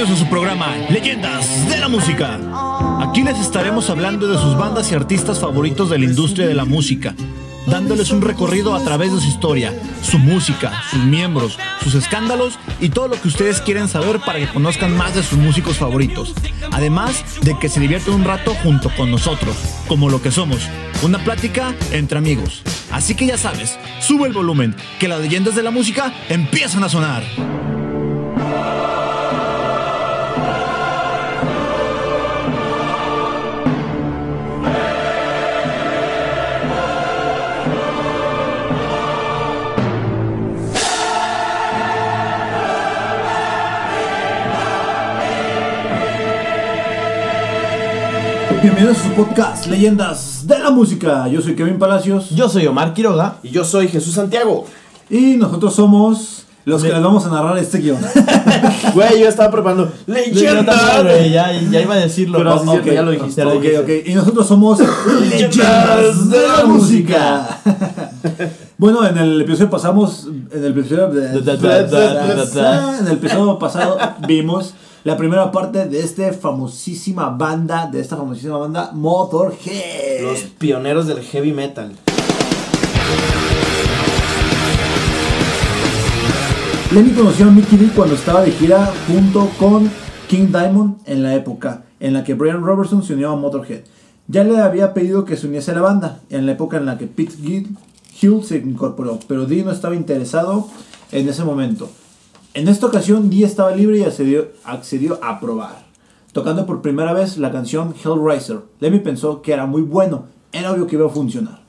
A 0.00 0.16
su 0.16 0.26
programa 0.30 0.74
Leyendas 0.88 1.68
de 1.68 1.76
la 1.76 1.86
Música. 1.86 2.40
Aquí 3.02 3.22
les 3.22 3.38
estaremos 3.38 3.90
hablando 3.90 4.28
de 4.28 4.38
sus 4.38 4.56
bandas 4.56 4.90
y 4.90 4.94
artistas 4.94 5.38
favoritos 5.38 5.90
de 5.90 5.98
la 5.98 6.06
industria 6.06 6.46
de 6.46 6.54
la 6.54 6.64
música, 6.64 7.14
dándoles 7.66 8.10
un 8.10 8.22
recorrido 8.22 8.74
a 8.74 8.82
través 8.82 9.12
de 9.12 9.20
su 9.20 9.28
historia, 9.28 9.74
su 10.00 10.18
música, 10.18 10.72
sus 10.90 11.00
miembros, 11.00 11.58
sus 11.84 11.94
escándalos 11.94 12.58
y 12.80 12.88
todo 12.88 13.08
lo 13.08 13.20
que 13.20 13.28
ustedes 13.28 13.60
quieren 13.60 13.88
saber 13.88 14.20
para 14.20 14.38
que 14.38 14.48
conozcan 14.48 14.96
más 14.96 15.14
de 15.14 15.22
sus 15.22 15.38
músicos 15.38 15.76
favoritos. 15.76 16.34
Además 16.72 17.22
de 17.42 17.58
que 17.58 17.68
se 17.68 17.78
diviertan 17.78 18.14
un 18.14 18.24
rato 18.24 18.54
junto 18.62 18.88
con 18.96 19.10
nosotros, 19.10 19.54
como 19.86 20.08
lo 20.08 20.22
que 20.22 20.30
somos, 20.30 20.66
una 21.02 21.18
plática 21.18 21.74
entre 21.92 22.16
amigos. 22.16 22.62
Así 22.90 23.14
que 23.14 23.26
ya 23.26 23.36
sabes, 23.36 23.78
sube 24.00 24.26
el 24.28 24.32
volumen, 24.32 24.74
que 24.98 25.08
las 25.08 25.20
leyendas 25.20 25.54
de 25.54 25.62
la 25.62 25.70
música 25.70 26.14
empiezan 26.30 26.84
a 26.84 26.88
sonar. 26.88 27.22
Bienvenidos 48.62 48.98
a 48.98 49.02
su 49.04 49.10
podcast 49.14 49.66
Leyendas 49.66 50.46
de 50.46 50.58
la 50.58 50.70
Música. 50.70 51.26
Yo 51.28 51.40
soy 51.40 51.54
Kevin 51.54 51.78
Palacios 51.78 52.30
Yo 52.30 52.48
soy 52.48 52.66
Omar 52.66 52.92
Quiroga. 52.94 53.36
Y 53.42 53.50
yo 53.50 53.64
soy 53.64 53.88
Jesús 53.88 54.14
Santiago. 54.14 54.66
y 55.08 55.36
nosotros 55.36 55.74
somos 55.74 56.44
los 56.66 56.82
que 56.82 56.88
Le- 56.88 56.94
les 56.94 57.02
vamos 57.02 57.24
a 57.24 57.30
narrar 57.30 57.56
este 57.58 57.78
guion. 57.78 57.96
Güey, 58.94 59.20
yo 59.20 59.28
estaba 59.28 59.50
preparando. 59.50 59.84
Yo 60.06 60.14
también, 60.14 60.34
¡Leyenda! 60.34 61.02
güey, 61.02 61.30
ya, 61.30 61.52
ya 61.70 61.80
iba 61.80 61.94
a 61.94 61.98
decirlo. 61.98 62.38
Pero 62.38 62.62
ya 62.84 63.02
lo 63.02 63.10
dijiste. 63.12 63.44
Ok, 63.44 63.64
ok. 63.82 63.88
Y 64.06 64.14
nosotros 64.14 64.46
somos 64.46 64.78
Leyendas 65.30 66.30
de 66.30 66.48
la 66.48 66.64
Música. 66.66 67.60
bueno, 68.78 69.06
en 69.06 69.16
el 69.16 69.40
episodio 69.40 69.70
pasamos, 69.70 70.28
en 70.52 70.64
el 70.64 70.72
episodio, 70.78 71.10
en 71.12 73.06
el 73.06 73.12
episodio 73.12 73.58
pasado 73.58 73.96
vimos 74.26 74.74
la 75.02 75.16
primera 75.16 75.50
parte 75.50 75.86
de 75.86 76.00
esta 76.00 76.32
famosísima 76.32 77.30
banda, 77.30 77.86
de 77.86 78.00
esta 78.00 78.16
famosísima 78.16 78.58
banda 78.58 78.90
Motorhead. 78.92 80.22
Los 80.22 80.40
pioneros 80.58 81.06
del 81.06 81.22
heavy 81.22 81.52
metal. 81.52 81.92
Lemmy 86.92 87.12
conoció 87.12 87.46
a 87.46 87.50
Mickey 87.50 87.78
D 87.78 87.88
cuando 87.94 88.14
estaba 88.14 88.42
de 88.42 88.50
gira 88.50 88.92
junto 89.06 89.48
con 89.58 89.90
King 90.28 90.48
Diamond 90.48 90.98
en 91.06 91.22
la 91.22 91.34
época 91.34 91.84
en 92.00 92.12
la 92.14 92.24
que 92.24 92.34
Brian 92.34 92.62
Robertson 92.62 93.02
se 93.02 93.14
unió 93.14 93.30
a 93.30 93.36
Motorhead. 93.36 93.82
Ya 94.26 94.44
le 94.44 94.58
había 94.58 94.92
pedido 94.92 95.24
que 95.24 95.36
se 95.36 95.46
uniese 95.46 95.70
a 95.70 95.74
la 95.74 95.80
banda 95.80 96.20
en 96.30 96.46
la 96.46 96.52
época 96.52 96.76
en 96.76 96.86
la 96.86 96.98
que 96.98 97.06
Pete 97.06 97.34
Gill 97.40 97.76
Hill 98.20 98.44
se 98.44 98.58
incorporó, 98.58 99.18
pero 99.26 99.46
Dee 99.46 99.64
no 99.64 99.70
estaba 99.70 99.94
interesado 99.94 100.68
en 101.10 101.28
ese 101.28 101.42
momento. 101.42 101.88
En 102.52 102.66
esta 102.66 102.86
ocasión 102.86 103.30
Dee 103.30 103.44
estaba 103.44 103.70
libre 103.70 103.98
y 103.98 104.02
accedió, 104.02 104.48
accedió 104.64 105.20
a 105.22 105.38
probar, 105.38 105.84
tocando 106.32 106.66
por 106.66 106.82
primera 106.82 107.12
vez 107.12 107.38
la 107.38 107.52
canción 107.52 107.94
Hellraiser. 108.04 108.58
Lemmy 108.80 108.98
pensó 108.98 109.40
que 109.40 109.52
era 109.52 109.66
muy 109.66 109.82
bueno, 109.82 110.24
era 110.50 110.72
obvio 110.72 110.88
que 110.88 110.96
iba 110.96 111.06
a 111.06 111.10
funcionar. 111.10 111.60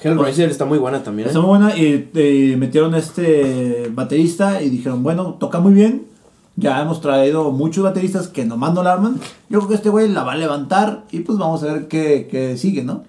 Hellraiser 0.00 0.48
está 0.48 0.64
muy 0.64 0.78
buena 0.78 1.02
también. 1.02 1.26
¿eh? 1.26 1.30
Está 1.30 1.40
muy 1.40 1.48
buena 1.48 1.76
y 1.76 2.08
eh, 2.14 2.54
metieron 2.56 2.94
a 2.94 2.98
este 2.98 3.90
baterista 3.92 4.62
y 4.62 4.70
dijeron, 4.70 5.02
bueno, 5.02 5.34
toca 5.40 5.58
muy 5.58 5.72
bien. 5.72 6.06
Ya 6.54 6.80
hemos 6.80 7.00
traído 7.00 7.50
muchos 7.50 7.82
bateristas 7.82 8.28
que 8.28 8.44
nomás 8.44 8.74
no 8.74 8.84
la 8.84 8.92
arman. 8.92 9.20
Yo 9.48 9.58
creo 9.58 9.68
que 9.68 9.74
este 9.74 9.88
güey 9.88 10.08
la 10.08 10.22
va 10.22 10.32
a 10.32 10.36
levantar 10.36 11.04
y 11.10 11.20
pues 11.20 11.36
vamos 11.36 11.64
a 11.64 11.72
ver 11.72 11.88
qué, 11.88 12.28
qué 12.30 12.56
sigue, 12.56 12.84
¿no? 12.84 13.02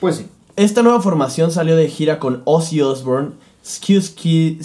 Pues 0.00 0.16
sí. 0.16 0.26
Esta 0.56 0.82
nueva 0.82 1.00
formación 1.00 1.50
salió 1.50 1.76
de 1.76 1.88
gira 1.88 2.18
con 2.18 2.42
Ozzy 2.44 2.80
Osbourne, 2.80 3.32
Skin, 3.64 4.62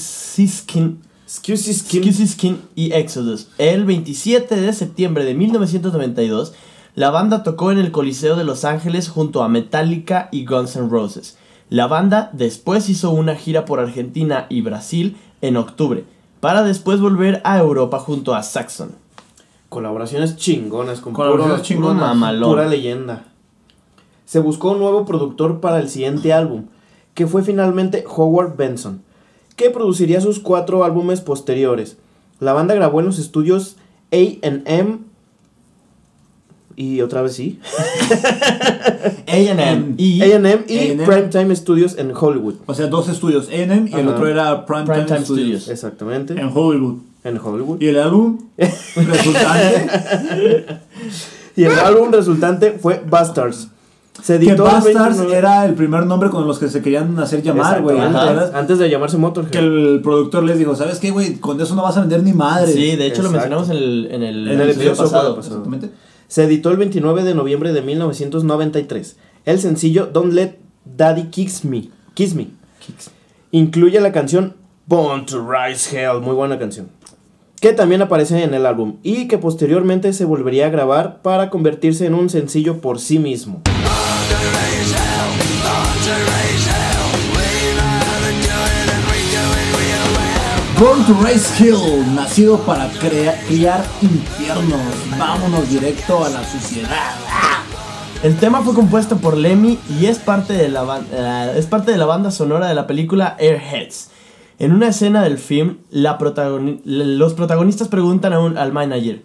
Skin, 1.29 1.57
Skin. 1.57 2.61
Y 2.73 2.91
Exodus. 2.93 3.49
El 3.59 3.85
27 3.85 4.55
de 4.59 4.73
septiembre 4.73 5.25
de 5.25 5.35
1992, 5.35 6.53
la 6.95 7.11
banda 7.11 7.43
tocó 7.43 7.71
en 7.71 7.77
el 7.77 7.91
Coliseo 7.91 8.35
de 8.35 8.43
Los 8.43 8.65
Ángeles 8.65 9.09
junto 9.09 9.43
a 9.43 9.47
Metallica 9.47 10.29
y 10.31 10.45
Guns 10.45 10.75
N' 10.75 10.89
Roses. 10.89 11.37
La 11.69 11.85
banda 11.85 12.31
después 12.33 12.89
hizo 12.89 13.11
una 13.11 13.35
gira 13.35 13.65
por 13.65 13.79
Argentina 13.79 14.47
y 14.49 14.61
Brasil 14.61 15.17
en 15.41 15.55
octubre, 15.55 16.03
para 16.39 16.63
después 16.63 16.99
volver 16.99 17.41
a 17.43 17.59
Europa 17.59 17.99
junto 17.99 18.33
a 18.33 18.41
Saxon. 18.41 18.93
Colaboraciones 19.69 20.35
chingonas 20.35 20.99
con 20.99 21.13
Colaboraciones 21.13 21.59
puro, 21.59 21.67
chingonas. 21.67 21.95
puro 21.95 22.07
Mamalón. 22.07 22.49
pura 22.49 22.67
leyenda. 22.67 23.25
Se 24.25 24.39
buscó 24.39 24.71
un 24.71 24.79
nuevo 24.79 25.05
productor 25.05 25.59
para 25.59 25.79
el 25.79 25.89
siguiente 25.89 26.33
álbum, 26.33 26.65
que 27.13 27.27
fue 27.27 27.43
finalmente 27.43 28.03
Howard 28.07 28.57
Benson, 28.57 29.03
que 29.59 29.69
produciría 29.69 30.21
sus 30.21 30.39
cuatro 30.39 30.85
álbumes 30.85 31.19
posteriores. 31.19 31.97
La 32.39 32.53
banda 32.53 32.73
grabó 32.75 33.01
en 33.01 33.07
los 33.07 33.19
estudios 33.19 33.75
A&M 34.13 34.99
y 36.77 37.01
otra 37.01 37.21
vez 37.21 37.33
sí, 37.33 37.59
A&M 39.27 39.95
y 39.97 40.21
A&M 40.21 40.63
y. 40.69 40.95
Primetime 40.95 41.53
Studios 41.53 41.97
en 41.97 42.13
Hollywood. 42.15 42.55
O 42.67 42.73
sea, 42.73 42.87
dos 42.87 43.09
estudios, 43.09 43.49
A&M 43.49 43.89
y 43.89 43.93
el 43.95 44.07
otro 44.07 44.29
era 44.29 44.65
Primetime. 44.65 45.25
Studios. 45.25 45.67
Exactamente, 45.67 46.39
En 46.39 46.49
Hollywood. 46.53 46.99
en 47.25 47.37
Hollywood. 47.37 47.81
Y 47.81 47.87
el 47.87 47.99
álbum 47.99 48.39
resultante, 48.95 50.67
Y 51.57 51.65
el 51.65 51.77
álbum 51.79 52.13
resultante 52.13 52.71
fue 52.79 53.03
Bastards. 53.05 53.67
Se 54.21 54.39
que 54.39 54.49
editó 54.49 54.63
Bastards 54.63 55.17
29 55.17 55.37
era 55.37 55.65
el 55.65 55.75
primer 55.75 56.05
nombre 56.05 56.29
con 56.29 56.45
los 56.47 56.59
que 56.59 56.67
se 56.67 56.81
querían 56.81 57.17
hacer 57.19 57.41
llamar, 57.41 57.81
güey. 57.81 57.97
Antes 57.99 58.79
de 58.79 58.89
llamarse 58.89 59.17
Motorhead. 59.17 59.51
Que 59.51 59.59
el 59.59 60.01
productor 60.03 60.43
les 60.43 60.57
dijo, 60.57 60.75
¿sabes 60.75 60.99
qué, 60.99 61.11
güey? 61.11 61.35
Con 61.35 61.59
eso 61.61 61.75
no 61.75 61.83
vas 61.83 61.97
a 61.97 62.01
vender 62.01 62.23
ni 62.23 62.33
madre. 62.33 62.71
Sí, 62.71 62.95
de 62.95 63.07
hecho 63.07 63.21
lo 63.23 63.31
mencionamos 63.31 63.69
en 63.69 63.77
el, 63.77 64.07
en 64.11 64.23
el, 64.23 64.47
En 64.47 64.61
el 64.61 64.69
episodio 64.69 64.91
pasado. 64.91 65.35
pasado. 65.35 65.39
Exactamente. 65.39 65.91
Se 66.27 66.43
editó 66.43 66.69
el 66.71 66.77
29 66.77 67.23
de 67.23 67.33
noviembre 67.33 67.73
de 67.73 67.81
1993. 67.81 69.17
El 69.45 69.59
sencillo 69.59 70.07
Don't 70.11 70.33
Let 70.33 70.57
Daddy 70.85 71.23
Kiss 71.29 71.65
Me. 71.65 71.89
Kiss 72.13 72.35
Me. 72.35 72.47
Incluye 73.51 73.99
la 73.99 74.11
canción 74.11 74.55
Born 74.85 75.25
to 75.25 75.47
Rise 75.49 75.95
Hell. 75.97 76.21
Muy 76.21 76.35
buena 76.35 76.59
canción. 76.59 76.89
Que 77.59 77.73
también 77.73 78.01
aparece 78.01 78.43
en 78.43 78.53
el 78.53 78.65
álbum. 78.65 78.97
Y 79.03 79.27
que 79.27 79.37
posteriormente 79.37 80.13
se 80.13 80.25
volvería 80.25 80.67
a 80.67 80.69
grabar 80.69 81.21
para 81.21 81.49
convertirse 81.49 82.05
en 82.05 82.13
un 82.13 82.29
sencillo 82.29 82.79
por 82.79 82.99
sí 82.99 83.19
mismo. 83.19 83.61
Born 90.79 91.05
to 91.05 91.13
Raise 91.21 91.45
Hill, 91.61 92.15
nacido 92.15 92.57
para 92.59 92.87
criar 92.89 93.85
infiernos. 94.01 94.79
Vámonos 95.17 95.69
directo 95.69 96.23
a 96.23 96.29
la 96.29 96.43
suciedad. 96.45 97.15
El 98.23 98.37
tema 98.37 98.61
fue 98.61 98.73
compuesto 98.73 99.17
por 99.17 99.35
Lemmy 99.35 99.77
y 99.99 100.05
es 100.05 100.19
parte 100.19 100.53
de 100.53 100.69
la, 100.69 101.01
eh, 101.11 101.53
es 101.57 101.65
parte 101.65 101.91
de 101.91 101.97
la 101.97 102.05
banda 102.05 102.31
sonora 102.31 102.67
de 102.67 102.75
la 102.75 102.87
película 102.87 103.35
Airheads. 103.39 104.09
En 104.57 104.73
una 104.73 104.87
escena 104.89 105.23
del 105.23 105.37
film, 105.37 105.77
los 105.91 107.33
protagonistas 107.33 107.87
preguntan 107.87 108.33
a 108.33 108.39
un- 108.39 108.57
al 108.57 108.71
manager, 108.73 109.21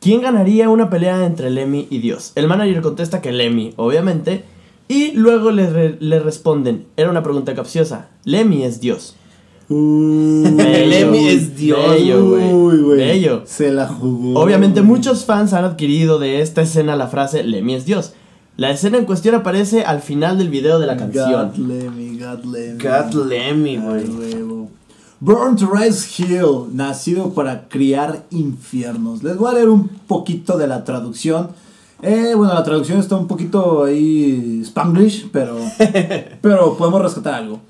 ¿quién 0.00 0.22
ganaría 0.22 0.68
una 0.70 0.88
pelea 0.90 1.24
entre 1.26 1.50
Lemmy 1.50 1.86
y 1.90 1.98
Dios? 1.98 2.32
El 2.34 2.46
manager 2.48 2.80
contesta 2.82 3.20
que 3.20 3.32
Lemmy, 3.32 3.74
obviamente, 3.76 4.44
y 4.86 5.12
luego 5.12 5.50
le, 5.50 5.96
le 6.00 6.18
responden, 6.20 6.86
era 6.96 7.10
una 7.10 7.22
pregunta 7.22 7.54
capciosa, 7.54 8.08
Lemmy 8.24 8.64
es 8.64 8.80
Dios. 8.80 9.16
Lemmy 9.68 11.28
es 11.28 11.56
Dios. 11.56 11.90
Bello, 11.90 12.30
güey. 12.30 12.96
Bello. 12.96 13.42
Se 13.46 13.70
la 13.70 13.86
jugó. 13.86 14.40
Obviamente 14.40 14.82
muchos 14.82 15.24
fans 15.24 15.52
han 15.52 15.64
adquirido 15.64 16.18
de 16.18 16.40
esta 16.40 16.62
escena 16.62 16.96
la 16.96 17.08
frase 17.08 17.42
Lemmy 17.44 17.74
es 17.74 17.84
Dios. 17.84 18.14
La 18.56 18.70
escena 18.70 18.98
en 18.98 19.04
cuestión 19.04 19.34
aparece 19.34 19.84
al 19.84 20.00
final 20.00 20.38
del 20.38 20.48
video 20.48 20.78
de 20.80 20.86
la 20.86 20.96
canción. 20.96 21.50
God 21.50 21.58
Lemmy, 21.58 22.18
God 22.18 22.44
Lemmy. 22.44 22.82
God 22.82 23.26
Lemmy, 23.26 23.76
güey. 23.76 24.58
Born 25.20 25.56
to 25.56 25.68
Rise 25.72 26.06
Hill, 26.16 26.68
nacido 26.72 27.30
para 27.34 27.68
criar 27.68 28.24
infiernos. 28.30 29.22
Les 29.22 29.36
voy 29.36 29.50
a 29.50 29.54
leer 29.54 29.68
un 29.68 29.88
poquito 29.88 30.56
de 30.56 30.68
la 30.68 30.84
traducción. 30.84 31.50
Eh, 32.02 32.34
bueno, 32.36 32.54
la 32.54 32.62
traducción 32.62 33.00
está 33.00 33.16
un 33.16 33.26
poquito 33.26 33.84
ahí 33.84 34.62
spanglish, 34.64 35.28
pero, 35.32 35.56
pero 36.40 36.76
podemos 36.76 37.02
rescatar 37.02 37.34
algo. 37.34 37.60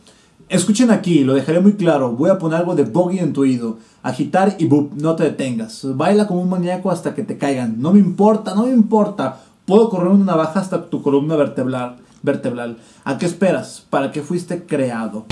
Escuchen 0.48 0.90
aquí, 0.90 1.24
lo 1.24 1.34
dejaré 1.34 1.60
muy 1.60 1.74
claro. 1.74 2.12
Voy 2.12 2.30
a 2.30 2.38
poner 2.38 2.60
algo 2.60 2.74
de 2.74 2.84
bogey 2.84 3.18
en 3.18 3.34
tu 3.34 3.42
oído. 3.42 3.76
Agitar 4.02 4.56
y 4.58 4.64
boop, 4.64 4.94
no 4.94 5.14
te 5.14 5.24
detengas. 5.24 5.82
Baila 5.94 6.26
como 6.26 6.40
un 6.40 6.48
maníaco 6.48 6.90
hasta 6.90 7.14
que 7.14 7.22
te 7.22 7.36
caigan. 7.36 7.82
No 7.82 7.92
me 7.92 7.98
importa, 7.98 8.54
no 8.54 8.64
me 8.64 8.72
importa. 8.72 9.42
Puedo 9.66 9.90
correr 9.90 10.08
una 10.08 10.24
navaja 10.24 10.60
hasta 10.60 10.88
tu 10.88 11.02
columna 11.02 11.36
vertebral. 11.36 11.96
vertebral. 12.22 12.78
¿A 13.04 13.18
qué 13.18 13.26
esperas? 13.26 13.84
¿Para 13.90 14.10
qué 14.10 14.22
fuiste 14.22 14.64
creado? 14.64 15.26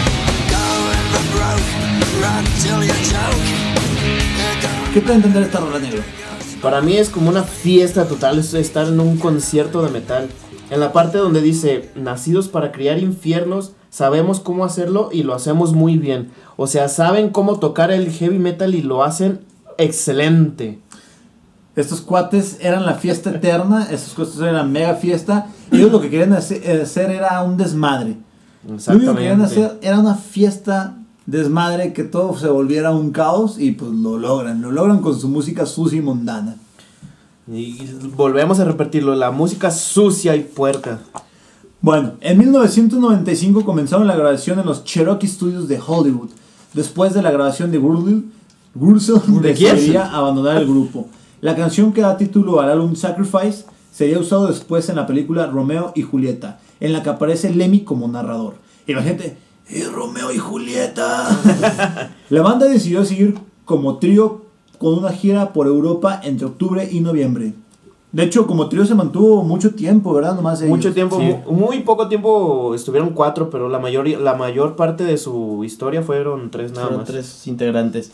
¿Qué 4.92 5.00
te 5.00 5.12
entender 5.14 5.42
esta 5.44 5.60
rola 5.60 5.78
negro? 5.78 6.02
Para 6.60 6.82
mí 6.82 6.94
es 6.96 7.08
como 7.08 7.30
una 7.30 7.42
fiesta 7.42 8.06
total, 8.06 8.38
es 8.38 8.52
estar 8.52 8.86
en 8.86 9.00
un 9.00 9.16
concierto 9.16 9.82
de 9.82 9.90
metal. 9.90 10.28
En 10.70 10.80
la 10.80 10.92
parte 10.92 11.18
donde 11.18 11.40
dice, 11.42 11.90
nacidos 11.94 12.48
para 12.48 12.72
criar 12.72 12.98
infiernos, 12.98 13.72
sabemos 13.90 14.40
cómo 14.40 14.64
hacerlo 14.64 15.10
y 15.12 15.22
lo 15.22 15.34
hacemos 15.34 15.72
muy 15.72 15.96
bien. 15.96 16.30
O 16.56 16.66
sea, 16.66 16.88
saben 16.88 17.30
cómo 17.30 17.58
tocar 17.60 17.92
el 17.92 18.10
heavy 18.10 18.38
metal 18.38 18.74
y 18.74 18.82
lo 18.82 19.04
hacen 19.04 19.40
excelente. 19.78 20.80
Estos 21.76 22.00
cuates 22.00 22.58
eran 22.60 22.84
la 22.84 22.94
fiesta 22.94 23.30
eterna, 23.30 23.86
estos 23.90 24.14
cuates 24.14 24.38
eran 24.38 24.54
la 24.54 24.64
mega 24.64 24.94
fiesta. 24.94 25.46
Y 25.70 25.76
ellos 25.76 25.92
lo 25.92 26.00
que 26.00 26.10
querían 26.10 26.32
hacer, 26.32 26.80
hacer 26.80 27.10
era 27.10 27.42
un 27.42 27.56
desmadre. 27.56 28.16
Lo 28.66 28.94
único 28.94 29.12
que 29.12 29.18
querían 29.18 29.42
hacer 29.42 29.78
era 29.82 30.00
una 30.00 30.14
fiesta 30.16 30.96
desmadre, 31.26 31.92
que 31.92 32.02
todo 32.02 32.36
se 32.36 32.48
volviera 32.48 32.92
un 32.92 33.12
caos 33.12 33.58
y 33.58 33.72
pues 33.72 33.92
lo 33.92 34.18
logran. 34.18 34.62
Lo 34.62 34.72
logran 34.72 35.00
con 35.00 35.18
su 35.18 35.28
música 35.28 35.64
sucia 35.66 35.98
y 35.98 36.02
mundana. 36.02 36.56
Y 37.48 37.78
volvemos 38.16 38.58
a 38.58 38.64
repetirlo, 38.64 39.14
la 39.14 39.30
música 39.30 39.70
sucia 39.70 40.34
y 40.34 40.40
puerca. 40.40 41.00
Bueno, 41.80 42.14
en 42.20 42.38
1995 42.38 43.64
comenzaron 43.64 44.08
la 44.08 44.16
grabación 44.16 44.58
en 44.58 44.66
los 44.66 44.84
Cherokee 44.84 45.28
Studios 45.28 45.68
de 45.68 45.80
Hollywood. 45.84 46.30
Después 46.74 47.14
de 47.14 47.22
la 47.22 47.30
grabación 47.30 47.70
de 47.70 47.78
Gurzel, 47.78 48.24
decidiría 49.40 50.10
abandonar 50.10 50.56
el 50.56 50.66
grupo. 50.66 51.08
La 51.40 51.54
canción 51.54 51.92
que 51.92 52.00
da 52.00 52.16
título 52.16 52.60
al 52.60 52.70
álbum 52.70 52.96
Sacrifice 52.96 53.64
sería 53.92 54.18
usado 54.18 54.48
después 54.48 54.88
en 54.88 54.96
la 54.96 55.06
película 55.06 55.46
Romeo 55.46 55.92
y 55.94 56.02
Julieta, 56.02 56.58
en 56.80 56.92
la 56.92 57.02
que 57.02 57.10
aparece 57.10 57.54
Lemmy 57.54 57.84
como 57.84 58.08
narrador. 58.08 58.54
Y 58.86 58.94
la 58.94 59.02
gente, 59.02 59.38
¡y 59.70 59.84
Romeo 59.84 60.32
y 60.32 60.38
Julieta! 60.38 61.28
la 62.28 62.42
banda 62.42 62.66
decidió 62.66 63.04
seguir 63.04 63.38
como 63.64 63.98
trío 63.98 64.45
con 64.78 64.94
una 64.98 65.10
gira 65.12 65.52
por 65.52 65.66
Europa 65.66 66.20
entre 66.24 66.46
octubre 66.46 66.88
y 66.90 67.00
noviembre. 67.00 67.52
De 68.12 68.22
hecho, 68.22 68.46
como 68.46 68.68
trío 68.68 68.86
se 68.86 68.94
mantuvo 68.94 69.42
mucho 69.42 69.74
tiempo, 69.74 70.14
¿verdad? 70.14 70.34
Nomás 70.36 70.60
ellos. 70.60 70.70
Mucho 70.76 70.94
tiempo, 70.94 71.18
Sí. 71.20 71.34
muy 71.50 71.80
poco 71.80 72.08
tiempo 72.08 72.74
estuvieron 72.74 73.10
cuatro, 73.10 73.50
pero 73.50 73.68
la 73.68 73.78
mayor, 73.78 74.08
la 74.08 74.34
mayor 74.34 74.74
parte 74.76 75.04
de 75.04 75.18
su 75.18 75.62
historia 75.64 76.02
fueron 76.02 76.50
tres 76.50 76.70
nada 76.72 76.82
Fueron 76.84 77.00
más. 77.00 77.08
tres 77.08 77.46
integrantes. 77.46 78.12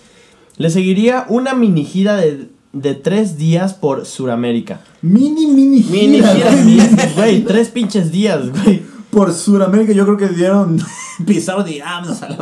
Le 0.56 0.70
seguiría 0.70 1.26
una 1.28 1.54
mini 1.54 1.84
gira 1.84 2.16
de, 2.16 2.48
de 2.72 2.94
tres 2.94 3.36
días 3.38 3.74
por 3.74 4.04
Sudamérica. 4.06 4.80
Mini, 5.02 5.46
mini 5.46 5.82
gira. 5.82 6.02
Mini 6.02 6.80
gira, 6.80 7.12
Güey, 7.16 7.44
tres 7.44 7.68
pinches 7.68 8.10
días, 8.10 8.50
güey. 8.50 8.82
Por 9.12 9.32
Sudamérica 9.34 9.92
yo 9.92 10.04
creo 10.06 10.16
que 10.16 10.28
dieron, 10.34 10.78
pisaron 11.26 11.68
y 11.68 11.80
vámonos 11.80 12.22
a 12.22 12.30
la. 12.30 12.36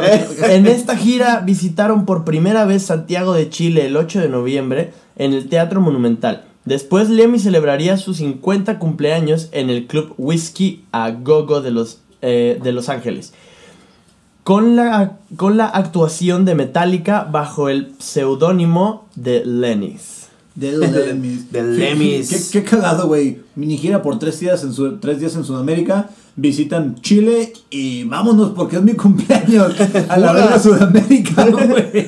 En 0.54 0.66
esta 0.66 0.96
gira 0.96 1.40
visitaron 1.40 2.06
por 2.06 2.24
primera 2.24 2.64
vez 2.64 2.84
Santiago 2.84 3.34
de 3.34 3.50
Chile 3.50 3.86
el 3.86 3.96
8 3.96 4.20
de 4.20 4.28
noviembre 4.28 4.92
en 5.16 5.32
el 5.32 5.48
Teatro 5.48 5.80
Monumental. 5.80 6.44
Después 6.64 7.10
Lemmy 7.10 7.40
celebraría 7.40 7.96
sus 7.96 8.18
50 8.18 8.78
cumpleaños 8.78 9.48
en 9.50 9.68
el 9.68 9.86
club 9.88 10.14
Whiskey 10.16 10.84
a 10.92 11.10
Gogo 11.10 11.60
de 11.60 11.72
los, 11.72 11.98
eh, 12.22 12.60
de 12.62 12.72
Los 12.72 12.88
Ángeles. 12.88 13.32
Con 14.44 14.76
la, 14.76 15.18
con 15.36 15.56
la 15.56 15.66
actuación 15.66 16.44
de 16.44 16.54
Metallica 16.54 17.24
bajo 17.24 17.68
el 17.68 17.92
seudónimo 17.98 19.08
de 19.16 19.44
Lennis. 19.44 20.28
De 20.54 20.72
Lemmys. 20.72 21.50
De 21.50 21.58
Qué- 21.60 21.64
Lemmys. 21.64 22.28
Qué, 22.52 22.60
qué 22.60 22.68
cagado, 22.70 23.06
güey. 23.08 23.40
Mini 23.56 23.76
gira 23.76 24.02
por 24.02 24.18
tres 24.18 24.38
días, 24.40 24.62
en 24.62 24.72
su- 24.72 24.98
tres 24.98 25.18
días 25.18 25.34
en 25.34 25.44
Sudamérica. 25.44 26.10
Visitan 26.42 26.94
Chile 27.02 27.52
y 27.68 28.04
vámonos 28.04 28.52
porque 28.56 28.76
es 28.76 28.82
mi 28.82 28.94
cumpleaños. 28.94 29.74
A 30.08 30.16
la 30.16 30.32
verga 30.32 30.58
Sudamérica, 30.58 31.44
güey. 31.44 32.06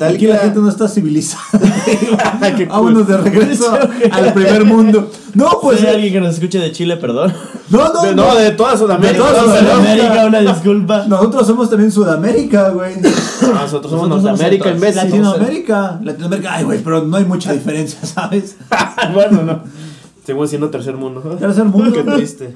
Aquí 0.00 0.26
la 0.26 0.38
gente 0.38 0.60
no 0.60 0.70
está 0.70 0.88
civilizada. 0.88 1.42
Vámonos 2.70 3.06
de 3.06 3.16
regreso 3.18 3.70
al 4.10 4.32
primer 4.32 4.64
mundo. 4.64 5.10
No, 5.34 5.58
Pues 5.60 5.80
si 5.80 5.86
hay 5.86 5.94
alguien 5.96 6.12
que 6.14 6.20
nos 6.20 6.34
escuche 6.34 6.58
de 6.58 6.72
Chile, 6.72 6.96
perdón. 6.96 7.34
No, 7.68 7.92
no, 7.92 8.02
De- 8.02 8.14
no. 8.14 8.28
no, 8.28 8.34
de 8.36 8.52
toda 8.52 8.78
Sudamérica. 8.78 9.12
De 9.24 9.30
toda 9.30 9.42
Sudamérica. 9.42 9.76
América, 9.76 10.26
una 10.26 10.40
disculpa. 10.40 11.04
Nosotros 11.06 11.46
somos 11.46 11.68
también 11.68 11.92
Sudamérica, 11.92 12.70
güey. 12.70 12.94
Nosotros 13.42 13.90
somos 13.90 14.08
Norteamérica, 14.08 14.64
somos 14.64 14.76
imbécil. 14.78 15.02
Latinoamérica. 15.02 16.00
Latinoamérica. 16.02 16.54
Ay, 16.54 16.64
güey, 16.64 16.82
pero 16.82 17.04
no 17.04 17.16
hay 17.18 17.24
mucha 17.26 17.52
diferencia, 17.52 17.98
¿sabes? 18.04 18.56
bueno, 19.12 19.42
no. 19.42 19.83
Seguimos 20.24 20.48
siendo 20.48 20.70
tercer 20.70 20.96
mundo. 20.96 21.20
Tercer 21.38 21.64
mundo. 21.66 21.92
Qué 21.92 22.02
triste. 22.02 22.54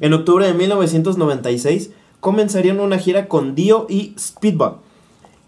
En 0.00 0.12
octubre 0.12 0.46
de 0.46 0.54
1996 0.54 1.90
comenzarían 2.20 2.80
una 2.80 2.98
gira 2.98 3.28
con 3.28 3.54
Dio 3.54 3.86
y 3.88 4.14
Speedball, 4.18 4.76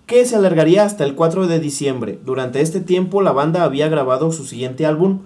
que 0.06 0.24
se 0.24 0.36
alargaría 0.36 0.84
hasta 0.84 1.04
el 1.04 1.14
4 1.14 1.46
de 1.46 1.58
diciembre. 1.58 2.18
Durante 2.24 2.60
este 2.60 2.80
tiempo 2.80 3.22
la 3.22 3.32
banda 3.32 3.64
había 3.64 3.88
grabado 3.88 4.30
su 4.30 4.44
siguiente 4.44 4.86
álbum, 4.86 5.20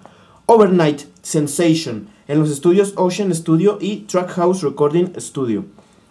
Overnight 0.47 1.03
Sensation, 1.23 2.09
en 2.29 2.39
los 2.39 2.51
estudios 2.51 2.93
Ocean 2.97 3.35
Studio 3.35 3.79
y 3.81 3.99
Trackhouse 4.03 4.63
Recording 4.63 5.13
Studio. 5.19 5.65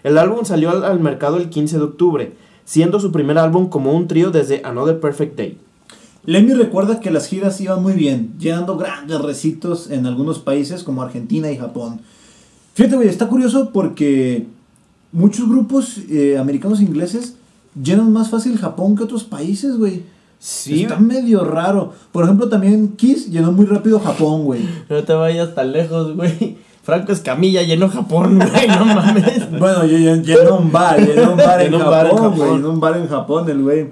El 0.04 0.18
álbum 0.18 0.44
salió 0.44 0.70
al, 0.72 0.84
al 0.84 1.00
mercado 1.00 1.38
el 1.38 1.50
15 1.50 1.78
de 1.78 1.84
octubre, 1.84 2.34
siendo 2.66 3.00
su 3.00 3.12
primer 3.12 3.38
álbum 3.38 3.70
como 3.70 3.94
un 3.94 4.08
trío 4.08 4.32
desde 4.32 4.62
Another 4.64 5.00
Perfect 5.00 5.38
Day. 5.38 5.58
Lemmy 6.26 6.54
recuerda 6.54 7.00
que 7.00 7.12
las 7.12 7.28
giras 7.28 7.60
iban 7.62 7.82
muy 7.82 7.94
bien, 7.94 8.34
llenando 8.40 8.78
grandes 8.78 9.20
recitos 9.22 9.90
en 9.90 10.06
algunos 10.06 10.40
países 10.40 10.84
como 10.84 11.02
Argentina 11.02 11.50
y 11.52 11.58
Japón. 11.58 12.02
Fíjate, 12.74 12.96
güey, 12.98 13.08
está 13.10 13.28
curioso 13.28 13.72
porque 13.74 14.46
muchos 15.12 15.50
grupos 15.50 15.98
eh, 16.10 16.38
americanos 16.38 16.80
e 16.80 16.84
ingleses 16.84 17.36
llenan 17.82 18.12
más 18.14 18.30
fácil 18.30 18.58
Japón 18.58 18.96
que 18.96 19.04
otros 19.04 19.24
países, 19.24 19.78
güey. 19.78 20.04
Sí, 20.40 20.84
Está 20.84 20.98
medio 20.98 21.44
raro. 21.44 21.94
Por 22.14 22.24
ejemplo, 22.24 22.48
también 22.48 22.90
Kiss 22.96 23.30
llenó 23.30 23.52
muy 23.52 23.66
rápido 23.66 24.00
Japón, 24.00 24.44
güey. 24.46 24.62
No 24.90 25.04
te 25.04 25.14
vayas 25.14 25.54
tan 25.56 25.72
lejos, 25.74 26.16
güey. 26.16 26.58
Franco 26.82 27.12
Escamilla 27.12 27.62
llenó 27.62 27.88
Japón, 27.90 28.40
güey, 28.40 28.68
no 28.68 28.86
mames. 28.86 29.52
Bueno, 29.60 29.84
llen- 29.84 30.24
llenó 30.24 30.58
un 30.60 30.72
bar, 30.72 31.00
llenó 31.06 31.32
un 31.34 31.38
bar 31.38 31.62
en 31.66 31.72
Japón, 31.78 32.36
güey. 32.38 32.52
Llenó 32.54 32.70
un 32.72 32.80
bar 32.80 32.98
en 32.98 33.08
Japón, 33.08 33.50
el 33.50 33.62
güey. 33.62 33.88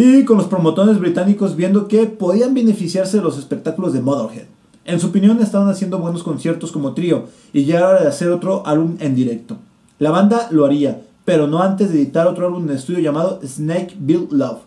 Y 0.00 0.24
con 0.24 0.36
los 0.36 0.46
promotores 0.46 1.00
británicos 1.00 1.56
viendo 1.56 1.88
que 1.88 2.06
podían 2.06 2.54
beneficiarse 2.54 3.16
de 3.16 3.22
los 3.24 3.36
espectáculos 3.36 3.92
de 3.92 4.00
Motorhead. 4.00 4.44
En 4.84 5.00
su 5.00 5.08
opinión, 5.08 5.42
estaban 5.42 5.68
haciendo 5.68 5.98
buenos 5.98 6.22
conciertos 6.22 6.70
como 6.70 6.94
trío 6.94 7.24
y 7.52 7.64
ya 7.64 7.78
era 7.78 7.88
hora 7.88 8.02
de 8.02 8.06
hacer 8.06 8.30
otro 8.30 8.64
álbum 8.64 8.96
en 9.00 9.16
directo. 9.16 9.56
La 9.98 10.12
banda 10.12 10.46
lo 10.52 10.64
haría, 10.64 11.00
pero 11.24 11.48
no 11.48 11.60
antes 11.60 11.90
de 11.90 11.98
editar 11.98 12.28
otro 12.28 12.46
álbum 12.46 12.68
en 12.68 12.76
estudio 12.76 13.00
llamado 13.00 13.40
Snake 13.44 13.96
Bill 13.98 14.28
Love. 14.30 14.60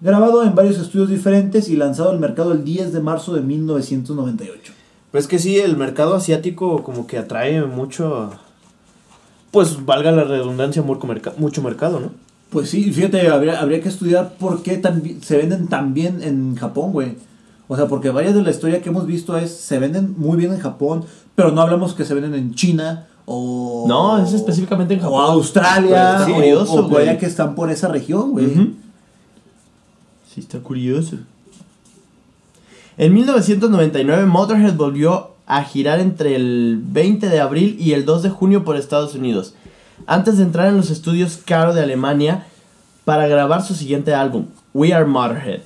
Grabado 0.00 0.42
en 0.42 0.56
varios 0.56 0.78
estudios 0.78 1.08
diferentes 1.08 1.68
y 1.68 1.76
lanzado 1.76 2.10
al 2.10 2.18
mercado 2.18 2.50
el 2.50 2.64
10 2.64 2.92
de 2.92 3.00
marzo 3.00 3.32
de 3.32 3.42
1998. 3.42 4.72
Pero 5.12 5.20
es 5.20 5.28
que 5.28 5.38
sí, 5.38 5.56
el 5.60 5.76
mercado 5.76 6.16
asiático 6.16 6.82
como 6.82 7.06
que 7.06 7.18
atrae 7.18 7.62
mucho, 7.62 8.32
pues 9.52 9.86
valga 9.86 10.10
la 10.10 10.24
redundancia, 10.24 10.82
mucho 10.82 11.62
mercado, 11.62 12.00
¿no? 12.00 12.25
Pues 12.50 12.70
sí, 12.70 12.92
fíjate, 12.92 13.28
habría, 13.28 13.60
habría 13.60 13.80
que 13.80 13.88
estudiar 13.88 14.34
por 14.38 14.62
qué 14.62 14.80
se 15.22 15.36
venden 15.36 15.66
tan 15.68 15.94
bien 15.94 16.22
en 16.22 16.54
Japón, 16.56 16.92
güey. 16.92 17.14
O 17.68 17.76
sea, 17.76 17.86
porque 17.88 18.10
varias 18.10 18.34
de 18.34 18.42
la 18.42 18.50
historia 18.50 18.80
que 18.80 18.88
hemos 18.90 19.06
visto 19.06 19.36
es, 19.36 19.50
se 19.52 19.78
venden 19.80 20.14
muy 20.16 20.36
bien 20.38 20.52
en 20.52 20.60
Japón, 20.60 21.04
pero 21.34 21.50
no 21.50 21.60
hablamos 21.60 21.94
que 21.94 22.04
se 22.04 22.14
venden 22.14 22.34
en 22.34 22.54
China 22.54 23.08
o... 23.24 23.84
No, 23.88 24.22
es 24.24 24.32
específicamente 24.32 24.94
en 24.94 25.00
O 25.00 25.02
Japón. 25.02 25.24
Australia, 25.32 26.12
Pues, 26.18 26.26
sí, 26.26 26.32
o- 26.32 26.34
curioso, 26.36 26.86
o, 26.86 27.18
que 27.18 27.26
están 27.26 27.54
por 27.56 27.70
esa 27.70 27.88
región, 27.88 28.30
güey. 28.30 28.46
Sí, 30.32 30.40
está 30.40 30.60
curioso. 30.60 31.16
En 32.98 33.12
1999, 33.12 34.26
Motorhead 34.26 34.74
volvió 34.76 35.30
a 35.46 35.62
girar 35.64 36.00
entre 36.00 36.36
el 36.36 36.80
20 36.82 37.28
de 37.28 37.40
abril 37.40 37.76
y 37.80 37.92
el 37.92 38.04
2 38.04 38.22
de 38.22 38.30
junio 38.30 38.64
por 38.64 38.76
Estados 38.76 39.14
Unidos, 39.14 39.54
antes 40.06 40.36
de 40.36 40.44
entrar 40.44 40.68
en 40.68 40.76
los 40.76 40.90
estudios 40.90 41.38
Caro 41.44 41.74
de 41.74 41.82
Alemania 41.82 42.46
para 43.04 43.26
grabar 43.26 43.62
su 43.62 43.74
siguiente 43.74 44.14
álbum, 44.14 44.46
We 44.74 44.92
Are 44.92 45.06
Motorhead, 45.06 45.60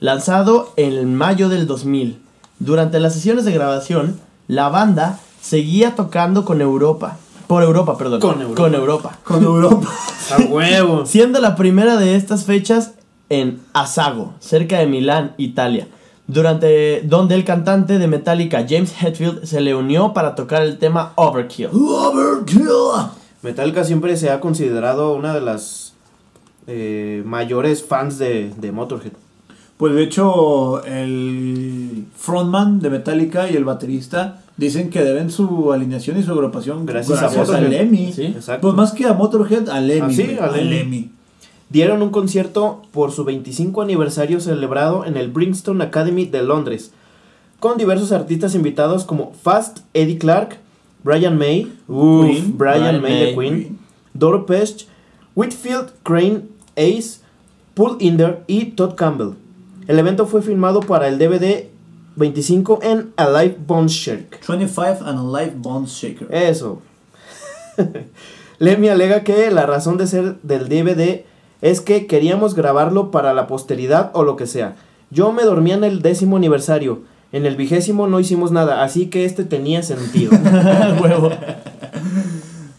lanzado 0.00 0.72
en 0.76 1.14
mayo 1.14 1.48
del 1.48 1.66
2000. 1.66 2.18
Durante 2.58 3.00
las 3.00 3.14
sesiones 3.14 3.44
de 3.44 3.52
grabación, 3.52 4.18
la 4.48 4.68
banda 4.68 5.18
seguía 5.40 5.94
tocando 5.94 6.44
con 6.44 6.60
Europa, 6.60 7.18
por 7.46 7.62
Europa, 7.62 7.96
perdón, 7.96 8.20
Con 8.20 8.40
Europa. 8.40 8.62
Con 8.62 8.74
Europa 8.74 9.18
Con 9.22 9.44
Europa. 9.44 9.88
A 10.36 10.42
huevo. 10.50 11.06
siendo 11.06 11.40
la 11.40 11.54
primera 11.54 11.96
de 11.96 12.16
estas 12.16 12.44
fechas 12.44 12.94
en 13.28 13.60
Asago, 13.72 14.34
cerca 14.40 14.78
de 14.78 14.86
Milán, 14.86 15.34
Italia, 15.36 15.86
durante 16.26 17.02
donde 17.02 17.36
el 17.36 17.44
cantante 17.44 17.98
de 17.98 18.08
Metallica 18.08 18.66
James 18.68 18.92
Hetfield 19.00 19.44
se 19.44 19.60
le 19.60 19.74
unió 19.74 20.12
para 20.12 20.34
tocar 20.34 20.62
el 20.62 20.78
tema 20.78 21.12
Overkill. 21.14 21.68
Overkill. 21.72 22.68
Metallica 23.46 23.84
siempre 23.84 24.16
se 24.16 24.30
ha 24.30 24.40
considerado 24.40 25.14
una 25.14 25.32
de 25.32 25.40
las 25.40 25.94
eh, 26.66 27.22
mayores 27.24 27.84
fans 27.84 28.18
de, 28.18 28.52
de 28.56 28.72
Motorhead. 28.72 29.12
Pues 29.76 29.94
de 29.94 30.02
hecho, 30.02 30.84
el 30.84 32.06
frontman 32.16 32.80
de 32.80 32.90
Metallica 32.90 33.48
y 33.48 33.54
el 33.54 33.64
baterista 33.64 34.42
dicen 34.56 34.90
que 34.90 35.04
deben 35.04 35.30
su 35.30 35.72
alineación 35.72 36.18
y 36.18 36.24
su 36.24 36.32
agrupación 36.32 36.86
Gracias 36.86 37.22
a 37.22 37.56
a. 37.56 37.60
Lemmy. 37.60 38.12
Sí. 38.12 38.34
Pues 38.60 38.74
más 38.74 38.90
que 38.92 39.04
a 39.04 39.12
Motorhead, 39.12 39.68
a 39.68 39.80
Lemmy. 39.80 40.12
Ah, 40.12 40.16
sí, 40.16 40.24
güey, 40.24 40.38
a 40.40 40.46
a 40.46 40.50
Lemmy. 40.50 40.70
Lemmy. 40.70 41.10
dieron 41.68 42.02
un 42.02 42.10
concierto 42.10 42.82
por 42.90 43.12
su 43.12 43.22
25 43.22 43.80
aniversario 43.80 44.40
celebrado 44.40 45.04
en 45.04 45.16
el 45.16 45.30
Brixton 45.30 45.80
Academy 45.82 46.26
de 46.26 46.42
Londres, 46.42 46.90
con 47.60 47.78
diversos 47.78 48.10
artistas 48.10 48.56
invitados 48.56 49.04
como 49.04 49.32
Fast, 49.40 49.80
Eddie 49.94 50.18
Clark, 50.18 50.65
Brian 51.06 51.38
May, 51.38 51.72
uf, 51.86 52.26
Queen, 52.26 52.58
Brian, 52.58 52.80
Brian 52.80 53.00
May 53.00 53.26
de. 53.26 53.34
Queen, 53.36 53.78
Doro 54.12 54.44
Pesch, 54.44 54.88
Whitfield 55.36 55.92
Crane, 56.02 56.48
Ace, 56.74 57.20
Paul 57.74 57.96
Inder 58.00 58.42
y 58.48 58.72
Todd 58.72 58.96
Campbell. 58.96 59.36
El 59.86 60.00
evento 60.00 60.26
fue 60.26 60.42
filmado 60.42 60.80
para 60.80 61.06
el 61.06 61.16
DVD 61.16 61.68
25 62.16 62.80
en 62.82 63.12
Alive 63.16 63.56
Bone 63.64 63.86
Shake. 63.86 64.40
25 64.48 65.04
and 65.06 65.20
a 65.20 65.22
Live 65.22 65.54
Bond 65.58 65.86
Shaker. 65.86 66.26
Eso. 66.34 66.82
Lemmy 68.58 68.88
alega 68.88 69.22
que 69.22 69.48
la 69.52 69.64
razón 69.64 69.98
de 69.98 70.08
ser 70.08 70.40
del 70.42 70.68
DVD 70.68 71.24
es 71.62 71.80
que 71.80 72.08
queríamos 72.08 72.56
grabarlo 72.56 73.12
para 73.12 73.32
la 73.32 73.46
posteridad 73.46 74.10
o 74.12 74.24
lo 74.24 74.34
que 74.34 74.48
sea. 74.48 74.74
Yo 75.10 75.30
me 75.30 75.44
dormía 75.44 75.76
en 75.76 75.84
el 75.84 76.02
décimo 76.02 76.36
aniversario. 76.36 77.02
En 77.32 77.44
el 77.46 77.56
vigésimo 77.56 78.06
no 78.06 78.20
hicimos 78.20 78.52
nada, 78.52 78.82
así 78.82 79.06
que 79.06 79.24
este 79.24 79.44
tenía 79.44 79.82
sentido. 79.82 80.32
Huevo. 81.02 81.30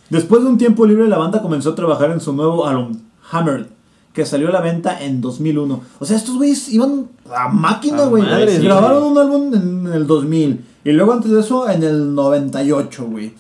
Después 0.09 0.43
de 0.43 0.49
un 0.49 0.57
tiempo 0.57 0.85
libre, 0.85 1.07
la 1.07 1.17
banda 1.17 1.41
comenzó 1.41 1.71
a 1.71 1.75
trabajar 1.75 2.11
en 2.11 2.21
su 2.21 2.33
nuevo 2.33 2.65
álbum, 2.65 2.97
Hammered, 3.31 3.65
que 4.13 4.25
salió 4.25 4.47
a 4.47 4.51
la 4.51 4.61
venta 4.61 5.03
en 5.03 5.19
2001. 5.19 5.81
O 5.99 6.05
sea, 6.05 6.15
estos 6.17 6.37
güeyes 6.37 6.69
iban 6.69 7.07
a 7.33 7.49
máquina, 7.49 8.05
güey. 8.05 8.23
madres, 8.23 8.63
Grabaron 8.63 9.03
un 9.03 9.17
álbum 9.17 9.53
en 9.53 9.93
el 9.93 10.07
2000 10.07 10.65
y 10.85 10.91
luego 10.93 11.11
antes 11.11 11.31
de 11.31 11.41
eso 11.41 11.69
en 11.69 11.83
el 11.83 12.15
98, 12.15 13.05
güey. 13.05 13.33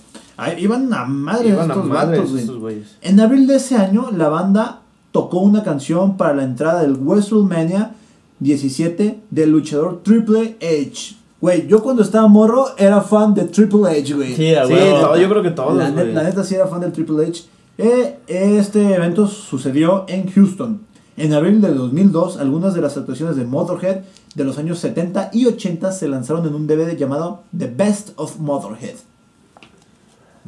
Iban 0.59 0.93
a 0.93 1.05
madre 1.05 1.49
Iban 1.49 1.71
a 1.71 1.75
vatos, 1.75 2.33
estos 2.33 2.59
güeyes. 2.59 2.97
En 3.01 3.19
abril 3.19 3.47
de 3.47 3.55
ese 3.55 3.75
año, 3.75 4.11
la 4.11 4.27
banda 4.27 4.81
tocó 5.11 5.39
una 5.39 5.63
canción 5.63 6.17
para 6.17 6.35
la 6.35 6.43
entrada 6.43 6.81
del 6.81 6.93
WrestleMania 6.93 7.95
17 8.39 9.19
del 9.29 9.49
luchador 9.51 10.01
Triple 10.03 10.57
H. 10.61 11.15
Güey, 11.39 11.67
yo 11.67 11.83
cuando 11.83 12.01
estaba 12.01 12.27
morro 12.27 12.67
era 12.77 13.01
fan 13.01 13.33
de 13.33 13.43
Triple 13.45 13.89
H, 13.99 14.13
güey. 14.15 14.35
Sí, 14.35 14.53
Sí, 14.67 14.73
todo, 15.01 15.17
yo 15.17 15.29
creo 15.29 15.43
que 15.43 15.51
todos, 15.51 15.75
La, 15.77 15.89
net- 15.91 16.13
la 16.13 16.23
neta 16.23 16.43
sí 16.43 16.55
era 16.55 16.67
fan 16.67 16.79
del 16.81 16.91
Triple 16.91 17.25
H. 17.27 17.43
Eh, 17.77 18.17
este 18.27 18.95
evento 18.95 19.27
sucedió 19.27 20.05
en 20.07 20.31
Houston. 20.31 20.81
En 21.15 21.33
abril 21.33 21.61
del 21.61 21.75
2002, 21.77 22.37
algunas 22.37 22.73
de 22.75 22.81
las 22.81 22.95
actuaciones 22.97 23.35
de 23.35 23.43
Motorhead 23.45 24.01
de 24.35 24.43
los 24.43 24.57
años 24.59 24.77
70 24.79 25.31
y 25.33 25.45
80 25.47 25.91
se 25.91 26.07
lanzaron 26.07 26.45
en 26.47 26.53
un 26.55 26.67
DVD 26.67 26.95
llamado 26.95 27.43
The 27.57 27.67
Best 27.67 28.09
of 28.17 28.37
Motorhead. 28.39 28.95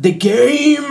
The 0.01 0.11
Game. 0.13 0.87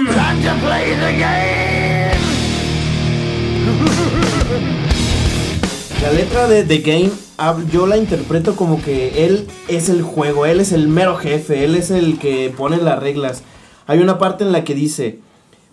La 6.02 6.12
letra 6.12 6.46
de 6.48 6.62
The 6.64 6.78
Game 6.78 7.10
hab- 7.38 7.68
yo 7.70 7.86
la 7.86 7.96
interpreto 7.96 8.54
como 8.56 8.80
que 8.82 9.26
él 9.26 9.46
es 9.68 9.88
el 9.88 10.02
juego, 10.02 10.46
él 10.46 10.60
es 10.60 10.72
el 10.72 10.88
mero 10.88 11.16
jefe, 11.16 11.64
él 11.64 11.74
es 11.74 11.90
el 11.90 12.18
que 12.18 12.52
pone 12.56 12.76
las 12.78 12.98
reglas. 13.00 13.42
Hay 13.86 13.98
una 13.98 14.18
parte 14.18 14.44
en 14.44 14.52
la 14.52 14.64
que 14.64 14.74
dice, 14.74 15.18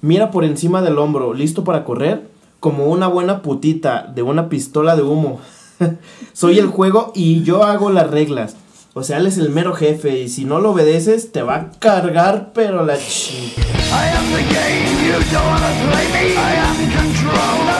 mira 0.01 0.31
por 0.31 0.43
encima 0.43 0.81
del 0.81 0.97
hombro, 0.97 1.33
listo 1.33 1.63
para 1.63 1.83
correr, 1.83 2.27
como 2.59 2.85
una 2.85 3.07
buena 3.07 3.41
putita 3.41 4.11
de 4.13 4.23
una 4.23 4.49
pistola 4.49 4.95
de 4.95 5.03
humo. 5.03 5.39
Soy 6.33 6.57
el 6.59 6.67
juego 6.67 7.11
y 7.15 7.43
yo 7.43 7.63
hago 7.63 7.91
las 7.91 8.09
reglas. 8.09 8.55
O 8.97 9.03
sea, 9.03 9.17
él 9.17 9.27
es 9.27 9.37
el 9.37 9.49
mero 9.49 9.73
jefe 9.73 10.19
y 10.21 10.29
si 10.29 10.45
no 10.45 10.61
lo 10.61 10.71
obedeces 10.71 11.33
te 11.33 11.41
va 11.41 11.55
a 11.55 11.71
cargar, 11.79 12.51
pero 12.53 12.85
la 12.85 12.97
chi. 12.97 13.53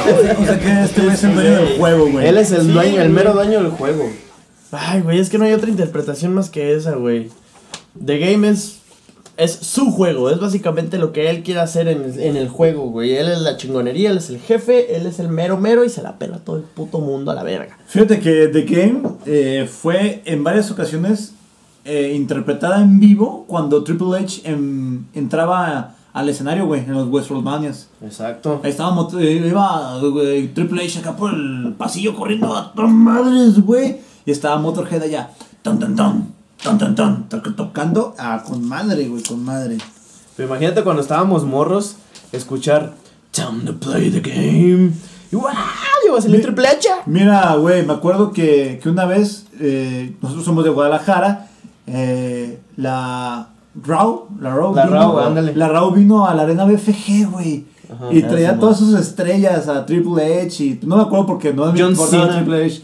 O 0.08 0.46
sea 0.46 0.60
que 0.60 0.84
este 0.84 1.02
güey 1.02 1.14
es 1.14 1.24
el 1.24 1.36
dueño 1.36 1.52
del 1.56 1.78
juego, 1.78 2.08
güey. 2.12 2.28
Él 2.28 2.38
es 2.38 2.52
el 2.52 2.62
Sí, 2.64 2.68
dueño, 2.72 3.02
el 3.02 3.10
mero 3.10 3.34
dueño 3.34 3.62
del 3.64 3.72
juego. 3.72 4.10
Ay, 4.72 5.02
güey, 5.02 5.20
es 5.20 5.30
que 5.30 5.38
no 5.38 5.46
hay 5.46 5.54
otra 5.54 5.70
interpretación 5.70 6.34
más 6.34 6.50
que 6.50 6.76
esa, 6.76 6.96
güey. 6.96 7.30
The 8.04 8.18
Game 8.20 8.50
es, 8.50 8.80
es 9.38 9.52
su 9.52 9.92
juego, 9.92 10.30
es 10.30 10.40
básicamente 10.40 10.98
lo 10.98 11.12
que 11.12 11.30
él 11.30 11.44
quiere 11.44 11.60
hacer 11.60 11.88
en, 11.88 12.20
en 12.20 12.36
el 12.38 12.48
juego, 12.48 12.90
güey. 12.90 13.16
Él 13.16 13.30
es 13.30 13.42
la 13.42 13.58
chingonería, 13.58 14.12
él 14.12 14.18
es 14.18 14.30
el 14.30 14.40
jefe, 14.40 14.96
él 14.96 15.06
es 15.06 15.20
el 15.20 15.28
mero 15.30 15.58
mero 15.58 15.84
y 15.84 15.90
se 15.90 16.02
la 16.02 16.18
pela 16.18 16.38
todo 16.40 16.56
el 16.58 16.64
puto 16.64 17.00
mundo 17.00 17.32
a 17.32 17.36
la 17.36 17.44
verga. 17.44 17.78
Fíjate 17.88 18.20
que 18.20 18.48
The 18.48 18.62
Game 18.64 19.02
eh, 19.26 19.70
fue 19.72 20.22
en 20.26 20.44
varias 20.44 20.72
ocasiones 20.72 21.34
eh, 21.84 22.14
interpretada 22.16 22.82
en 22.82 23.00
vivo 23.00 23.46
cuando 23.48 23.84
Triple 23.84 24.18
H 24.18 24.42
em, 24.46 25.06
entraba 25.14 25.96
al 26.14 26.30
escenario, 26.30 26.66
güey, 26.66 26.80
en 26.82 26.94
los 26.94 27.10
WrestleManias. 27.12 27.90
Exacto. 28.02 28.62
Ahí 28.64 28.72
estaba, 28.72 28.92
mot- 28.96 29.20
eh, 29.20 29.34
iba 29.48 30.00
güey, 30.00 30.48
Triple 30.54 30.84
H 30.86 31.00
acá 31.00 31.16
por 31.18 31.34
el 31.34 31.74
pasillo 31.78 32.16
corriendo 32.16 32.56
a 32.56 32.72
todas 32.74 32.90
madres, 32.92 33.60
güey. 33.60 33.98
Y 34.26 34.32
estaba 34.32 34.58
Motorhead 34.58 35.04
allá, 35.04 35.30
ton, 35.62 35.78
ton, 35.78 35.96
ton, 35.96 36.34
ton, 36.64 36.78
ton, 36.78 36.96
ton, 36.96 37.30
to- 37.30 37.54
tocando 37.56 38.16
ah, 38.18 38.44
con 38.48 38.68
madre, 38.68 39.08
güey, 39.08 39.24
con 39.24 39.44
madre. 39.44 39.78
Pero 40.36 40.50
imagínate 40.50 40.84
cuando 40.84 41.02
estábamos 41.02 41.44
morros, 41.46 41.96
escuchar 42.32 42.94
Time 43.32 43.64
to 43.66 43.78
play 43.78 44.10
the 44.12 44.22
game. 44.22 44.92
Y 45.32 45.36
¡guau! 45.36 45.54
Salir 46.22 46.38
Mi- 46.38 46.44
triple 46.44 46.68
H. 46.68 46.88
Mira, 47.08 47.56
güey, 47.56 47.86
me 47.86 47.92
acuerdo 47.94 48.32
que, 48.32 48.80
que 48.82 48.88
una 48.90 49.06
vez, 49.06 49.48
eh, 49.60 50.16
nosotros 50.22 50.46
somos 50.46 50.64
de 50.64 50.70
Guadalajara, 50.70 51.50
eh, 51.88 52.60
la 52.78 53.50
Raw, 53.84 54.28
la 54.40 54.56
Raw, 54.56 54.74
La 54.74 54.86
vino, 54.86 55.20
ándale. 55.20 55.54
la 55.56 55.90
vino 55.94 56.26
a 56.26 56.34
la 56.34 56.44
arena 56.44 56.64
BFG, 56.66 57.30
güey. 57.30 57.66
Ajá. 57.94 58.06
y 58.12 58.24
traía 58.24 58.58
todas 58.60 58.80
sus 58.80 58.96
estrellas 59.00 59.68
a 59.68 59.86
Triple 59.86 60.42
H 60.42 60.64
y 60.64 60.80
no 60.88 60.98
me 60.98 61.04
acuerdo 61.04 61.28
porque 61.28 61.54
no 61.54 61.72
me 61.72 61.80
John 61.80 61.92
importaba 61.92 62.24
Cena. 62.24 62.36
Triple 62.38 62.66
H. 62.66 62.82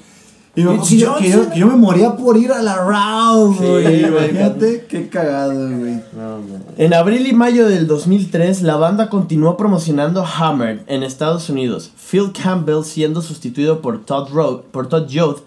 Y 0.54 0.64
que 0.64 0.98
yo, 0.98 1.12
John 1.14 1.22
que, 1.22 1.30
yo, 1.30 1.38
Cena. 1.44 1.54
que 1.54 1.60
yo 1.62 1.68
me 1.68 1.76
moría 1.78 2.16
por 2.18 2.36
ir 2.38 2.52
a 2.52 2.62
la 2.62 2.76
Raw, 2.84 3.54
Sí, 3.58 3.66
güey. 3.66 4.04
Imagínate 4.06 4.86
qué 4.90 5.08
cagado, 5.08 5.54
güey. 5.54 5.94
No. 6.14 6.40
En 6.78 6.94
abril 6.94 7.26
y 7.26 7.32
mayo 7.34 7.68
del 7.70 7.88
2003, 7.88 8.62
la 8.64 8.76
banda 8.76 9.10
continuó 9.10 9.56
promocionando 9.56 10.26
Hammered 10.26 10.82
en 10.88 11.04
Estados 11.04 11.50
Unidos. 11.50 11.92
Phil 11.96 12.32
Campbell 12.34 12.84
siendo 12.84 13.22
sustituido 13.22 13.82
por 13.82 14.04
Todd, 14.04 14.30
Ro 14.34 14.64
por 14.72 14.88
Todd 14.90 15.08
Joad 15.10 15.38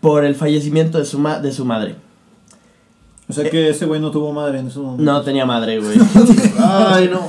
por 0.00 0.24
el 0.24 0.34
fallecimiento 0.34 0.98
de 0.98 1.04
su, 1.04 1.20
ma- 1.20 1.38
de 1.38 1.52
su 1.52 1.64
madre. 1.64 1.94
O 3.28 3.32
sea 3.32 3.48
que 3.48 3.68
ese 3.70 3.86
güey 3.86 4.00
no 4.00 4.10
tuvo 4.10 4.32
madre 4.32 4.58
en 4.58 4.66
ese 4.66 4.80
momento. 4.80 5.02
No 5.04 5.22
tenía 5.22 5.46
madre, 5.46 5.78
güey. 5.78 5.96
Ay, 6.58 7.08
no. 7.08 7.20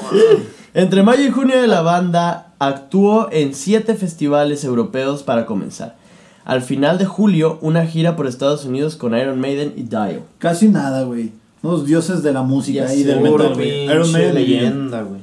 Entre 0.74 1.04
mayo 1.04 1.22
y 1.24 1.30
junio 1.30 1.56
la 1.68 1.82
banda 1.82 2.48
actuó 2.58 3.30
en 3.32 3.54
siete 3.54 3.94
festivales 3.94 4.64
europeos 4.64 5.22
para 5.22 5.46
comenzar. 5.46 6.02
Al 6.46 6.62
final 6.62 6.98
de 6.98 7.06
julio, 7.06 7.58
una 7.62 7.86
gira 7.86 8.16
por 8.16 8.28
Estados 8.28 8.66
Unidos 8.66 8.96
con 8.96 9.18
Iron 9.18 9.40
Maiden 9.40 9.74
y 9.78 9.84
Dio. 9.84 10.24
Casi 10.40 10.68
nada, 10.68 11.04
güey. 11.04 11.32
Unos 11.62 11.86
dioses 11.86 12.22
de 12.22 12.34
la 12.34 12.42
música 12.42 12.94
y 12.94 13.04
del 13.04 13.22
metal, 13.22 13.54
güey. 13.54 13.86
Iron 13.86 14.12
Maiden 14.12 14.36
leyenda, 14.36 15.04
güey. 15.04 15.22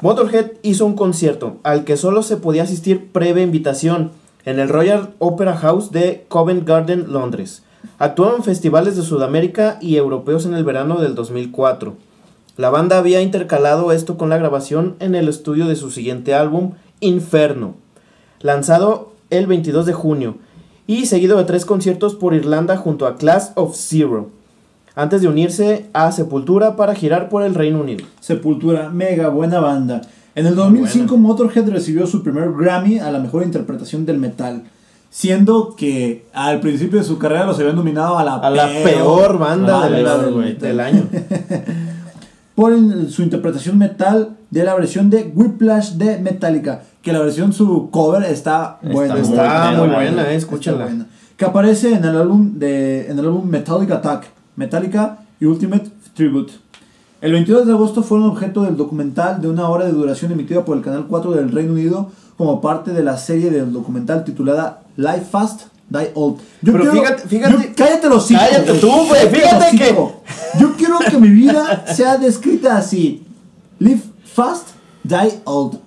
Motorhead 0.00 0.52
hizo 0.62 0.86
un 0.86 0.94
concierto 0.94 1.56
al 1.62 1.84
que 1.84 1.96
solo 1.96 2.22
se 2.22 2.36
podía 2.36 2.64
asistir 2.64 3.10
previa 3.10 3.42
invitación 3.42 4.10
en 4.44 4.58
el 4.58 4.68
Royal 4.68 5.14
Opera 5.18 5.56
House 5.56 5.90
de 5.90 6.26
Covent 6.28 6.66
Garden, 6.66 7.12
Londres. 7.12 7.62
Actuó 7.98 8.36
en 8.36 8.44
festivales 8.44 8.96
de 8.96 9.02
Sudamérica 9.02 9.78
y 9.80 9.96
europeos 9.96 10.46
en 10.46 10.54
el 10.54 10.64
verano 10.64 11.00
del 11.00 11.14
2004. 11.14 11.94
La 12.56 12.70
banda 12.70 12.98
había 12.98 13.20
intercalado 13.20 13.92
esto 13.92 14.16
con 14.16 14.28
la 14.28 14.38
grabación 14.38 14.94
en 15.00 15.14
el 15.14 15.28
estudio 15.28 15.66
de 15.66 15.76
su 15.76 15.90
siguiente 15.90 16.34
álbum, 16.34 16.72
Inferno, 17.00 17.74
lanzado 18.40 19.13
el 19.34 19.46
22 19.46 19.86
de 19.86 19.92
junio, 19.92 20.36
y 20.86 21.06
seguido 21.06 21.36
de 21.38 21.44
tres 21.44 21.64
conciertos 21.64 22.14
por 22.14 22.34
Irlanda 22.34 22.76
junto 22.76 23.06
a 23.06 23.16
Class 23.16 23.52
of 23.54 23.74
Zero, 23.76 24.30
antes 24.94 25.22
de 25.22 25.28
unirse 25.28 25.86
a 25.92 26.12
Sepultura 26.12 26.76
para 26.76 26.94
girar 26.94 27.28
por 27.28 27.42
el 27.42 27.54
Reino 27.54 27.80
Unido. 27.80 28.04
Sepultura, 28.20 28.90
mega 28.90 29.28
buena 29.28 29.60
banda. 29.60 30.02
En 30.34 30.46
el 30.46 30.54
2005 30.56 31.16
Motorhead 31.16 31.68
recibió 31.70 32.06
su 32.06 32.22
primer 32.22 32.52
Grammy 32.52 32.98
a 32.98 33.10
la 33.10 33.18
mejor 33.18 33.42
interpretación 33.44 34.04
del 34.04 34.18
metal, 34.18 34.64
siendo 35.10 35.74
que 35.76 36.24
al 36.32 36.60
principio 36.60 36.98
de 36.98 37.04
su 37.04 37.18
carrera 37.18 37.44
los 37.46 37.58
habían 37.60 37.76
nominado 37.76 38.18
a 38.18 38.24
la, 38.24 38.34
A 38.34 38.50
la 38.50 38.66
peor 38.82 39.38
banda 39.38 39.88
del, 39.88 40.04
peor, 40.04 40.24
del- 40.24 40.34
güey. 40.34 40.56
del 40.56 40.80
año. 40.80 41.02
por 42.54 42.72
su 43.10 43.22
interpretación 43.22 43.78
metal 43.78 44.36
de 44.50 44.64
la 44.64 44.74
versión 44.74 45.10
de 45.10 45.32
Whiplash 45.34 45.92
de 45.94 46.18
Metallica, 46.18 46.82
que 47.02 47.12
la 47.12 47.20
versión 47.20 47.52
su 47.52 47.90
cover 47.90 48.22
está 48.24 48.78
buena, 48.82 49.16
Está 49.16 49.72
muy 49.76 49.88
buena, 49.88 50.30
eh, 50.30 50.36
escúchala. 50.36 50.84
buena. 50.84 51.06
Que 51.36 51.44
aparece 51.44 51.94
en 51.94 52.04
el 52.04 52.16
álbum 52.16 52.58
de 52.58 53.10
en 53.10 53.18
el 53.18 53.24
álbum 53.24 53.48
Metallica 53.48 53.96
Attack, 53.96 54.26
Metallica 54.56 55.18
y 55.40 55.46
Ultimate 55.46 55.90
Tribute. 56.14 56.52
El 57.20 57.32
22 57.32 57.66
de 57.66 57.72
agosto 57.72 58.02
fueron 58.02 58.28
objeto 58.28 58.62
del 58.62 58.76
documental 58.76 59.40
de 59.40 59.48
una 59.48 59.68
hora 59.68 59.86
de 59.86 59.92
duración 59.92 60.30
emitida 60.30 60.64
por 60.64 60.76
el 60.76 60.82
Canal 60.84 61.06
4 61.08 61.32
del 61.32 61.50
Reino 61.50 61.72
Unido 61.72 62.10
como 62.36 62.60
parte 62.60 62.92
de 62.92 63.02
la 63.02 63.16
serie 63.16 63.50
del 63.50 63.72
documental 63.72 64.24
titulada 64.24 64.82
Life 64.96 65.26
Fast, 65.30 65.62
Die 65.98 66.10
Old. 66.14 66.38
Yo 66.62 66.72
Pero 66.72 66.92
fíjate- 66.92 67.28
fíjate- 67.28 67.52
yo- 67.52 67.74
cállate 67.76 68.08
los 68.08 68.30
hijos. 68.30 68.44
Cállate 68.50 68.74
tú, 68.74 68.90
güey, 69.08 69.28
fíjate 69.30 69.76
que- 69.76 69.96
Yo 70.58 70.72
quiero 70.76 70.98
que 70.98 71.16
mi 71.18 71.28
vida 71.28 71.84
sea 71.94 72.16
descrita 72.18 72.76
así. 72.76 73.22
Live 73.78 74.02
fast, 74.24 74.68
die 75.02 75.40
old. 75.44 75.78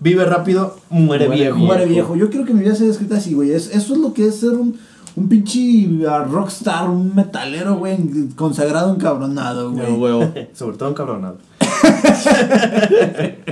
Vive 0.00 0.24
rápido, 0.24 0.76
muere, 0.90 1.26
Muere 1.26 1.42
viejo. 1.42 1.58
Muere 1.58 1.86
viejo. 1.86 2.16
Yo 2.16 2.28
quiero 2.30 2.44
que 2.44 2.52
mi 2.54 2.60
vida 2.62 2.74
sea 2.74 2.88
escrita 2.90 3.16
así, 3.16 3.34
güey. 3.34 3.52
Es- 3.52 3.74
eso 3.74 3.94
es 3.94 3.98
lo 4.00 4.12
que 4.12 4.26
es 4.28 4.36
ser 4.40 4.50
un, 4.50 4.78
un 5.16 5.28
pinche 5.28 5.88
ah, 6.08 6.24
rockstar, 6.30 6.90
un 6.90 7.14
metalero, 7.14 7.76
güey, 7.76 7.96
consagrado, 8.36 8.92
encabronado, 8.94 9.72
güey. 9.72 9.92
Huevo, 9.92 10.18
huevo. 10.20 10.32
Sobre 10.54 10.76
todo 10.76 10.90
encabronado. 10.90 11.38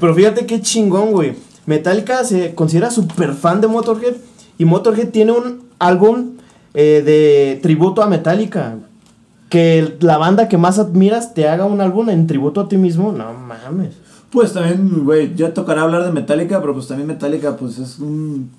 Pero 0.00 0.14
fíjate 0.14 0.46
qué 0.46 0.60
chingón, 0.60 1.12
güey. 1.12 1.34
Metallica 1.66 2.24
se 2.24 2.54
considera 2.54 2.90
súper 2.90 3.34
fan 3.34 3.60
de 3.60 3.68
Motorhead. 3.68 4.14
Y 4.62 4.64
Motorhead 4.64 5.08
tiene 5.08 5.32
un 5.32 5.62
álbum 5.80 6.34
eh, 6.72 7.02
de 7.04 7.58
tributo 7.62 8.00
a 8.00 8.06
Metallica. 8.06 8.76
Que 9.48 9.96
la 10.00 10.18
banda 10.18 10.48
que 10.48 10.56
más 10.56 10.78
admiras 10.78 11.34
te 11.34 11.48
haga 11.48 11.64
un 11.66 11.80
álbum 11.80 12.08
en 12.10 12.28
tributo 12.28 12.60
a 12.60 12.68
ti 12.68 12.76
mismo. 12.76 13.10
No 13.10 13.32
mames. 13.34 13.94
Pues 14.30 14.52
también, 14.52 15.04
güey, 15.04 15.34
ya 15.34 15.52
tocará 15.52 15.82
hablar 15.82 16.04
de 16.04 16.12
Metallica, 16.12 16.60
pero 16.60 16.74
pues 16.74 16.86
también 16.86 17.08
Metallica, 17.08 17.56
pues 17.56 17.76
es 17.80 17.98
un, 17.98 18.50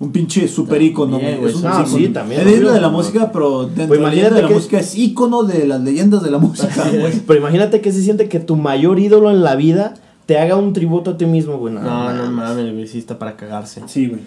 un 0.00 0.10
pinche 0.10 0.48
super 0.48 0.82
ícono, 0.82 1.20
güey. 1.20 1.44
Es 1.44 1.54
un 1.54 1.66
ah, 1.66 1.84
sí, 1.86 2.08
también, 2.08 2.40
Es 2.48 2.60
de 2.60 2.80
la 2.80 2.88
música, 2.88 3.30
pero 3.32 3.66
dentro 3.66 3.86
Pues 3.86 4.00
de 4.00 4.06
la 4.06 4.08
imagínate 4.08 4.34
de 4.34 4.42
la 4.42 4.48
que- 4.48 4.54
música 4.54 4.80
es 4.80 4.98
ícono 4.98 5.44
de 5.44 5.68
las 5.68 5.80
leyendas 5.82 6.20
de 6.24 6.32
la 6.32 6.38
música, 6.46 6.90
güey. 6.90 7.20
Pero 7.26 7.38
imagínate 7.38 7.80
que 7.80 7.92
se 7.92 8.02
siente 8.02 8.28
que 8.28 8.40
tu 8.40 8.56
mayor 8.56 8.98
ídolo 8.98 9.30
en 9.30 9.44
la 9.44 9.54
vida 9.54 9.94
te 10.26 10.36
haga 10.40 10.56
un 10.56 10.72
tributo 10.72 11.12
a 11.12 11.16
ti 11.16 11.26
mismo, 11.26 11.58
güey. 11.58 11.72
No, 11.72 12.12
no 12.12 12.30
mames, 12.32 12.72
güey, 12.74 12.88
sí 12.88 12.98
está 12.98 13.20
para 13.20 13.36
cagarse. 13.36 13.82
Sí, 13.86 14.08
güey. 14.08 14.20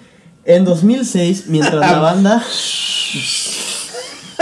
En 0.47 0.63
2006, 0.63 1.47
mientras 1.47 1.75
la 1.75 1.99
banda... 1.99 2.41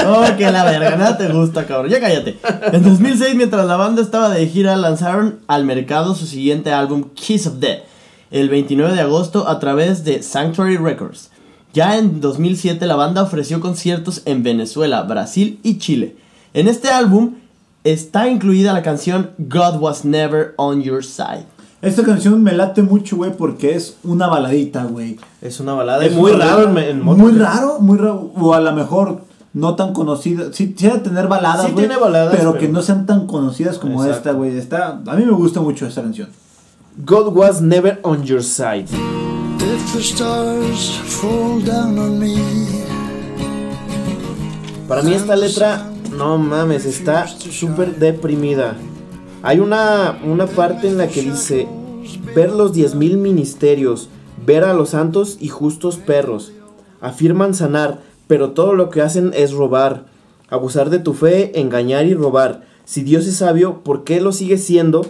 Oh, 0.06 0.24
que 0.38 0.52
la 0.52 0.64
verga, 0.64 0.96
nada 0.98 1.18
te 1.18 1.30
gusta, 1.30 1.66
cabrón. 1.66 1.90
Ya 1.90 2.00
cállate. 2.00 2.38
En 2.72 2.84
2006, 2.84 3.34
mientras 3.34 3.66
la 3.66 3.76
banda 3.76 4.04
estaba 4.04 4.30
de 4.30 4.46
gira, 4.46 4.76
lanzaron 4.76 5.40
al 5.48 5.66
mercado 5.66 6.14
su 6.14 6.28
siguiente 6.28 6.72
álbum, 6.72 7.06
Kiss 7.16 7.48
of 7.48 7.56
Death, 7.56 7.86
el 8.30 8.50
29 8.50 8.94
de 8.94 9.02
agosto 9.02 9.50
a 9.50 9.58
través 9.58 10.04
de 10.04 10.22
Sanctuary 10.22 10.78
Records. 10.78 11.32
Ya 11.74 11.98
en 11.98 12.22
2007, 12.22 12.86
la 12.86 12.96
banda 12.96 13.24
ofreció 13.24 13.60
conciertos 13.60 14.22
en 14.26 14.44
Venezuela, 14.44 15.02
Brasil 15.02 15.60
y 15.64 15.80
Chile. 15.80 16.18
En 16.54 16.68
este 16.68 16.90
álbum 16.90 17.38
está 17.84 18.28
incluida 18.28 18.74
la 18.74 18.84
canción 18.84 19.32
God 19.40 19.78
Was 19.80 20.06
Never 20.06 20.54
on 20.58 20.84
Your 20.84 21.04
Side. 21.04 21.55
Esta 21.86 22.04
canción 22.04 22.42
me 22.42 22.52
late 22.54 22.82
mucho, 22.82 23.16
güey, 23.18 23.32
porque 23.38 23.76
es 23.76 23.98
una 24.04 24.28
baladita, 24.28 24.84
güey. 24.86 25.18
Es 25.42 25.60
una 25.60 25.74
balada. 25.74 26.04
Es 26.04 26.12
Es 26.12 26.18
muy 26.18 26.32
raro 26.32 26.64
en, 26.70 26.78
en 26.78 27.02
Muy 27.04 27.32
raro, 27.34 27.80
muy 27.80 27.98
raro. 27.98 28.32
O 28.36 28.54
a 28.54 28.60
lo 28.60 28.72
mejor 28.74 29.22
no 29.54 29.76
tan 29.76 29.94
conocida. 29.94 30.52
Sí, 30.52 30.74
sí 30.78 30.88
de 30.88 31.00
tener 31.00 31.28
baladas, 31.28 31.68
Sí 31.68 31.72
güey. 31.74 31.86
tiene 31.88 32.02
baladas, 32.02 32.36
pero, 32.36 32.52
pero- 32.54 32.60
que 32.62 32.68
no 32.70 32.82
sean 32.82 33.06
tan 33.06 33.28
conocidas 33.28 33.78
como 33.78 34.04
Exacto. 34.04 34.18
esta, 34.30 34.32
güey. 34.32 34.58
Está, 34.58 35.02
a 35.06 35.14
mí 35.16 35.26
me 35.26 35.32
gusta 35.32 35.62
mucho 35.62 35.86
esta 35.86 36.02
canción. 36.02 36.30
God 37.06 37.36
was 37.36 37.62
never 37.62 38.00
on 38.04 38.24
your 38.24 38.42
side. 38.42 38.86
If 39.60 39.94
the 39.94 40.00
stars 40.02 41.00
fall 41.06 41.64
down 41.64 41.98
on 42.00 42.18
me, 42.20 42.36
Para 44.88 45.02
mí 45.02 45.14
esta 45.14 45.36
letra, 45.36 45.88
no 46.18 46.38
mames, 46.38 46.86
está 46.86 47.28
súper 47.28 47.96
deprimida. 47.98 48.76
Hay 49.46 49.60
una, 49.60 50.18
una 50.26 50.48
parte 50.48 50.88
en 50.88 50.98
la 50.98 51.08
que 51.08 51.22
dice, 51.22 51.68
ver 52.36 52.52
los 52.52 52.74
diez 52.74 52.96
mil 52.96 53.18
ministerios, 53.18 54.10
ver 54.44 54.64
a 54.64 54.74
los 54.74 54.90
santos 54.90 55.38
y 55.40 55.50
justos 55.50 55.98
perros. 55.98 56.52
Afirman 57.00 57.54
sanar, 57.54 58.00
pero 58.26 58.54
todo 58.54 58.74
lo 58.74 58.90
que 58.90 59.04
hacen 59.04 59.34
es 59.36 59.54
robar. 59.54 60.08
Abusar 60.50 60.90
de 60.90 60.98
tu 60.98 61.14
fe, 61.14 61.60
engañar 61.60 62.08
y 62.08 62.16
robar. 62.16 62.64
Si 62.86 63.04
Dios 63.04 63.28
es 63.28 63.36
sabio, 63.36 63.84
¿por 63.84 64.04
qué 64.04 64.20
lo 64.20 64.32
sigue 64.32 64.58
siendo 64.58 65.06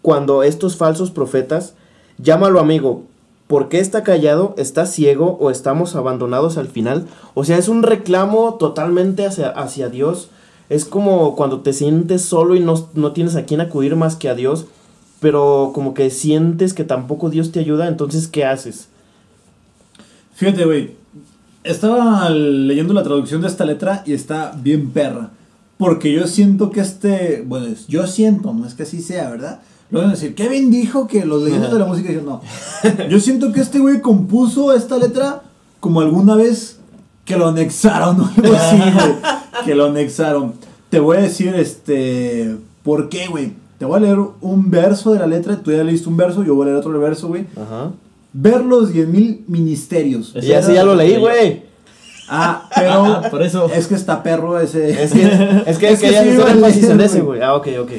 cuando 0.00 0.44
estos 0.44 0.76
falsos 0.76 1.10
profetas, 1.10 1.74
llámalo 2.18 2.60
amigo, 2.60 3.02
¿por 3.48 3.68
qué 3.68 3.80
está 3.80 4.04
callado? 4.04 4.54
¿Está 4.58 4.86
ciego 4.86 5.36
o 5.40 5.50
estamos 5.50 5.96
abandonados 5.96 6.56
al 6.56 6.68
final? 6.68 7.08
O 7.34 7.42
sea, 7.42 7.58
es 7.58 7.68
un 7.68 7.82
reclamo 7.82 8.54
totalmente 8.60 9.26
hacia, 9.26 9.48
hacia 9.48 9.88
Dios. 9.88 10.30
Es 10.72 10.86
como 10.86 11.36
cuando 11.36 11.60
te 11.60 11.74
sientes 11.74 12.22
solo 12.22 12.54
y 12.54 12.60
no, 12.60 12.88
no 12.94 13.12
tienes 13.12 13.36
a 13.36 13.44
quién 13.44 13.60
acudir 13.60 13.94
más 13.94 14.16
que 14.16 14.30
a 14.30 14.34
Dios, 14.34 14.64
pero 15.20 15.72
como 15.74 15.92
que 15.92 16.08
sientes 16.08 16.72
que 16.72 16.82
tampoco 16.82 17.28
Dios 17.28 17.52
te 17.52 17.60
ayuda, 17.60 17.88
entonces 17.88 18.26
¿qué 18.26 18.46
haces? 18.46 18.88
Fíjate, 20.34 20.64
güey. 20.64 20.94
Estaba 21.62 22.30
leyendo 22.30 22.94
la 22.94 23.02
traducción 23.02 23.42
de 23.42 23.48
esta 23.48 23.66
letra 23.66 24.02
y 24.06 24.14
está 24.14 24.58
bien 24.62 24.90
perra. 24.90 25.30
Porque 25.76 26.10
yo 26.10 26.26
siento 26.26 26.70
que 26.70 26.80
este. 26.80 27.44
Bueno, 27.46 27.66
yo 27.86 28.06
siento, 28.06 28.54
no 28.54 28.66
es 28.66 28.72
que 28.74 28.84
así 28.84 29.02
sea, 29.02 29.28
¿verdad? 29.28 29.60
Lo 29.90 29.98
van 29.98 30.08
a 30.08 30.12
decir, 30.12 30.34
Kevin 30.34 30.70
dijo 30.70 31.06
que 31.06 31.26
los 31.26 31.42
leyendas 31.42 31.70
de 31.70 31.78
la 31.78 31.84
música. 31.84 32.10
Yo, 32.10 32.22
no. 32.22 32.40
Yo 33.10 33.20
siento 33.20 33.52
que 33.52 33.60
este 33.60 33.78
güey 33.78 34.00
compuso 34.00 34.72
esta 34.72 34.96
letra 34.96 35.42
como 35.80 36.00
alguna 36.00 36.34
vez 36.34 36.78
que 37.24 37.36
lo 37.36 37.48
anexaron 37.48 38.20
o 38.20 38.30
algo 38.36 38.54
así, 38.56 38.76
güey. 38.76 39.14
Que 39.64 39.74
lo 39.74 39.86
anexaron. 39.86 40.54
Te 40.90 41.00
voy 41.00 41.16
a 41.18 41.20
decir, 41.20 41.54
este. 41.54 42.56
¿Por 42.82 43.08
qué, 43.08 43.26
güey? 43.28 43.52
Te 43.78 43.84
voy 43.84 43.96
a 43.96 44.00
leer 44.00 44.18
un 44.40 44.70
verso 44.70 45.12
de 45.12 45.18
la 45.18 45.26
letra. 45.26 45.56
Tú 45.62 45.70
ya 45.72 45.82
leíste 45.84 46.08
un 46.08 46.16
verso, 46.16 46.44
yo 46.44 46.54
voy 46.54 46.64
a 46.64 46.66
leer 46.66 46.78
otro 46.78 46.98
verso, 47.00 47.28
güey. 47.28 47.46
Ajá. 47.56 47.90
Ver 48.32 48.64
los 48.64 48.92
10.000 48.94 49.42
ministerios. 49.48 50.32
Ese 50.34 50.46
Y 50.46 50.52
así 50.52 50.66
era- 50.72 50.80
ya 50.80 50.84
lo 50.84 50.94
leí, 50.94 51.16
güey. 51.18 51.62
Ah, 52.28 52.68
pero 52.74 52.90
Ah, 53.04 53.28
por 53.30 53.42
eso. 53.42 53.68
es 53.74 53.86
que 53.86 53.94
está 53.94 54.22
perro 54.22 54.58
ese. 54.60 55.02
Es 55.02 55.12
que, 55.12 55.22
es 55.66 55.78
que 55.78 55.88
Es 55.92 55.98
que 55.98 56.06
querías 56.06 56.22
sí, 56.24 56.30
hacer 56.30 56.34
iba 56.34 56.44
a 56.48 56.52
énfasis 56.52 56.84
en 56.84 56.96
leer, 56.98 57.10
ese, 57.10 57.20
güey. 57.20 57.38
güey. 57.38 57.48
Ah, 57.48 57.54
ok, 57.54 57.68
ok. 57.82 57.90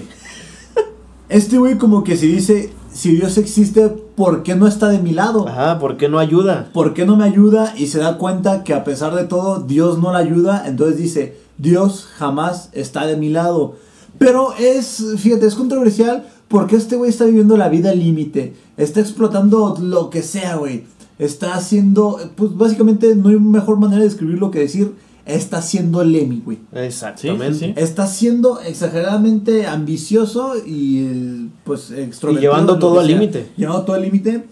Este 1.29 1.57
güey 1.57 1.77
como 1.77 2.03
que 2.03 2.15
si 2.17 2.27
dice, 2.27 2.71
si 2.93 3.15
Dios 3.15 3.37
existe, 3.37 3.89
¿por 3.89 4.43
qué 4.43 4.55
no 4.55 4.67
está 4.67 4.87
de 4.89 4.99
mi 4.99 5.11
lado? 5.11 5.47
Ajá, 5.47 5.79
¿por 5.79 5.97
qué 5.97 6.09
no 6.09 6.19
ayuda? 6.19 6.69
¿Por 6.73 6.93
qué 6.93 7.05
no 7.05 7.15
me 7.15 7.25
ayuda? 7.25 7.73
Y 7.75 7.87
se 7.87 7.99
da 7.99 8.17
cuenta 8.17 8.63
que 8.63 8.73
a 8.73 8.83
pesar 8.83 9.15
de 9.15 9.23
todo, 9.23 9.61
Dios 9.61 9.99
no 9.99 10.13
la 10.13 10.19
ayuda. 10.19 10.63
Entonces 10.67 10.97
dice, 10.97 11.37
Dios 11.57 12.07
jamás 12.17 12.69
está 12.73 13.07
de 13.07 13.17
mi 13.17 13.29
lado. 13.29 13.75
Pero 14.19 14.53
es, 14.59 15.03
fíjate, 15.17 15.47
es 15.47 15.55
controversial 15.55 16.27
porque 16.47 16.75
este 16.75 16.95
güey 16.95 17.09
está 17.09 17.25
viviendo 17.25 17.57
la 17.57 17.67
vida 17.67 17.89
al 17.89 17.99
límite. 17.99 18.53
Está 18.77 18.99
explotando 18.99 19.75
lo 19.81 20.11
que 20.11 20.21
sea, 20.21 20.55
güey. 20.55 20.85
Está 21.17 21.55
haciendo, 21.55 22.19
pues 22.35 22.55
básicamente 22.55 23.15
no 23.15 23.29
hay 23.29 23.39
mejor 23.39 23.79
manera 23.79 24.01
de 24.01 24.07
describirlo 24.07 24.51
que 24.51 24.59
decir, 24.59 24.93
está 25.25 25.57
haciendo 25.57 26.03
Lemmy, 26.03 26.41
güey. 26.43 26.59
Exactamente. 26.73 27.53
Sí, 27.53 27.65
sí, 27.65 27.73
Está 27.75 28.07
siendo 28.07 28.59
exageradamente 28.59 29.65
ambicioso 29.65 30.53
y 30.65 31.49
pues 31.63 31.91
extrovertido. 31.91 32.39
Y 32.39 32.41
llevando 32.41 32.79
todo 32.79 32.99
al 32.99 33.07
límite. 33.07 33.49
Llevando 33.57 33.83
todo 33.83 33.95
al 33.95 34.01
límite. 34.01 34.45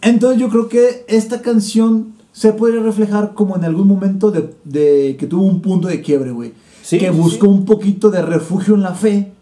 Entonces 0.00 0.40
yo 0.40 0.48
creo 0.48 0.68
que 0.68 1.04
esta 1.08 1.40
canción 1.42 2.14
se 2.32 2.52
podría 2.52 2.82
reflejar 2.82 3.34
como 3.34 3.56
en 3.56 3.64
algún 3.64 3.88
momento 3.88 4.30
de, 4.30 4.54
de 4.64 5.16
que 5.18 5.26
tuvo 5.26 5.42
un 5.42 5.60
punto 5.60 5.88
de 5.88 6.02
quiebre, 6.02 6.30
güey. 6.30 6.52
Sí, 6.82 6.98
que 6.98 7.10
buscó 7.10 7.46
sí. 7.46 7.52
un 7.52 7.64
poquito 7.64 8.10
de 8.10 8.22
refugio 8.22 8.74
en 8.74 8.82
la 8.82 8.94
fe, 8.94 9.32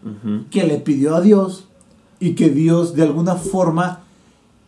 que 0.51 0.63
le 0.63 0.79
pidió 0.79 1.15
a 1.15 1.21
Dios 1.21 1.65
y 2.19 2.33
que 2.33 2.49
Dios 2.49 2.93
de 2.93 3.03
alguna 3.03 3.35
forma 3.35 4.01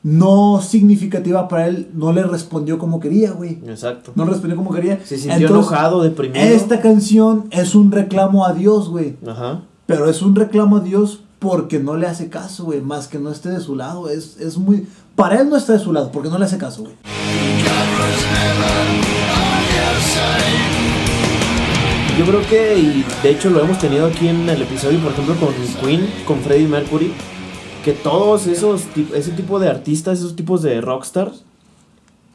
no 0.02 0.62
significativa 0.62 1.48
para 1.48 1.68
él 1.68 1.90
no 1.94 2.14
le 2.14 2.24
respondió 2.24 2.78
como 2.78 3.00
quería, 3.00 3.32
güey. 3.32 3.60
Exacto. 3.68 4.12
No 4.16 4.26
le 4.26 4.32
respondió 4.32 4.58
como 4.58 4.72
quería. 4.72 5.00
Se 5.04 5.18
sintió 5.18 5.48
enojado, 5.48 6.02
deprimido. 6.02 6.44
Esta 6.44 6.80
canción 6.82 7.46
es 7.52 7.76
un 7.76 7.92
reclamo 7.92 8.46
a 8.46 8.54
Dios, 8.54 8.90
güey. 8.90 9.18
Ajá. 9.28 9.62
Pero 9.86 10.10
es 10.10 10.22
un 10.22 10.36
reclamo 10.36 10.78
a 10.78 10.80
Dios 10.82 11.22
porque 11.40 11.80
no 11.80 11.98
le 11.98 12.08
hace 12.08 12.30
caso, 12.30 12.66
güey. 12.66 12.82
Más 12.82 13.08
que 13.08 13.20
no 13.20 13.32
esté 13.32 13.50
de 13.50 13.60
su 13.60 13.76
lado. 13.76 14.10
Es, 14.10 14.38
es 14.40 14.58
muy. 14.58 14.88
Para 15.16 15.42
él 15.42 15.50
no 15.50 15.58
está 15.58 15.74
de 15.74 15.80
su 15.80 15.92
lado 15.92 16.12
porque 16.12 16.30
no 16.30 16.38
le 16.38 16.46
hace 16.46 16.58
caso, 16.58 16.84
güey. 16.84 16.94
Yo 22.18 22.26
creo 22.26 22.42
que, 22.50 22.78
y 22.78 23.06
de 23.24 23.30
hecho 23.30 23.50
lo 23.50 23.62
hemos 23.64 23.80
tenido 23.80 24.06
aquí 24.06 24.28
en 24.28 24.50
el 24.50 24.62
episodio, 24.62 25.00
por 25.00 25.14
ejemplo, 25.14 25.36
con 25.36 25.54
Queen, 25.82 26.06
con 26.26 26.40
Freddie 26.42 26.68
Mercury, 26.68 27.14
que 27.90 27.96
todos 27.96 28.46
esos, 28.46 28.84
ese 29.16 29.32
tipo 29.32 29.58
de 29.58 29.68
artistas, 29.68 30.20
esos 30.20 30.36
tipos 30.36 30.62
de 30.62 30.80
rockstars, 30.80 31.44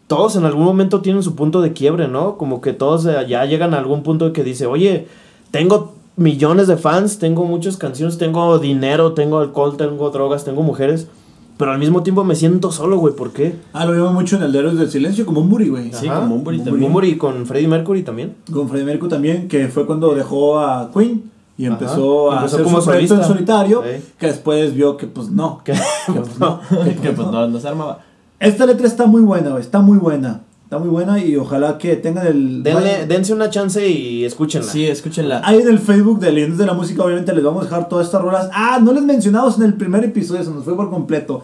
todos 0.09 0.35
en 0.35 0.45
algún 0.45 0.65
momento 0.65 1.01
tienen 1.01 1.23
su 1.23 1.37
punto 1.37 1.63
de 1.63 1.73
quiebre, 1.73 2.09
¿no? 2.09 2.37
Como 2.39 2.61
que 2.61 2.73
todos 2.73 3.07
eh, 3.07 3.15
ya 3.29 3.45
llegan 3.45 3.73
a 3.73 3.79
algún 3.79 4.03
punto 4.03 4.33
que 4.33 4.43
dice, 4.43 4.67
oye, 4.67 5.07
tengo 5.53 5.95
millones 6.17 6.67
de 6.67 6.77
fans, 6.77 7.21
tengo 7.21 7.45
muchas 7.45 7.77
canciones, 7.77 8.19
tengo 8.19 8.59
dinero, 8.59 9.13
tengo 9.13 9.39
alcohol, 9.39 9.77
tengo 9.77 10.11
drogas, 10.11 10.45
tengo 10.45 10.65
mujeres, 10.65 11.07
pero 11.57 11.71
al 11.71 11.79
mismo 11.79 12.03
tiempo 12.03 12.25
me 12.25 12.35
siento 12.35 12.73
solo, 12.73 12.99
güey, 12.99 13.15
¿por 13.15 13.33
qué? 13.33 13.55
Ah, 13.75 13.85
lo 13.85 13.93
vimos 13.93 14.13
mucho 14.13 14.35
en 14.35 14.43
el 14.43 14.51
de 14.51 14.59
Héroes 14.59 14.77
del 14.77 14.91
Silencio, 14.91 15.25
como 15.25 15.41
un 15.41 15.49
Muri, 15.49 15.69
güey. 15.69 15.93
Sí, 15.93 16.09
como 16.09 16.35
un 16.35 16.43
burrito. 16.43 16.71
Muy 16.71 16.81
Bumburi 16.81 17.17
con 17.17 17.47
Freddie 17.47 17.69
Mercury 17.69 18.03
también. 18.03 18.35
Con 18.53 18.69
Freddie 18.69 18.87
Mercury 18.87 19.09
también, 19.09 19.47
que 19.47 19.69
fue 19.69 19.87
cuando 19.87 20.17
dejó 20.17 20.59
a 20.59 20.91
Queen 20.93 21.31
y 21.57 21.67
Ajá. 21.67 21.75
empezó 21.75 22.33
a 22.33 22.37
Empezó 22.37 22.57
hacer 22.57 22.65
como 22.65 22.81
su 22.81 22.91
proyecto 22.91 23.15
en 23.15 23.25
solitario. 23.25 23.83
Sí. 23.83 24.03
Que 24.19 24.27
después 24.27 24.75
vio 24.75 24.97
que, 24.97 25.07
pues 25.07 25.31
no. 25.31 25.59
Que- 25.65 25.75
pues, 26.07 26.39
no. 26.39 26.61
que 27.03 27.11
pues 27.11 27.29
no, 27.29 27.47
no 27.49 27.61
se 27.61 27.69
armaba. 27.69 28.01
Esta 28.41 28.67
letra 28.67 28.87
está 28.87 29.07
muy 29.07 29.23
buena. 29.23 29.57
Está 29.59 29.81
muy 29.81 29.99
buena. 29.99 30.43
Está 30.65 30.79
muy 30.79 30.89
buena 30.89 31.23
y 31.23 31.37
ojalá 31.37 31.79
que 31.79 31.95
tengan 31.97 32.27
el. 32.27 32.63
Denle, 32.63 33.07
dense 33.07 33.33
una 33.33 33.51
chance 33.51 33.87
y 33.87 34.25
escúchenla. 34.25 34.67
Sí, 34.71 34.87
escúchenla. 34.87 35.43
Ahí 35.45 35.61
en 35.61 35.69
el 35.69 35.79
Facebook 35.79 36.19
de 36.19 36.33
Leyendas 36.33 36.59
de 36.59 36.67
la 36.67 36.73
Música, 36.73 37.05
obviamente 37.05 37.33
les 37.35 37.45
vamos 37.45 37.63
a 37.63 37.65
dejar 37.67 37.89
todas 37.89 38.07
estas 38.07 38.23
rolas. 38.23 38.49
Ah, 38.53 38.81
no 38.83 38.93
les 38.93 39.05
mencionamos 39.05 39.57
en 39.59 39.65
el 39.65 39.75
primer 39.75 40.03
episodio, 40.05 40.43
se 40.43 40.51
nos 40.51 40.65
fue 40.65 40.75
por 40.75 40.91
completo. 40.91 41.43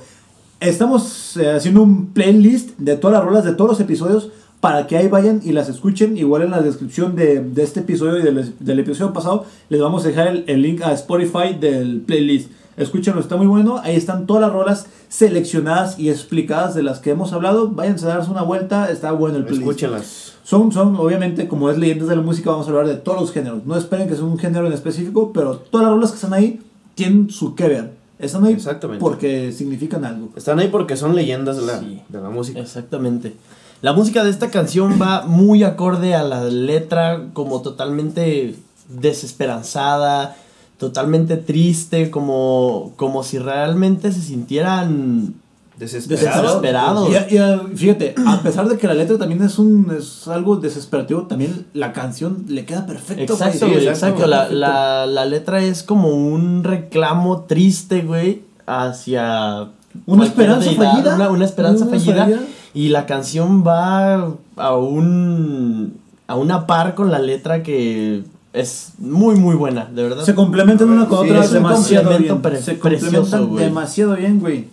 Estamos 0.59 1.37
eh, 1.37 1.53
haciendo 1.53 1.83
un 1.83 2.07
playlist 2.13 2.77
de 2.79 2.97
todas 2.97 3.19
las 3.19 3.25
rolas 3.25 3.45
de 3.45 3.53
todos 3.53 3.71
los 3.71 3.81
episodios 3.81 4.31
para 4.61 4.87
que 4.87 4.97
ahí 4.97 5.09
vayan 5.09 5.41
y 5.43 5.53
las 5.53 5.69
escuchen. 5.69 6.17
Igual 6.17 6.43
en 6.43 6.51
la 6.51 6.63
descripción 6.63 7.17
de, 7.17 7.41
de 7.41 7.63
este 7.63 7.81
episodio 7.81 8.19
y 8.19 8.23
del, 8.23 8.55
del 8.59 8.79
episodio 8.79 9.13
pasado 9.13 9.45
les 9.69 9.81
vamos 9.81 10.05
a 10.05 10.09
dejar 10.09 10.29
el, 10.29 10.45
el 10.47 10.63
link 10.63 10.83
a 10.83 10.93
Spotify 10.93 11.55
del 11.59 12.01
playlist. 12.01 12.51
Escúchenlo, 12.77 13.21
está 13.21 13.37
muy 13.37 13.47
bueno. 13.47 13.79
Ahí 13.83 13.97
están 13.97 14.27
todas 14.27 14.43
las 14.43 14.53
rolas 14.53 14.87
seleccionadas 15.09 15.99
y 15.99 16.09
explicadas 16.09 16.75
de 16.75 16.83
las 16.83 17.01
que 17.01 17.11
hemos 17.11 17.33
hablado. 17.33 17.71
Váyanse 17.71 18.07
a 18.07 18.11
darse 18.11 18.31
una 18.31 18.43
vuelta, 18.43 18.91
está 18.91 19.13
bueno 19.13 19.37
el 19.37 19.45
playlist. 19.45 19.69
Escúchenlas. 19.69 20.33
Son, 20.45 20.73
son, 20.73 20.97
obviamente, 20.97 21.47
como 21.47 21.71
es 21.71 21.79
leyendas 21.79 22.09
de 22.09 22.17
la 22.17 22.23
música, 22.23 22.51
vamos 22.51 22.67
a 22.67 22.71
hablar 22.71 22.87
de 22.87 22.95
todos 22.95 23.21
los 23.21 23.33
géneros. 23.33 23.67
No 23.67 23.77
esperen 23.77 24.09
que 24.09 24.15
sea 24.15 24.25
un 24.25 24.39
género 24.39 24.67
en 24.67 24.73
específico, 24.73 25.33
pero 25.33 25.57
todas 25.57 25.87
las 25.87 25.95
rolas 25.95 26.11
que 26.11 26.17
están 26.17 26.33
ahí 26.33 26.61
tienen 26.95 27.29
su 27.31 27.55
que 27.55 27.69
ver. 27.69 28.00
Están 28.21 28.45
ahí 28.45 28.53
Exactamente. 28.55 29.01
porque 29.01 29.53
significan 29.53 30.05
algo. 30.05 30.31
Están 30.37 30.59
ahí 30.59 30.69
porque 30.69 30.97
son 30.97 31.15
leyendas 31.15 31.57
de 31.57 31.63
la, 31.67 31.79
Sí. 31.81 32.03
de 32.09 32.21
la 32.21 32.31
música. 32.31 32.61
Exactamente. 32.61 33.35
La 33.83 33.93
música 33.95 34.23
de 34.25 34.31
esta 34.31 34.51
canción 34.51 34.99
va 35.01 35.23
muy 35.27 35.63
acorde 35.65 36.15
a 36.15 36.23
la 36.23 36.45
letra, 36.45 37.29
como 37.33 37.63
totalmente 37.63 38.55
desesperanzada, 38.89 40.37
totalmente 40.79 41.37
triste, 41.37 42.11
como, 42.11 42.93
como 42.97 43.23
si 43.23 43.39
realmente 43.39 44.13
se 44.13 44.21
sintieran 44.21 45.35
Desesperado. 45.81 46.43
Desesperado. 46.61 47.09
Y, 47.11 47.73
y, 47.73 47.77
fíjate, 47.77 48.15
a 48.27 48.41
pesar 48.43 48.69
de 48.69 48.77
que 48.79 48.87
la 48.87 48.95
letra 48.95 49.19
también 49.19 49.43
es 49.43 49.59
un 49.59 49.91
es 49.99 50.29
algo 50.29 50.57
desesperativo, 50.57 51.23
también 51.23 51.67
la 51.75 51.93
canción 51.93 52.45
le 52.49 52.65
queda 52.65 52.87
perfecto. 52.87 53.33
Exacto, 53.33 53.67
güey, 53.67 53.89
exacto. 53.89 54.23
exacto. 54.23 54.27
La, 54.29 54.49
la, 54.51 55.07
la 55.07 55.25
letra 55.25 55.63
es 55.63 55.83
como 55.83 56.09
un 56.11 56.63
reclamo 56.63 57.41
triste, 57.49 58.03
güey, 58.03 58.43
hacia... 58.67 59.69
Una 60.07 60.25
esperanza 60.25 60.69
deidad, 60.71 60.93
fallida. 60.93 61.15
Una, 61.17 61.31
una 61.31 61.45
esperanza 61.45 61.85
Una 61.85 61.99
fallida. 61.99 62.25
fallida. 62.25 62.41
Y 62.75 62.89
la 62.91 63.07
canción 63.07 63.65
va 63.67 64.35
a 64.57 64.77
un... 64.77 65.95
a 66.29 66.37
una 66.37 66.67
par 66.67 66.95
con 66.95 67.11
la 67.11 67.19
letra 67.19 67.63
que 67.65 68.23
es 68.53 68.93
muy, 68.99 69.35
muy 69.37 69.57
buena, 69.57 69.87
de 69.87 70.03
verdad. 70.05 70.25
Se 70.25 70.35
complementan 70.35 70.91
una 70.91 71.07
con 71.09 71.25
Sí, 71.25 71.31
otra 71.31 71.45
es 71.45 71.51
demasiado 71.53 72.19
bien. 72.19 72.41
pre- 72.43 72.61
Se 72.63 72.79
complementan 72.79 73.49
güey. 73.49 73.65
demasiado 73.65 74.15
bien, 74.15 74.39
güey. 74.41 74.69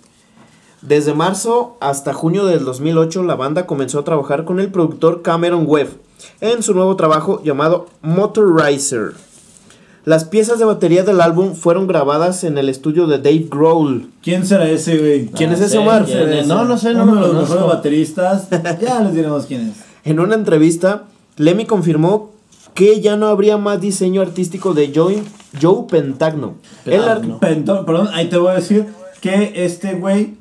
Desde 0.87 1.13
marzo 1.13 1.75
hasta 1.81 2.13
junio 2.13 2.45
del 2.45 2.63
2008, 2.63 3.23
la 3.23 3.35
banda 3.35 3.65
comenzó 3.65 3.99
a 3.99 4.03
trabajar 4.03 4.45
con 4.45 4.59
el 4.59 4.69
productor 4.71 5.21
Cameron 5.21 5.65
Webb 5.67 5.89
en 6.39 6.63
su 6.63 6.73
nuevo 6.73 6.95
trabajo 6.95 7.41
llamado 7.43 7.87
Motorizer. 8.01 9.13
Las 10.05 10.23
piezas 10.23 10.59
de 10.59 10.63
batería 10.65 11.03
del 11.03 11.19
álbum 11.19 11.53
fueron 11.55 11.85
grabadas 11.87 12.45
en 12.45 12.57
el 12.57 12.69
estudio 12.69 13.07
de 13.07 13.17
Dave 13.17 13.47
Grohl. 13.51 14.09
¿Quién 14.23 14.45
será 14.45 14.69
ese, 14.69 14.97
güey? 14.97 15.25
¿Quién 15.27 15.49
Ah, 15.49 15.53
es 15.55 15.59
ese, 15.61 15.77
Omar? 15.79 16.05
No, 16.47 16.63
no 16.63 16.77
sé, 16.77 16.93
no 16.93 17.03
Uno 17.03 17.15
lo 17.15 17.19
de 17.19 17.21
los 17.27 17.31
conozco. 17.33 17.53
mejores 17.55 17.75
bateristas. 17.75 18.47
ya 18.81 19.01
les 19.01 19.13
diremos 19.13 19.45
quién 19.45 19.69
es. 19.69 19.75
En 20.05 20.21
una 20.21 20.35
entrevista, 20.35 21.03
Lemmy 21.35 21.65
confirmó 21.65 22.31
que 22.73 23.01
ya 23.01 23.17
no 23.17 23.27
habría 23.27 23.57
más 23.57 23.81
diseño 23.81 24.21
artístico 24.21 24.73
de 24.73 24.93
Joe, 24.95 25.21
Joe 25.61 25.83
Pentagno. 25.89 26.53
El 26.85 27.03
ar- 27.03 27.19
Pentagno. 27.39 27.85
Perdón, 27.85 28.07
ahí 28.13 28.29
te 28.29 28.37
voy 28.37 28.51
a 28.51 28.53
decir 28.53 28.85
que 29.19 29.51
este 29.65 29.95
güey 29.95 30.35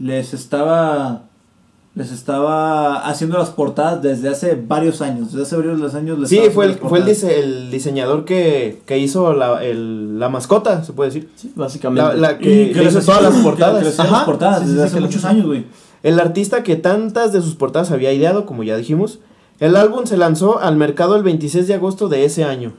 les 0.00 0.34
estaba 0.34 1.22
les 1.96 2.12
estaba 2.12 3.04
haciendo 3.08 3.36
las 3.36 3.50
portadas 3.50 4.00
desde 4.00 4.28
hace 4.28 4.54
varios 4.54 5.02
años. 5.02 5.32
Desde 5.32 5.42
hace 5.42 5.56
varios 5.56 5.94
años 5.94 6.18
les 6.20 6.28
Sí, 6.28 6.40
fue 6.54 6.66
el, 6.66 6.74
fue 6.76 7.00
el, 7.00 7.04
dise- 7.04 7.36
el 7.40 7.70
diseñador 7.70 8.24
que, 8.24 8.80
que 8.86 8.98
hizo 8.98 9.32
la, 9.32 9.62
el- 9.64 10.18
la 10.20 10.28
mascota, 10.28 10.84
se 10.84 10.92
puede 10.92 11.10
decir. 11.10 11.28
Sí, 11.34 11.52
básicamente. 11.56 12.02
La- 12.02 12.14
la- 12.14 12.38
que 12.38 12.72
les 12.74 12.94
hizo 12.94 13.00
todas 13.04 13.22
las 13.22 13.34
que- 13.34 13.42
portadas. 13.42 13.82
que 13.82 14.02
Ajá, 14.02 14.12
las 14.12 14.24
portadas 14.24 14.58
sí, 14.60 14.66
sí, 14.66 14.70
desde 14.70 14.82
sí, 14.82 14.86
hace 14.86 14.94
que 14.96 15.00
muchos 15.06 15.24
años, 15.24 15.46
güey. 15.46 15.66
El 16.04 16.20
artista 16.20 16.62
que 16.62 16.76
tantas 16.76 17.32
de 17.32 17.42
sus 17.42 17.56
portadas 17.56 17.90
había 17.90 18.12
ideado, 18.12 18.46
como 18.46 18.62
ya 18.62 18.76
dijimos, 18.76 19.18
el 19.58 19.74
álbum 19.76 20.06
se 20.06 20.16
lanzó 20.16 20.60
al 20.60 20.76
mercado 20.76 21.16
el 21.16 21.24
26 21.24 21.66
de 21.66 21.74
agosto 21.74 22.08
de 22.08 22.24
ese 22.24 22.44
año. 22.44 22.72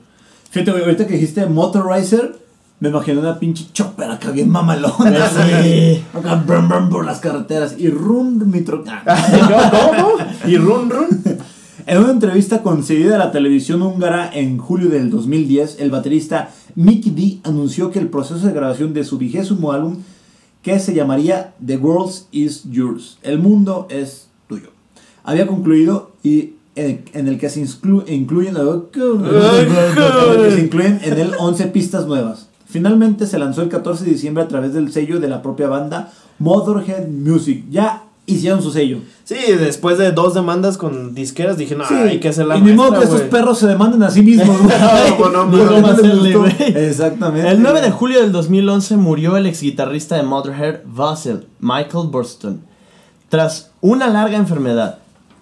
Fíjate, 0.51 0.71
güey, 0.71 0.83
ahorita 0.83 1.05
que 1.05 1.13
dijiste 1.13 1.45
Motorizer, 1.47 2.37
me 2.81 2.89
imaginé 2.89 3.19
una 3.19 3.39
pinche 3.39 3.67
chopper 3.71 4.09
acá 4.11 4.31
bien 4.31 4.49
mamalona, 4.49 5.29
Sí. 5.29 5.35
güey. 5.37 6.03
Acá 6.13 6.35
brum, 6.35 6.67
brum, 6.67 6.89
por 6.89 7.05
las 7.05 7.19
carreteras 7.19 7.75
y 7.77 7.89
run 7.89 8.49
mi 8.51 8.65
Ah. 8.87 9.71
¿Cómo? 9.71 10.15
¿Y 10.51 10.57
Run 10.57 10.89
Run? 10.89 11.07
En 11.85 11.97
una 11.99 12.11
entrevista 12.11 12.61
concedida 12.63 13.15
a 13.15 13.17
la 13.19 13.31
televisión 13.31 13.81
húngara 13.81 14.29
en 14.33 14.57
julio 14.57 14.89
del 14.89 15.09
2010, 15.09 15.77
el 15.79 15.91
baterista 15.91 16.49
Mickey 16.75 17.11
D 17.11 17.39
anunció 17.47 17.91
que 17.91 17.99
el 17.99 18.07
proceso 18.09 18.45
de 18.47 18.53
grabación 18.53 18.93
de 18.93 19.03
su 19.03 19.17
vigésimo 19.17 19.71
álbum, 19.71 19.97
que 20.63 20.79
se 20.79 20.93
llamaría 20.93 21.53
The 21.65 21.77
World 21.77 22.13
Is 22.31 22.63
Yours, 22.69 23.17
El 23.23 23.39
mundo 23.39 23.87
es 23.89 24.27
tuyo, 24.47 24.69
había 25.23 25.47
concluido 25.47 26.11
y 26.23 26.53
en, 26.75 27.03
en 27.13 27.27
el 27.27 27.37
que 27.39 27.49
se 27.49 27.63
inclu- 27.63 28.05
incluyen, 28.07 28.55
que 28.91 30.51
se 30.51 30.61
incluyen 30.61 30.99
en 31.03 31.17
él 31.19 31.31
11 31.37 31.65
pistas 31.67 32.05
nuevas. 32.07 32.47
Finalmente 32.71 33.27
se 33.27 33.37
lanzó 33.37 33.61
el 33.61 33.69
14 33.69 34.05
de 34.05 34.11
diciembre 34.11 34.43
a 34.43 34.47
través 34.47 34.73
del 34.73 34.91
sello 34.91 35.19
de 35.19 35.27
la 35.27 35.41
propia 35.41 35.67
banda 35.67 36.11
Motorhead 36.39 37.07
Music. 37.07 37.65
Ya 37.69 38.03
hicieron 38.25 38.61
su 38.61 38.71
sello. 38.71 38.99
Sí, 39.23 39.35
después 39.59 39.97
de 39.97 40.11
dos 40.11 40.33
demandas 40.33 40.77
con 40.77 41.13
disqueras 41.13 41.57
dije, 41.57 41.75
no, 41.75 41.85
Sí, 41.85 41.93
hay 41.93 42.19
que 42.19 42.29
hacer 42.29 42.45
la 42.45 42.57
y 42.57 42.61
ni 42.61 42.73
modo 42.73 42.91
que 42.97 43.03
estos 43.03 43.19
güey". 43.19 43.29
perros 43.29 43.59
se 43.59 43.67
demanden 43.67 44.03
a 44.03 44.09
sí 44.09 44.21
mismos. 44.21 44.57
güey. 44.61 44.71
No, 45.31 45.45
no, 45.45 45.45
no. 45.45 46.47
Exactamente. 46.47 47.49
El 47.49 47.61
9 47.61 47.81
de 47.81 47.91
julio 47.91 48.21
del 48.21 48.31
2011 48.31 48.97
murió 48.97 49.37
el 49.37 49.45
ex 49.47 49.61
guitarrista 49.61 50.15
de 50.15 50.23
Motorhead, 50.23 50.79
Vassell, 50.85 51.47
Michael 51.59 52.07
Burston, 52.09 52.61
tras 53.29 53.71
una 53.81 54.07
larga 54.07 54.37
enfermedad 54.37 54.99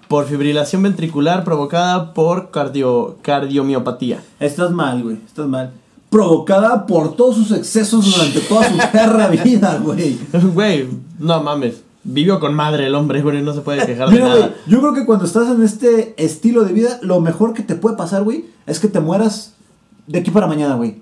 por 0.08 0.26
fibrilación 0.26 0.82
ventricular 0.84 1.44
provocada 1.44 2.14
por 2.14 2.50
cardio, 2.52 3.18
cardiomiopatía. 3.22 4.22
Estás 4.40 4.72
mal, 4.72 5.04
güey. 5.04 5.18
Estás 5.26 5.48
mal. 5.48 5.72
Provocada 6.10 6.86
por 6.88 7.16
todos 7.16 7.36
sus 7.36 7.52
excesos 7.52 8.12
durante 8.12 8.40
toda 8.42 8.70
su 8.70 8.78
perra 8.92 9.28
vida, 9.28 9.80
güey. 9.84 10.18
Güey, 10.54 10.88
no 11.20 11.44
mames. 11.44 11.84
Vivió 12.04 12.40
con 12.40 12.56
madre 12.56 12.88
el 12.88 12.96
hombre, 12.96 13.22
güey, 13.22 13.42
no 13.42 13.54
se 13.54 13.62
puede 13.62 13.86
quejar 13.86 14.10
de 14.10 14.20
güey, 14.20 14.32
nada. 14.32 14.56
yo 14.68 14.80
creo 14.80 14.94
que 14.94 15.06
cuando 15.06 15.26
estás 15.26 15.50
en 15.50 15.62
este 15.62 16.16
estilo 16.18 16.64
de 16.64 16.74
vida, 16.74 16.98
lo 17.02 17.20
mejor 17.20 17.54
que 17.54 17.62
te 17.62 17.76
puede 17.76 17.98
pasar, 17.98 18.24
güey, 18.24 18.46
es 18.66 18.80
que 18.80 18.88
te 18.88 19.00
mueras 19.00 19.54
de 20.08 20.20
aquí 20.20 20.32
para 20.32 20.48
mañana, 20.48 20.76
güey. 20.76 21.02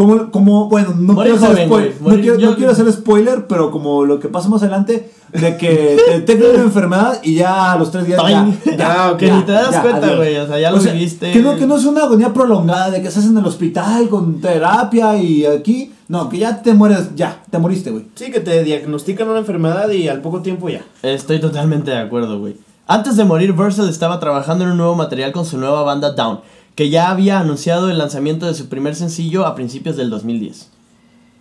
Como, 0.00 0.30
como, 0.30 0.68
bueno, 0.70 0.94
no 0.96 1.14
quiero, 1.14 1.36
hacer 1.36 1.66
spoiler, 1.66 1.94
no, 2.00 2.08
quiero, 2.14 2.34
no 2.36 2.40
yo- 2.40 2.56
quiero 2.56 2.72
hacer 2.72 2.90
spoiler, 2.90 3.46
pero 3.46 3.70
como 3.70 4.06
lo 4.06 4.18
que 4.18 4.28
pasa 4.28 4.48
más 4.48 4.62
adelante, 4.62 5.10
de 5.30 5.56
que 5.58 5.98
te 6.06 6.20
tengas 6.22 6.54
una 6.54 6.62
enfermedad 6.62 7.20
y 7.22 7.34
ya 7.34 7.72
a 7.72 7.76
los 7.78 7.90
tres 7.90 8.06
días 8.06 8.18
ya, 8.26 8.48
ya, 8.78 9.10
Ah, 9.10 9.16
ya, 9.20 9.36
ni 9.36 9.42
te 9.42 9.52
das 9.52 9.72
ya, 9.72 9.82
cuenta, 9.82 10.16
güey, 10.16 10.38
o 10.38 10.46
sea, 10.46 10.58
ya 10.58 10.70
lo 10.70 10.78
viviste. 10.78 11.30
Que 11.32 11.40
no, 11.40 11.54
que 11.54 11.66
no 11.66 11.76
es 11.76 11.84
una 11.84 12.04
agonía 12.04 12.32
prolongada 12.32 12.90
de 12.90 13.02
que 13.02 13.08
estás 13.08 13.26
en 13.26 13.36
el 13.36 13.44
hospital 13.44 14.08
con 14.08 14.40
terapia 14.40 15.18
y 15.18 15.44
aquí. 15.44 15.92
No, 16.08 16.30
que 16.30 16.38
ya 16.38 16.62
te 16.62 16.72
mueres, 16.72 17.14
ya, 17.14 17.42
te 17.50 17.58
moriste, 17.58 17.90
güey. 17.90 18.06
Sí, 18.14 18.30
que 18.32 18.40
te 18.40 18.64
diagnostican 18.64 19.28
una 19.28 19.40
enfermedad 19.40 19.90
y 19.90 20.08
al 20.08 20.22
poco 20.22 20.40
tiempo 20.40 20.70
ya. 20.70 20.80
Estoy 21.02 21.40
totalmente 21.40 21.90
de 21.90 21.98
acuerdo, 21.98 22.38
güey. 22.40 22.56
Antes 22.86 23.16
de 23.16 23.24
morir, 23.24 23.52
Bursell 23.52 23.88
estaba 23.90 24.18
trabajando 24.18 24.64
en 24.64 24.70
un 24.70 24.78
nuevo 24.78 24.94
material 24.96 25.30
con 25.30 25.44
su 25.44 25.58
nueva 25.58 25.82
banda 25.82 26.10
Down, 26.14 26.40
que 26.74 26.90
ya 26.90 27.10
había 27.10 27.40
anunciado 27.40 27.90
el 27.90 27.98
lanzamiento 27.98 28.46
de 28.46 28.54
su 28.54 28.68
primer 28.68 28.94
sencillo 28.94 29.46
a 29.46 29.54
principios 29.54 29.96
del 29.96 30.10
2010. 30.10 30.70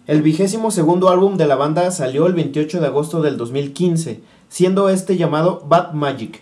El 0.08 0.22
vigésimo 0.22 0.72
segundo 0.72 1.10
álbum 1.10 1.38
de 1.38 1.46
la 1.46 1.56
banda 1.56 1.92
salió 1.92 2.26
el 2.26 2.34
28 2.34 2.82
de 2.82 2.88
agosto 2.88 3.22
del 3.22 3.38
2015, 3.38 4.22
siendo 4.50 4.90
este 4.90 5.18
llamado 5.18 5.64
Bad 5.68 5.94
Magic. 5.94 6.42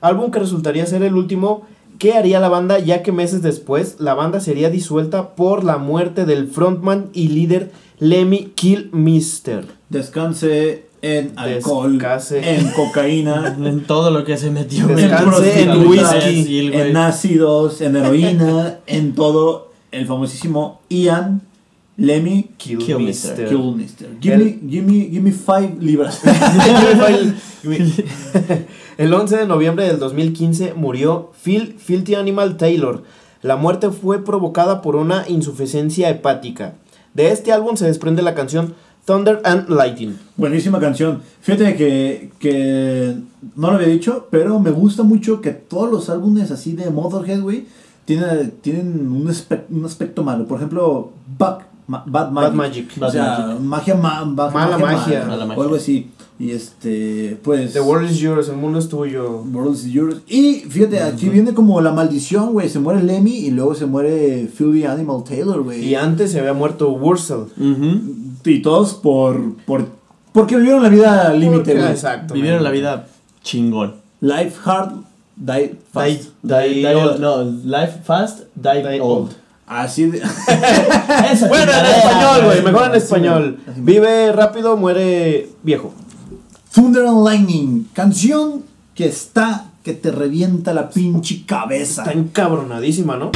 Álbum 0.00 0.30
que 0.30 0.38
resultaría 0.38 0.84
ser 0.86 1.02
el 1.02 1.14
último 1.14 1.66
que 1.98 2.12
haría 2.12 2.40
la 2.40 2.48
banda 2.48 2.78
ya 2.78 3.02
que 3.02 3.12
meses 3.12 3.42
después 3.42 3.96
la 4.00 4.14
banda 4.14 4.40
sería 4.40 4.70
disuelta 4.70 5.34
por 5.34 5.64
la 5.64 5.78
muerte 5.78 6.26
del 6.26 6.48
frontman 6.48 7.08
y 7.14 7.28
líder 7.28 7.72
Lemmy 7.98 8.52
Kilmister. 8.54 9.66
Descanse 9.88 10.85
en 11.02 11.32
alcohol, 11.36 11.98
en 12.30 12.68
cocaína, 12.70 13.56
En 13.64 13.84
todo 13.84 14.10
lo 14.10 14.24
que 14.24 14.36
se 14.36 14.50
metió. 14.50 14.86
Descanse 14.88 15.24
prostitutas, 15.24 15.58
en 15.58 15.86
whisky, 15.86 16.70
en 16.72 16.96
ácidos, 16.96 17.80
en 17.80 17.96
heroína, 17.96 18.78
en 18.86 19.14
todo. 19.14 19.66
El 19.92 20.06
famosísimo 20.06 20.80
Ian 20.90 21.42
Lemmy 21.96 22.50
Kilmister. 22.58 23.48
Kilmister. 23.48 24.18
Give 24.20 24.36
me, 24.36 24.58
give 24.68 24.82
me, 24.82 25.08
give 25.08 25.22
me 25.22 25.32
five 25.32 25.76
libras. 25.80 26.20
El 28.98 29.12
11 29.14 29.36
de 29.36 29.46
noviembre 29.46 29.86
del 29.86 29.98
2015 29.98 30.74
murió 30.74 31.32
Phil 31.42 31.76
Filthy 31.78 32.14
Animal 32.14 32.56
Taylor. 32.56 33.04
La 33.42 33.56
muerte 33.56 33.90
fue 33.90 34.24
provocada 34.24 34.82
por 34.82 34.96
una 34.96 35.24
insuficiencia 35.28 36.10
hepática. 36.10 36.74
De 37.14 37.30
este 37.30 37.52
álbum 37.52 37.76
se 37.76 37.86
desprende 37.86 38.22
la 38.22 38.34
canción 38.34 38.74
Thunder 39.06 39.40
and 39.44 39.68
Lightning. 39.70 40.16
Buenísima 40.36 40.78
canción. 40.80 41.22
Fíjate 41.40 41.76
que, 41.76 42.30
que 42.38 43.14
no 43.56 43.70
lo 43.70 43.76
había 43.76 43.88
dicho, 43.88 44.26
pero 44.30 44.58
me 44.60 44.70
gusta 44.72 45.02
mucho 45.04 45.40
que 45.40 45.52
todos 45.52 45.90
los 45.90 46.10
álbumes 46.10 46.50
así 46.50 46.72
de 46.72 46.90
Motorhead, 46.90 47.40
güey, 47.40 47.66
tienen, 48.04 48.52
tienen 48.60 49.08
un, 49.10 49.28
espe- 49.28 49.62
un 49.70 49.84
aspecto 49.84 50.22
malo. 50.24 50.46
Por 50.46 50.58
ejemplo, 50.58 51.12
Bad, 51.38 51.58
Ma- 51.86 52.02
Bad 52.06 52.30
Magic. 52.32 52.48
Bad 52.50 52.54
Magic. 52.54 52.88
O 53.00 53.10
sea, 53.10 53.38
Magic. 53.60 53.60
magia 53.60 53.94
ma- 53.94 54.24
Mala 54.24 54.78
magia. 54.78 55.24
Mala 55.24 55.54
O 55.56 55.62
algo 55.62 55.76
así. 55.76 56.10
Y 56.38 56.50
este, 56.50 57.38
pues. 57.42 57.72
The 57.72 57.80
world 57.80 58.10
is 58.10 58.18
yours, 58.18 58.48
el 58.50 58.56
mundo 58.56 58.78
es 58.78 58.88
tuyo. 58.88 59.40
World 59.52 59.74
is 59.74 59.84
yours. 59.86 60.16
Y 60.28 60.64
fíjate, 60.68 61.00
aquí 61.00 61.28
viene 61.30 61.54
como 61.54 61.80
la 61.80 61.92
maldición, 61.92 62.52
güey. 62.52 62.68
Se 62.68 62.78
muere 62.78 63.02
Lemmy 63.02 63.36
y 63.38 63.50
luego 63.52 63.74
se 63.74 63.86
muere 63.86 64.46
Philly 64.54 64.84
Animal 64.84 65.24
Taylor, 65.24 65.62
güey. 65.62 65.82
Y 65.84 65.94
antes 65.94 66.32
se 66.32 66.40
había 66.40 66.52
muerto 66.52 66.90
Wurzel. 66.90 67.44
Ujú. 67.56 68.25
Y 68.46 68.62
todos 68.62 68.94
por, 68.94 69.56
por. 69.64 69.88
Porque 70.32 70.56
vivieron 70.56 70.82
la 70.82 70.88
vida 70.88 71.32
límite, 71.32 71.74
güey. 71.74 71.90
Exacto. 71.90 72.34
Vivieron 72.34 72.62
la 72.62 72.70
vida 72.70 73.06
chingón. 73.42 73.96
Life 74.20 74.54
hard, 74.64 74.92
die 75.36 75.78
fast. 75.92 76.06
Die- 76.42 76.54
Die- 76.54 76.68
die 76.74 76.74
die 76.80 76.94
old. 76.94 77.10
old. 77.12 77.20
No, 77.20 77.42
life 77.78 78.00
fast, 78.04 78.40
die, 78.54 78.82
Die 78.82 79.00
old. 79.00 79.28
old. 79.30 79.36
Así 79.66 80.04
de. 80.10 80.20
Bueno, 81.48 81.72
en 81.72 81.86
español, 81.86 82.44
güey. 82.44 82.62
Mejor 82.62 82.84
en 82.90 82.94
español. 82.94 83.58
Vive 83.76 84.32
rápido, 84.32 84.76
muere 84.76 85.48
viejo. 85.62 85.92
Thunder 86.74 87.06
and 87.06 87.24
Lightning. 87.26 87.88
Canción 87.92 88.62
que 88.94 89.06
está. 89.06 89.64
Que 89.82 89.92
te 89.94 90.10
revienta 90.10 90.74
la 90.74 90.90
pinche 90.90 91.44
cabeza. 91.46 92.02
Está 92.02 92.12
encabronadísima, 92.12 93.16
¿no? 93.16 93.30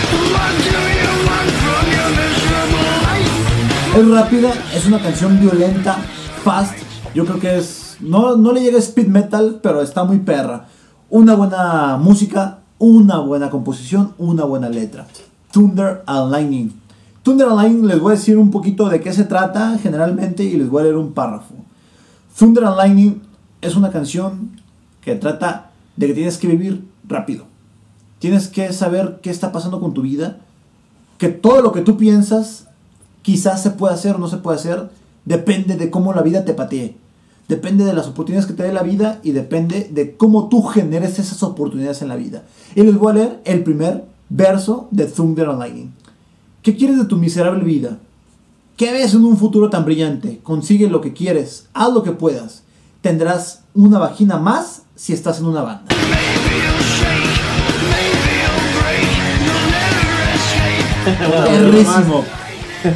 Es 3.96 4.08
rápida, 4.08 4.52
es 4.72 4.86
una 4.86 5.02
canción 5.02 5.40
violenta, 5.40 5.96
fast. 6.44 6.74
Yo 7.12 7.26
creo 7.26 7.40
que 7.40 7.58
es. 7.58 7.96
No, 8.00 8.36
no 8.36 8.52
le 8.52 8.60
llega 8.62 8.78
speed 8.78 9.08
metal, 9.08 9.58
pero 9.60 9.82
está 9.82 10.04
muy 10.04 10.20
perra. 10.20 10.68
Una 11.08 11.34
buena 11.34 11.96
música, 11.96 12.60
una 12.78 13.18
buena 13.18 13.50
composición, 13.50 14.14
una 14.16 14.44
buena 14.44 14.68
letra. 14.68 15.08
Thunder 15.52 16.04
and 16.06 16.30
Lightning. 16.30 16.72
Thunder 17.24 17.48
and 17.48 17.56
Lightning 17.56 17.86
les 17.88 17.98
voy 17.98 18.12
a 18.12 18.16
decir 18.16 18.38
un 18.38 18.52
poquito 18.52 18.88
de 18.88 19.00
qué 19.00 19.12
se 19.12 19.24
trata 19.24 19.76
generalmente 19.82 20.44
y 20.44 20.56
les 20.56 20.70
voy 20.70 20.82
a 20.82 20.84
leer 20.84 20.96
un 20.96 21.12
párrafo. 21.12 21.54
Thunder 22.38 22.66
and 22.66 22.76
Lightning 22.76 23.22
es 23.60 23.74
una 23.74 23.90
canción 23.90 24.60
que 25.00 25.16
trata 25.16 25.72
de 25.96 26.06
que 26.06 26.14
tienes 26.14 26.38
que 26.38 26.46
vivir 26.46 26.86
rápido. 27.08 27.46
Tienes 28.20 28.46
que 28.46 28.72
saber 28.72 29.18
qué 29.20 29.30
está 29.30 29.50
pasando 29.50 29.80
con 29.80 29.94
tu 29.94 30.02
vida. 30.02 30.38
Que 31.18 31.28
todo 31.28 31.60
lo 31.60 31.72
que 31.72 31.80
tú 31.80 31.96
piensas 31.96 32.69
quizás 33.22 33.62
se 33.62 33.70
pueda 33.70 33.94
hacer 33.94 34.16
o 34.16 34.18
no 34.18 34.28
se 34.28 34.38
puede 34.38 34.58
hacer. 34.58 34.90
Depende 35.24 35.76
de 35.76 35.90
cómo 35.90 36.12
la 36.12 36.22
vida 36.22 36.44
te 36.44 36.54
patee. 36.54 36.96
Depende 37.48 37.84
de 37.84 37.92
las 37.92 38.06
oportunidades 38.06 38.46
que 38.46 38.54
te 38.54 38.62
dé 38.62 38.72
la 38.72 38.82
vida 38.82 39.18
y 39.22 39.32
depende 39.32 39.88
de 39.90 40.16
cómo 40.16 40.48
tú 40.48 40.62
generes 40.62 41.18
esas 41.18 41.42
oportunidades 41.42 42.00
en 42.00 42.08
la 42.08 42.16
vida. 42.16 42.44
Y 42.74 42.82
les 42.82 42.96
voy 42.96 43.10
a 43.10 43.14
leer 43.14 43.40
el 43.44 43.64
primer 43.64 44.04
verso 44.28 44.86
de 44.92 45.06
Thunder 45.06 45.48
and 45.48 45.58
Lightning. 45.58 45.92
¿Qué 46.62 46.76
quieres 46.76 46.98
de 46.98 47.06
tu 47.06 47.16
miserable 47.16 47.64
vida? 47.64 47.98
¿Qué 48.76 48.92
ves 48.92 49.14
en 49.14 49.24
un 49.24 49.36
futuro 49.36 49.68
tan 49.68 49.84
brillante? 49.84 50.40
Consigue 50.42 50.88
lo 50.88 51.00
que 51.00 51.12
quieres, 51.12 51.66
haz 51.74 51.92
lo 51.92 52.02
que 52.02 52.12
puedas. 52.12 52.62
Tendrás 53.00 53.62
una 53.74 53.98
vagina 53.98 54.38
más 54.38 54.82
si 54.94 55.12
estás 55.12 55.40
en 55.40 55.46
una 55.46 55.62
banda. 55.62 55.84
Perrísimo. 61.44 62.24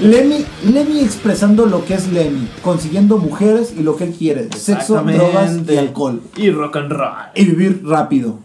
Lemmy, 0.00 0.44
Lemmy 0.72 1.00
expresando 1.00 1.66
lo 1.66 1.84
que 1.84 1.94
es 1.94 2.08
Lemmy, 2.10 2.48
consiguiendo 2.62 3.18
mujeres 3.18 3.74
y 3.76 3.82
lo 3.82 3.96
que 3.96 4.04
él 4.04 4.14
quiere, 4.14 4.48
sexo, 4.56 4.94
drogas 5.02 5.58
y 5.68 5.76
alcohol. 5.76 6.22
Y 6.36 6.50
rock 6.50 6.76
and 6.76 6.92
roll. 6.92 7.12
Y 7.34 7.44
vivir 7.44 7.82
rápido. 7.84 8.38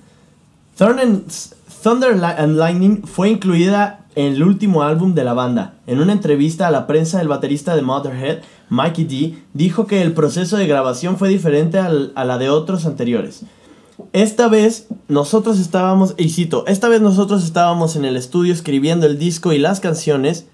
Thunder 0.77 2.21
and, 2.37 2.57
Lightning 2.57 3.03
fue 3.05 3.29
incluida 3.29 4.05
en 4.15 4.33
el 4.33 4.43
último 4.43 4.83
álbum 4.83 5.13
de 5.13 5.23
la 5.23 5.33
banda. 5.33 5.75
En 5.87 6.01
una 6.01 6.11
entrevista 6.11 6.67
a 6.67 6.71
la 6.71 6.87
prensa, 6.87 7.21
el 7.21 7.29
baterista 7.29 7.75
de 7.75 7.81
Motorhead, 7.83 8.39
Mikey 8.69 9.05
D, 9.05 9.37
dijo 9.53 9.87
que 9.87 10.01
el 10.01 10.11
proceso 10.11 10.57
de 10.57 10.67
grabación 10.67 11.17
fue 11.17 11.29
diferente 11.29 11.77
al- 11.79 12.11
a 12.15 12.25
la 12.25 12.37
de 12.37 12.49
otros 12.49 12.85
anteriores. 12.85 13.43
Esta 14.13 14.47
vez 14.49 14.87
nosotros 15.07 15.59
estábamos, 15.59 16.15
y 16.17 16.29
cito, 16.29 16.65
esta 16.67 16.89
vez 16.89 17.01
nosotros 17.01 17.43
estábamos 17.45 17.95
en 17.95 18.03
el 18.05 18.17
estudio 18.17 18.53
escribiendo 18.53 19.05
el 19.05 19.17
disco 19.19 19.53
y 19.53 19.57
las 19.57 19.79
canciones, 19.79 20.47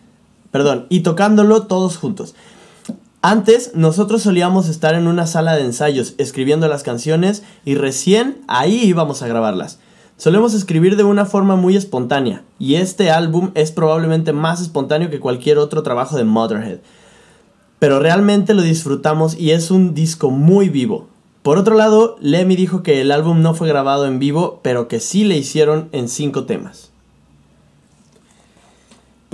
perdón, 0.55 0.85
y 0.87 1.01
tocándolo 1.01 1.63
todos 1.63 1.97
juntos. 1.97 2.33
Antes 3.21 3.71
nosotros 3.75 4.21
solíamos 4.21 4.69
estar 4.69 4.95
en 4.95 5.05
una 5.05 5.27
sala 5.27 5.53
de 5.53 5.65
ensayos 5.65 6.13
escribiendo 6.17 6.69
las 6.69 6.81
canciones 6.81 7.43
y 7.65 7.75
recién 7.75 8.37
ahí 8.47 8.85
íbamos 8.85 9.21
a 9.21 9.27
grabarlas. 9.27 9.79
Solemos 10.15 10.53
escribir 10.53 10.95
de 10.95 11.03
una 11.03 11.25
forma 11.25 11.57
muy 11.57 11.75
espontánea 11.75 12.43
y 12.57 12.75
este 12.75 13.11
álbum 13.11 13.51
es 13.53 13.73
probablemente 13.73 14.31
más 14.31 14.61
espontáneo 14.61 15.09
que 15.09 15.19
cualquier 15.19 15.57
otro 15.57 15.83
trabajo 15.83 16.15
de 16.15 16.23
Motorhead. 16.23 16.79
Pero 17.77 17.99
realmente 17.99 18.53
lo 18.53 18.61
disfrutamos 18.61 19.37
y 19.37 19.51
es 19.51 19.71
un 19.71 19.93
disco 19.93 20.31
muy 20.31 20.69
vivo. 20.69 21.09
Por 21.43 21.57
otro 21.57 21.75
lado, 21.75 22.15
Lemmy 22.21 22.55
dijo 22.55 22.81
que 22.81 23.01
el 23.01 23.11
álbum 23.11 23.41
no 23.41 23.55
fue 23.55 23.67
grabado 23.67 24.05
en 24.05 24.19
vivo, 24.19 24.61
pero 24.63 24.87
que 24.87 25.01
sí 25.01 25.25
le 25.25 25.35
hicieron 25.35 25.89
en 25.91 26.07
cinco 26.07 26.45
temas. 26.45 26.94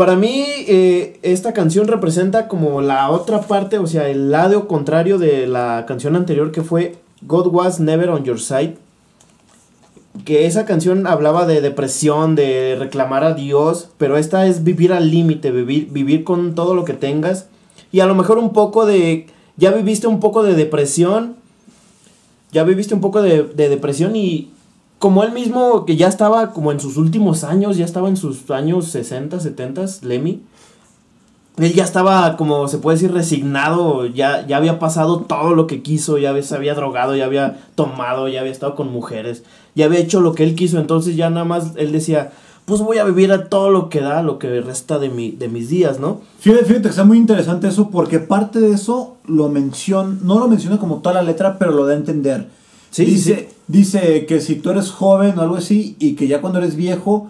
Para 0.02 0.16
mí, 0.16 0.46
eh, 0.68 1.20
esta 1.22 1.54
canción 1.54 1.88
representa 1.88 2.48
como 2.48 2.82
la 2.82 3.12
otra 3.12 3.42
parte, 3.42 3.78
o 3.78 3.86
sea, 3.86 4.10
el 4.10 4.32
lado 4.32 4.68
contrario 4.68 5.20
de 5.20 5.46
la 5.46 5.86
canción 5.88 6.16
anterior 6.16 6.52
que 6.52 6.64
fue 6.64 6.96
God 7.22 7.54
Was 7.54 7.80
Never 7.80 8.10
on 8.10 8.24
Your 8.24 8.40
Side. 8.40 8.78
Que 10.26 10.48
esa 10.48 10.66
canción 10.66 11.06
hablaba 11.06 11.46
de 11.46 11.62
depresión, 11.62 12.34
de 12.34 12.78
reclamar 12.80 13.24
a 13.24 13.36
Dios, 13.36 13.90
pero 14.00 14.18
esta 14.18 14.48
es 14.48 14.64
vivir 14.64 14.92
al 14.92 15.12
límite, 15.12 15.52
vivir, 15.52 15.90
vivir 15.92 16.24
con 16.24 16.56
todo 16.56 16.74
lo 16.74 16.84
que 16.84 16.94
tengas. 16.94 17.46
Y 17.92 18.00
a 18.00 18.08
lo 18.08 18.16
mejor 18.16 18.40
un 18.40 18.54
poco 18.54 18.88
de, 18.88 19.28
ya 19.56 19.70
viviste 19.70 20.08
un 20.08 20.20
poco 20.20 20.42
de 20.42 20.56
depresión, 20.56 21.36
ya 22.52 22.64
viviste 22.64 22.96
un 22.96 23.02
poco 23.02 23.22
de, 23.22 23.44
de 23.44 23.70
depresión 23.70 24.16
y 24.16 24.50
como 25.02 25.24
él 25.24 25.32
mismo, 25.32 25.84
que 25.84 25.96
ya 25.96 26.08
estaba 26.08 26.52
como 26.52 26.72
en 26.72 26.80
sus 26.80 26.96
últimos 26.96 27.44
años, 27.44 27.76
ya 27.76 27.86
estaba 27.86 28.08
en 28.08 28.18
sus 28.18 28.52
años 28.52 28.86
60, 28.86 29.40
70, 29.40 29.86
Lemmy. 30.04 30.44
Él 31.58 31.74
ya 31.74 31.84
estaba, 31.84 32.38
como 32.38 32.68
se 32.68 32.78
puede 32.78 32.98
decir, 32.98 33.12
resignado, 33.12 34.06
ya, 34.06 34.46
ya 34.46 34.58
había 34.58 34.78
pasado 34.78 35.22
todo 35.22 35.56
lo 35.56 35.66
que 35.66 35.82
quiso, 35.82 36.20
ya 36.20 36.40
se 36.44 36.56
había 36.56 36.76
drogado, 36.76 37.16
ya 37.16 37.26
había 37.26 37.58
tomado, 37.74 38.28
ya 38.28 38.42
había 38.42 38.52
estado 38.52 38.76
con 38.76 38.92
mujeres, 38.92 39.42
ya 39.74 39.86
había 39.86 39.98
hecho 39.98 40.22
lo 40.22 40.36
que 40.36 40.44
él 40.44 40.54
quiso, 40.54 40.80
entonces 40.80 41.16
ya 41.16 41.32
nada 41.32 41.46
más 41.46 41.72
él 41.78 41.92
decía, 41.92 42.32
pues 42.66 42.82
voy 42.82 43.00
a 43.00 43.04
vivir 43.04 43.32
a 43.32 43.50
todo 43.50 43.72
lo 43.72 43.90
que 43.90 44.02
da, 44.02 44.22
lo 44.22 44.38
que 44.38 44.62
resta 44.62 45.00
de, 45.00 45.10
mi, 45.10 45.32
de 45.32 45.50
mis 45.50 45.68
días, 45.68 46.00
¿no? 46.00 46.22
Fíjate, 46.42 46.66
fíjate 46.66 46.90
está 46.90 47.06
muy 47.06 47.18
interesante 47.18 47.68
eso 47.68 47.90
porque 47.90 48.20
parte 48.20 48.60
de 48.60 48.72
eso 48.72 49.18
lo 49.26 49.50
menciona, 49.50 50.16
no 50.22 50.38
lo 50.38 50.48
menciona 50.48 50.78
como 50.78 50.98
toda 50.98 51.16
la 51.16 51.24
letra, 51.24 51.58
pero 51.58 51.72
lo 51.72 51.88
da 51.88 51.94
a 51.94 51.98
entender. 51.98 52.61
Sí, 52.91 53.06
dice, 53.06 53.49
sí. 53.49 53.56
dice 53.67 54.25
que 54.27 54.39
si 54.41 54.56
tú 54.56 54.69
eres 54.69 54.91
joven 54.91 55.38
o 55.39 55.41
algo 55.41 55.56
así 55.56 55.95
y 55.99 56.13
que 56.15 56.27
ya 56.27 56.41
cuando 56.41 56.60
eres 56.60 56.75
viejo 56.75 57.30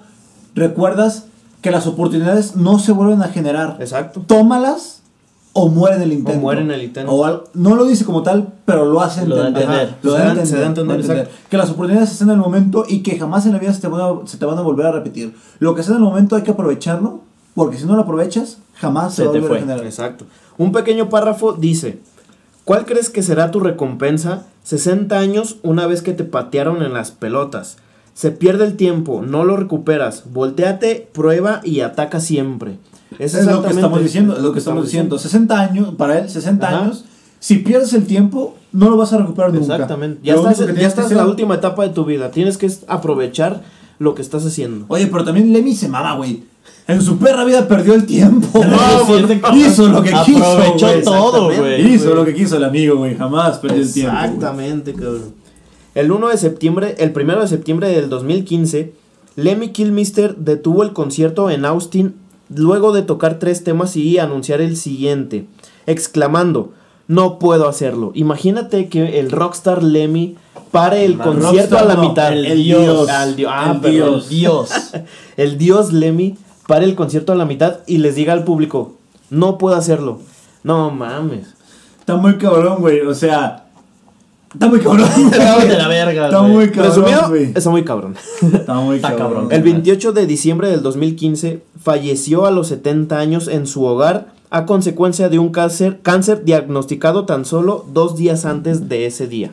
recuerdas 0.55 1.25
que 1.61 1.71
las 1.71 1.87
oportunidades 1.87 2.55
no 2.55 2.79
se 2.79 2.91
vuelven 2.91 3.21
a 3.21 3.27
generar. 3.27 3.77
Exacto. 3.79 4.21
Tómalas 4.25 5.01
o 5.53 5.67
muere 5.69 5.97
en 5.97 6.01
el 6.03 6.13
intento. 6.13 6.39
muere 6.39 6.61
en 6.61 6.71
el 6.71 6.81
intento. 6.81 7.11
O 7.11 7.25
al- 7.25 7.43
no 7.53 7.75
lo 7.75 7.85
dice 7.85 8.05
como 8.05 8.23
tal, 8.23 8.53
pero 8.65 8.85
lo 8.85 9.01
hace 9.01 9.27
Lo 9.27 9.35
da 9.35 9.45
a 9.45 9.47
entender. 9.49 9.69
entender. 9.69 9.97
Lo 10.01 10.11
da 10.13 10.19
entender. 10.21 10.47
se 10.47 10.57
da 10.59 10.65
entender, 10.65 10.99
exacto. 11.01 11.29
Que 11.49 11.57
las 11.57 11.69
oportunidades 11.69 12.11
están 12.11 12.29
en 12.29 12.35
el 12.35 12.39
momento 12.39 12.85
y 12.87 13.03
que 13.03 13.19
jamás 13.19 13.45
en 13.45 13.51
la 13.51 13.59
vida 13.59 13.73
se 13.73 13.81
te 13.81 13.87
van 13.87 14.01
a, 14.01 14.27
se 14.27 14.37
te 14.37 14.45
van 14.45 14.57
a 14.57 14.61
volver 14.61 14.85
a 14.87 14.91
repetir. 14.93 15.35
Lo 15.59 15.75
que 15.75 15.81
está 15.81 15.91
en 15.93 15.97
el 15.99 16.03
momento 16.03 16.35
hay 16.35 16.41
que 16.43 16.51
aprovecharlo, 16.51 17.19
porque 17.53 17.77
si 17.77 17.85
no 17.85 17.95
lo 17.95 18.01
aprovechas, 18.03 18.57
jamás 18.75 19.13
se, 19.13 19.17
Se 19.17 19.23
va 19.25 19.29
a 19.29 19.33
te 19.33 19.39
volver 19.41 19.57
a 19.57 19.59
generar. 19.61 19.85
Exacto. 19.85 20.25
Un 20.57 20.71
pequeño 20.71 21.09
párrafo 21.09 21.53
dice, 21.53 21.99
¿cuál 22.63 22.85
crees 22.85 23.09
que 23.09 23.21
será 23.21 23.51
tu 23.51 23.59
recompensa? 23.59 24.45
60 24.63 25.17
años 25.17 25.57
una 25.63 25.87
vez 25.87 26.01
que 26.01 26.13
te 26.13 26.23
patearon 26.23 26.83
en 26.83 26.93
las 26.93 27.11
pelotas. 27.11 27.77
Se 28.13 28.31
pierde 28.31 28.65
el 28.65 28.75
tiempo, 28.75 29.23
no 29.25 29.43
lo 29.43 29.57
recuperas. 29.57 30.23
Volteate, 30.31 31.07
prueba 31.11 31.61
y 31.63 31.81
ataca 31.81 32.19
siempre. 32.19 32.77
Es, 33.19 33.33
lo 33.45 33.61
que 33.63 33.69
estamos 33.69 34.01
diciendo, 34.01 34.35
es 34.35 34.41
lo 34.41 34.53
que 34.53 34.59
estamos 34.59 34.85
diciendo. 34.85 35.17
60 35.17 35.59
años, 35.59 35.95
para 35.95 36.19
él, 36.19 36.29
60 36.29 36.67
Ajá. 36.67 36.79
años. 36.83 37.05
Si 37.39 37.57
pierdes 37.57 37.93
el 37.93 38.05
tiempo, 38.05 38.55
no 38.71 38.89
lo 38.89 38.97
vas 38.97 39.13
a 39.13 39.17
recuperar 39.17 39.51
nunca. 39.51 39.73
Exactamente. 39.73 40.19
Ya 40.23 40.35
Lo 40.35 40.47
estás, 40.47 40.59
ya 40.75 41.03
en 41.09 41.17
la 41.17 41.25
última 41.25 41.55
etapa 41.55 41.83
de 41.83 41.89
tu 41.89 42.05
vida. 42.05 42.31
Tienes 42.31 42.57
que 42.57 42.71
aprovechar 42.87 43.63
lo 43.97 44.15
que 44.15 44.21
estás 44.21 44.45
haciendo. 44.45 44.85
Oye, 44.89 45.07
pero 45.07 45.23
también 45.23 45.51
Lemmy 45.51 45.75
se 45.75 45.87
mama, 45.87 46.15
güey. 46.15 46.43
En 46.87 47.01
su 47.01 47.17
perra 47.17 47.45
vida 47.45 47.67
perdió 47.67 47.93
el 47.93 48.05
tiempo. 48.05 48.63
No, 48.65 49.55
hizo 49.55 49.87
lo 49.87 50.01
que 50.03 50.11
quiso. 50.25 50.45
Aprovechó 50.45 51.01
todo, 51.03 51.55
güey. 51.55 51.93
Hizo 51.93 52.13
lo 52.13 52.25
que 52.25 52.33
quiso 52.33 52.57
el 52.57 52.63
amigo, 52.63 52.97
güey. 52.97 53.15
Jamás 53.15 53.59
perdió 53.59 53.81
el 53.81 53.93
tiempo. 53.93 54.15
Exactamente, 54.15 54.93
cabrón. 54.93 55.33
El 55.93 56.11
1 56.11 56.27
de 56.29 56.37
septiembre, 56.37 56.95
el 56.99 57.11
1 57.15 57.41
de 57.41 57.47
septiembre 57.47 57.89
del 57.89 58.09
2015, 58.09 58.93
Lemmy 59.35 59.69
Kilmister 59.69 60.35
detuvo 60.37 60.83
el 60.83 60.93
concierto 60.93 61.49
en 61.49 61.65
Austin 61.65 62.15
luego 62.53 62.93
de 62.93 63.01
tocar 63.01 63.39
tres 63.39 63.63
temas 63.63 63.95
y 63.95 64.17
anunciar 64.19 64.61
el 64.61 64.77
siguiente, 64.77 65.45
exclamando, 65.85 66.71
no 67.07 67.39
puedo 67.39 67.67
hacerlo. 67.67 68.11
Imagínate 68.13 68.87
que 68.87 69.19
el 69.19 69.31
rockstar 69.31 69.83
Lemmy 69.83 70.37
pare 70.71 71.05
el 71.05 71.17
concierto 71.17 71.75
rockstar 71.75 71.83
a 71.83 71.85
la 71.85 71.95
no, 71.95 72.09
mitad. 72.09 72.33
el 72.33 72.63
dios. 72.63 73.09
Al 73.09 73.35
ah, 73.47 73.71
El 73.73 73.81
perdón. 73.81 73.91
dios. 73.91 74.29
Dios. 74.29 74.69
El 75.37 75.57
dios 75.57 75.91
Lemmy 75.91 76.37
pare 76.71 76.85
el 76.85 76.95
concierto 76.95 77.33
a 77.33 77.35
la 77.35 77.43
mitad 77.43 77.79
y 77.85 77.97
les 77.97 78.15
diga 78.15 78.31
al 78.31 78.45
público, 78.45 78.93
no 79.29 79.57
puedo 79.57 79.75
hacerlo. 79.75 80.21
No 80.63 80.89
mames. 80.89 81.53
Está 81.99 82.15
muy 82.15 82.37
cabrón, 82.37 82.79
güey. 82.79 83.01
O 83.01 83.13
sea, 83.13 83.65
Está 84.53 84.67
muy 84.67 84.79
cabrón. 84.79 85.01
Está 85.33 85.65
de 85.65 85.77
la 85.77 85.89
verga, 85.89 86.27
Está 86.27 86.41
muy 86.43 86.71
cabrón. 86.71 86.87
Resumido, 86.87 87.35
está 87.57 87.69
muy 87.69 87.83
cabrón. 87.83 88.15
Está 88.53 88.75
muy 88.75 88.95
Está 88.95 89.17
cabrón. 89.17 89.49
El 89.51 89.63
28 89.63 90.13
de 90.13 90.25
diciembre 90.25 90.69
del 90.69 90.81
2015 90.81 91.61
falleció 91.77 92.45
a 92.45 92.51
los 92.51 92.69
70 92.69 93.19
años 93.19 93.49
en 93.49 93.67
su 93.67 93.83
hogar 93.83 94.27
a 94.49 94.65
consecuencia 94.65 95.27
de 95.27 95.39
un 95.39 95.49
cáncer, 95.49 95.99
cáncer 96.01 96.45
diagnosticado 96.45 97.25
tan 97.25 97.43
solo 97.43 97.85
dos 97.91 98.15
días 98.15 98.45
antes 98.45 98.87
de 98.87 99.07
ese 99.07 99.27
día. 99.27 99.51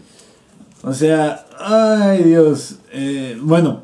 O 0.84 0.92
sea, 0.92 1.46
ay 1.58 2.22
Dios. 2.22 2.76
Eh, 2.92 3.36
bueno, 3.42 3.80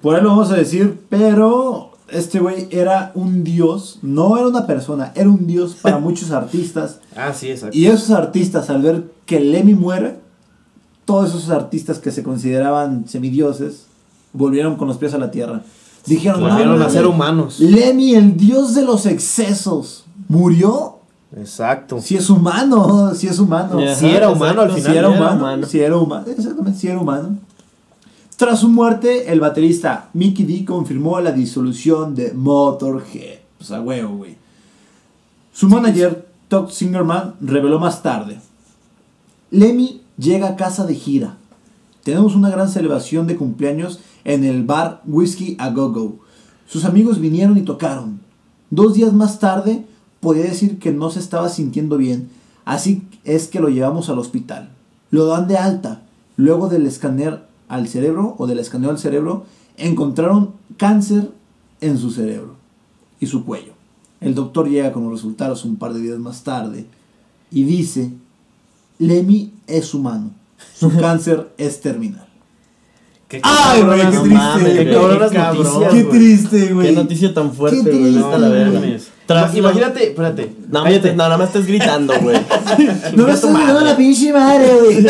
por 0.00 0.14
ahí 0.14 0.22
lo 0.22 0.28
vamos 0.28 0.52
a 0.52 0.56
decir, 0.56 1.00
pero 1.08 1.87
este 2.10 2.40
güey 2.40 2.68
era 2.70 3.12
un 3.14 3.44
dios, 3.44 3.98
no 4.02 4.36
era 4.38 4.48
una 4.48 4.66
persona, 4.66 5.12
era 5.14 5.28
un 5.28 5.46
dios 5.46 5.76
para 5.80 5.98
muchos 6.00 6.30
artistas. 6.30 7.00
Ah, 7.16 7.32
sí, 7.32 7.50
exacto. 7.50 7.76
Y 7.76 7.86
esos 7.86 8.10
artistas, 8.10 8.70
al 8.70 8.82
ver 8.82 9.10
que 9.26 9.40
Lemmy 9.40 9.74
muere, 9.74 10.18
todos 11.04 11.30
esos 11.30 11.50
artistas 11.50 11.98
que 11.98 12.10
se 12.10 12.22
consideraban 12.22 13.08
semidioses, 13.08 13.86
volvieron 14.32 14.76
con 14.76 14.88
los 14.88 14.98
pies 14.98 15.14
a 15.14 15.18
la 15.18 15.30
tierra. 15.30 15.62
Dijeron, 16.06 16.40
Volvieron 16.40 16.78
"No, 16.78 16.84
a 16.84 16.90
ser 16.90 17.06
humanos. 17.06 17.60
Lemmy, 17.60 18.14
el 18.14 18.36
dios 18.36 18.74
de 18.74 18.82
los 18.82 19.04
excesos, 19.06 20.04
murió. 20.28 20.94
Exacto. 21.36 22.00
Si 22.00 22.16
es 22.16 22.30
humano, 22.30 23.12
si 23.14 23.26
es 23.26 23.38
humano. 23.38 23.78
Ajá, 23.78 23.94
Sí 23.94 24.06
era 24.06 24.30
humano 24.30 24.62
al 24.62 24.70
Si 24.74 24.76
final, 24.80 24.92
era 24.96 25.00
era 25.08 25.08
humano, 25.16 25.36
humano. 25.40 25.66
si 25.66 25.80
era 25.80 25.96
humano, 25.96 26.24
exactamente, 26.34 26.78
si 26.78 26.88
era 26.88 26.98
humano. 26.98 27.36
Tras 28.38 28.60
su 28.60 28.68
muerte, 28.68 29.32
el 29.32 29.40
baterista 29.40 30.10
Mickey 30.12 30.46
D 30.46 30.64
confirmó 30.64 31.18
la 31.18 31.32
disolución 31.32 32.14
de 32.14 32.32
Motorhead. 32.34 33.40
Pues 33.58 33.72
a 33.72 33.80
huevo, 33.80 34.18
güey. 34.18 34.36
Su 35.52 35.68
manager, 35.68 36.24
Todd 36.46 36.70
Singerman, 36.70 37.34
reveló 37.40 37.80
más 37.80 38.00
tarde. 38.00 38.38
Lemmy 39.50 40.02
llega 40.16 40.50
a 40.50 40.54
casa 40.54 40.86
de 40.86 40.94
gira. 40.94 41.36
Tenemos 42.04 42.36
una 42.36 42.48
gran 42.48 42.68
celebración 42.68 43.26
de 43.26 43.34
cumpleaños 43.34 43.98
en 44.22 44.44
el 44.44 44.62
bar 44.62 45.02
Whiskey 45.04 45.56
a 45.58 45.70
Go 45.70 45.90
Go. 45.90 46.20
Sus 46.68 46.84
amigos 46.84 47.18
vinieron 47.18 47.58
y 47.58 47.62
tocaron. 47.62 48.20
Dos 48.70 48.94
días 48.94 49.12
más 49.12 49.40
tarde, 49.40 49.84
podía 50.20 50.44
decir 50.44 50.78
que 50.78 50.92
no 50.92 51.10
se 51.10 51.18
estaba 51.18 51.48
sintiendo 51.48 51.96
bien, 51.96 52.30
así 52.64 53.02
es 53.24 53.48
que 53.48 53.58
lo 53.58 53.68
llevamos 53.68 54.08
al 54.08 54.20
hospital. 54.20 54.68
Lo 55.10 55.26
dan 55.26 55.48
de 55.48 55.56
alta. 55.56 56.02
Luego 56.36 56.68
del 56.68 56.86
escáner 56.86 57.47
al 57.68 57.88
cerebro 57.88 58.34
o 58.38 58.46
del 58.46 58.58
escaneo 58.58 58.90
al 58.90 58.98
cerebro, 58.98 59.44
encontraron 59.76 60.52
cáncer 60.76 61.30
en 61.80 61.98
su 61.98 62.10
cerebro 62.10 62.56
y 63.20 63.26
su 63.26 63.44
cuello. 63.44 63.72
El 64.20 64.34
doctor 64.34 64.68
llega 64.68 64.92
con 64.92 65.04
los 65.04 65.12
resultados 65.12 65.64
un 65.64 65.76
par 65.76 65.94
de 65.94 66.00
días 66.00 66.18
más 66.18 66.42
tarde 66.42 66.86
y 67.50 67.62
dice, 67.64 68.10
Lemmy 68.98 69.52
es 69.66 69.94
humano, 69.94 70.30
su 70.74 70.90
cáncer 70.98 71.48
es 71.58 71.80
terminal. 71.80 72.24
Qué 73.28 73.40
Ay, 73.42 73.82
güey, 73.82 74.00
qué 74.00 74.06
triste. 74.06 74.28
mames, 74.30 74.64
Qué 74.72 74.84
güey, 74.84 74.94
cabronas 74.94 75.30
qué 75.30 75.36
cabrón, 75.36 75.64
noticias, 75.64 75.92
Qué 75.92 76.02
güey. 76.02 76.18
triste, 76.18 76.72
güey. 76.72 76.86
Qué 76.88 76.92
noticia 76.94 77.34
tan 77.34 77.52
fuerte, 77.52 77.82
Qué 77.84 77.90
güey. 77.98 78.16
Está 78.16 78.38
la 78.38 78.48
triste, 78.48 78.64
verga. 78.64 78.78
güey. 78.78 78.96
Tras- 79.26 79.54
Imagínate, 79.54 80.08
espérate. 80.08 80.56
No, 80.70 80.82
cállate. 80.82 81.10
me- 81.10 81.16
no, 81.16 81.22
nada 81.24 81.36
más 81.36 81.48
estás 81.48 81.66
gritando, 81.66 82.14
güey. 82.22 82.38
No 83.14 83.26
me 83.26 83.32
estás 83.32 83.52
dando 83.52 83.80
la 83.82 83.96
pinche 83.98 84.32
madre, 84.32 84.70
güey. 84.82 85.06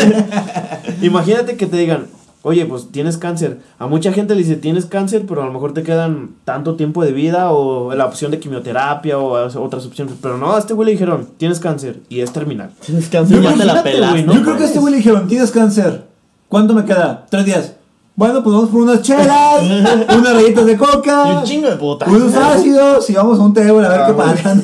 Imagínate 1.01 1.55
que 1.55 1.65
te 1.65 1.77
digan, 1.77 2.07
oye, 2.43 2.65
pues 2.65 2.87
tienes 2.91 3.17
cáncer. 3.17 3.59
A 3.79 3.87
mucha 3.87 4.11
gente 4.13 4.33
le 4.35 4.41
dice, 4.41 4.55
tienes 4.55 4.85
cáncer, 4.85 5.25
pero 5.27 5.41
a 5.43 5.45
lo 5.45 5.51
mejor 5.53 5.73
te 5.73 5.83
quedan 5.83 6.29
tanto 6.45 6.75
tiempo 6.75 7.03
de 7.03 7.11
vida 7.11 7.51
o 7.51 7.93
la 7.95 8.05
opción 8.05 8.31
de 8.31 8.39
quimioterapia 8.39 9.17
o 9.17 9.33
otras 9.61 9.85
opciones. 9.85 10.13
Pero 10.21 10.37
no, 10.37 10.53
a 10.55 10.59
este 10.59 10.73
güey 10.73 10.85
le 10.87 10.91
dijeron, 10.93 11.27
tienes 11.37 11.59
cáncer 11.59 11.99
y 12.09 12.21
es 12.21 12.31
terminal. 12.31 12.71
Tienes 12.85 13.09
cáncer, 13.09 13.41
ya 13.41 13.53
te 13.55 13.65
la. 13.65 14.15
Yo 14.21 14.41
creo 14.43 14.57
que 14.57 14.63
a 14.63 14.67
este 14.67 14.79
güey 14.79 14.91
le 14.91 14.97
dijeron, 14.97 15.27
tienes 15.27 15.51
cáncer. 15.51 16.03
¿Cuánto 16.47 16.73
me 16.73 16.85
queda? 16.85 17.25
Tres 17.29 17.45
días. 17.45 17.73
Bueno, 18.15 18.43
pues 18.43 18.53
vamos 18.53 18.69
por 18.69 18.81
unas 18.81 19.01
chelas, 19.01 19.61
unas 20.17 20.33
rayitas 20.33 20.65
de 20.65 20.75
coca, 20.75 21.23
Y 21.31 21.37
un 21.37 21.43
chingo 21.43 21.69
de 21.69 21.77
puta. 21.77 22.05
unos 22.09 22.33
ácidos 22.35 23.09
y 23.09 23.13
vamos 23.13 23.39
a 23.39 23.43
un 23.43 23.53
table 23.53 23.85
a 23.85 23.89
ver 23.89 24.01
Ah, 24.01 24.05
qué 24.07 24.11
güey. 24.11 24.27
pasa. 24.27 24.55
¿no? 24.55 24.61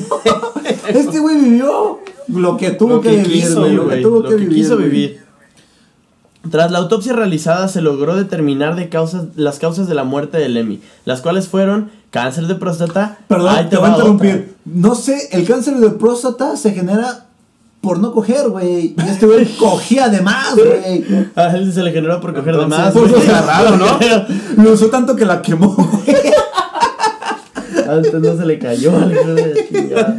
Este 0.88 1.18
güey 1.20 1.36
vivió 1.40 2.00
lo 2.28 2.56
que 2.58 2.72
tuvo 2.72 2.94
Lo 2.96 3.00
que, 3.00 3.10
que 3.10 3.16
vivir, 3.22 3.32
quiso, 3.32 3.60
güey. 3.60 3.72
Lo 3.72 3.82
que 3.82 3.86
güey, 3.88 4.02
tuvo 4.02 4.16
lo 4.16 4.22
que 4.24 4.28
que 4.28 4.40
vivir. 4.42 4.54
quiso 4.56 4.76
vivir. 4.76 5.24
Tras 6.50 6.70
la 6.70 6.78
autopsia 6.78 7.12
realizada 7.12 7.68
se 7.68 7.80
logró 7.80 8.16
determinar 8.16 8.76
de 8.76 8.88
causas, 8.88 9.24
las 9.36 9.58
causas 9.58 9.88
de 9.88 9.94
la 9.94 10.04
muerte 10.04 10.38
de 10.38 10.48
Lemmy, 10.48 10.80
las 11.04 11.20
cuales 11.20 11.48
fueron 11.48 11.90
cáncer 12.10 12.46
de 12.46 12.54
próstata. 12.54 13.18
Perdón, 13.28 13.54
Ahí 13.54 13.66
te 13.68 13.76
voy 13.76 13.86
a 13.86 13.90
interrumpir. 13.92 14.34
otra. 14.34 14.46
No 14.64 14.94
sé, 14.94 15.28
el 15.32 15.46
cáncer 15.46 15.76
de 15.76 15.90
próstata 15.90 16.56
se 16.56 16.72
genera 16.72 17.24
por 17.80 17.98
no 17.98 18.12
coger, 18.12 18.48
güey. 18.48 18.94
Y 18.96 19.08
este 19.08 19.26
güey 19.26 19.44
cogía 19.58 20.08
de 20.08 20.20
más, 20.20 20.54
güey. 20.54 21.04
A 21.36 21.46
él 21.56 21.72
se 21.72 21.82
le 21.82 21.92
generó 21.92 22.20
por 22.20 22.34
coger 22.34 22.56
de 22.56 22.66
más. 22.66 22.92
pues, 22.92 23.10
güey. 23.10 23.22
o 23.22 23.24
sea, 23.24 23.42
raro, 23.42 23.76
¿no? 23.76 23.98
Lo 24.62 24.72
usó 24.72 24.86
tanto 24.86 25.14
que 25.16 25.24
la 25.24 25.40
quemó, 25.42 25.74
güey. 25.74 26.16
Antes 27.88 28.14
no 28.14 28.36
se 28.36 28.44
le 28.46 28.58
cayó 28.58 28.96
al 28.96 29.12
hijo 29.12 29.34
de 29.34 29.54
la 29.54 29.68
chingada. 29.68 30.16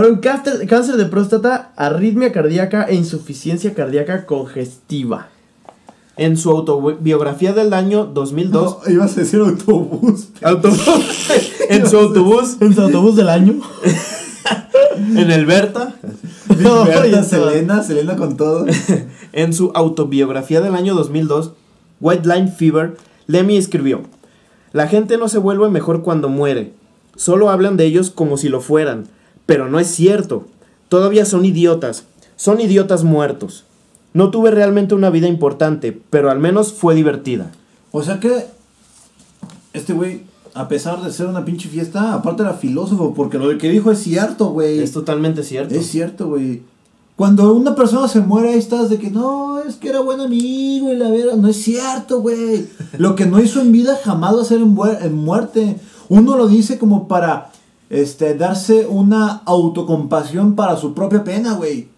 Fueron 0.00 0.20
cáncer, 0.20 0.66
cáncer 0.66 0.96
de 0.96 1.04
próstata, 1.04 1.72
arritmia 1.76 2.32
cardíaca 2.32 2.84
e 2.84 2.94
insuficiencia 2.94 3.74
cardíaca 3.74 4.24
congestiva. 4.24 5.28
En 6.16 6.38
su 6.38 6.48
autobiografía 6.48 7.52
del 7.52 7.74
año 7.74 8.06
2002, 8.06 8.78
No, 8.86 8.90
ibas 8.90 9.14
a 9.14 9.20
decir 9.20 9.40
autobús. 9.40 10.28
autobús, 10.42 11.28
en 11.68 11.86
su 11.86 11.98
autobús, 11.98 12.56
En 12.62 12.74
su 12.74 12.80
autobús 12.80 13.14
del 13.14 13.28
año. 13.28 13.60
en 14.96 15.30
el 15.30 15.44
Berta, 15.44 15.94
No, 16.58 16.86
Berta, 16.86 17.22
Selena, 17.22 17.82
Selena 17.82 18.16
con 18.16 18.38
todo. 18.38 18.64
en 19.34 19.52
su 19.52 19.70
autobiografía 19.74 20.62
del 20.62 20.76
año 20.76 20.94
2002, 20.94 21.52
White 22.00 22.26
Line 22.26 22.48
Fever, 22.50 22.96
Lemmy 23.26 23.58
escribió, 23.58 24.00
La 24.72 24.88
gente 24.88 25.18
no 25.18 25.28
se 25.28 25.36
vuelve 25.36 25.68
mejor 25.68 26.00
cuando 26.00 26.30
muere, 26.30 26.72
solo 27.16 27.50
hablan 27.50 27.76
de 27.76 27.84
ellos 27.84 28.08
como 28.08 28.38
si 28.38 28.48
lo 28.48 28.62
fueran, 28.62 29.04
pero 29.50 29.68
no 29.68 29.80
es 29.80 29.88
cierto, 29.88 30.44
todavía 30.88 31.24
son 31.24 31.44
idiotas, 31.44 32.04
son 32.36 32.60
idiotas 32.60 33.02
muertos. 33.02 33.64
No 34.14 34.30
tuve 34.30 34.52
realmente 34.52 34.94
una 34.94 35.10
vida 35.10 35.26
importante, 35.26 35.90
pero 36.08 36.30
al 36.30 36.38
menos 36.38 36.72
fue 36.72 36.94
divertida. 36.94 37.50
O 37.90 38.00
sea 38.04 38.20
que 38.20 38.46
este 39.72 39.92
güey, 39.92 40.22
a 40.54 40.68
pesar 40.68 41.02
de 41.02 41.10
ser 41.10 41.26
una 41.26 41.44
pinche 41.44 41.68
fiesta, 41.68 42.14
aparte 42.14 42.42
era 42.42 42.54
filósofo, 42.54 43.12
porque 43.12 43.38
lo 43.38 43.58
que 43.58 43.70
dijo 43.70 43.90
es 43.90 43.98
cierto, 43.98 44.50
güey. 44.50 44.78
Es 44.78 44.92
totalmente 44.92 45.42
cierto. 45.42 45.74
Es 45.74 45.88
cierto, 45.88 46.28
güey. 46.28 46.62
Cuando 47.16 47.52
una 47.52 47.74
persona 47.74 48.06
se 48.06 48.20
muere, 48.20 48.50
ahí 48.50 48.58
estás 48.60 48.88
de 48.88 48.98
que 48.98 49.10
no, 49.10 49.58
es 49.62 49.74
que 49.74 49.88
era 49.88 49.98
buen 49.98 50.20
amigo 50.20 50.92
y 50.92 50.96
la 50.96 51.10
vera. 51.10 51.34
No 51.34 51.48
es 51.48 51.60
cierto, 51.60 52.20
güey. 52.20 52.68
Lo 52.98 53.16
que 53.16 53.26
no 53.26 53.40
hizo 53.40 53.60
en 53.60 53.72
vida 53.72 53.98
jamás 54.04 54.36
va 54.36 54.42
a 54.42 54.44
ser 54.44 54.60
en 54.60 55.14
muerte. 55.16 55.76
Uno 56.08 56.36
lo 56.36 56.46
dice 56.46 56.78
como 56.78 57.08
para 57.08 57.50
este, 57.90 58.34
darse 58.34 58.86
una 58.86 59.42
autocompasión 59.44 60.54
para 60.54 60.76
su 60.76 60.94
propia 60.94 61.22
pena, 61.22 61.54
güey. 61.54 61.88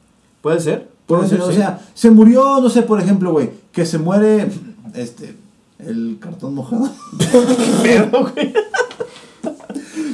¿Puede 0.40 0.60
ser? 0.60 0.90
Puede 1.06 1.28
ser, 1.28 1.40
o 1.42 1.50
sí. 1.50 1.56
sea, 1.56 1.80
se 1.94 2.10
murió, 2.10 2.60
no 2.60 2.70
sé, 2.70 2.82
por 2.82 3.00
ejemplo, 3.00 3.32
güey, 3.32 3.50
que 3.70 3.84
se 3.84 3.98
muere 3.98 4.50
este 4.94 5.36
el 5.86 6.16
cartón 6.20 6.54
mojado. 6.54 6.88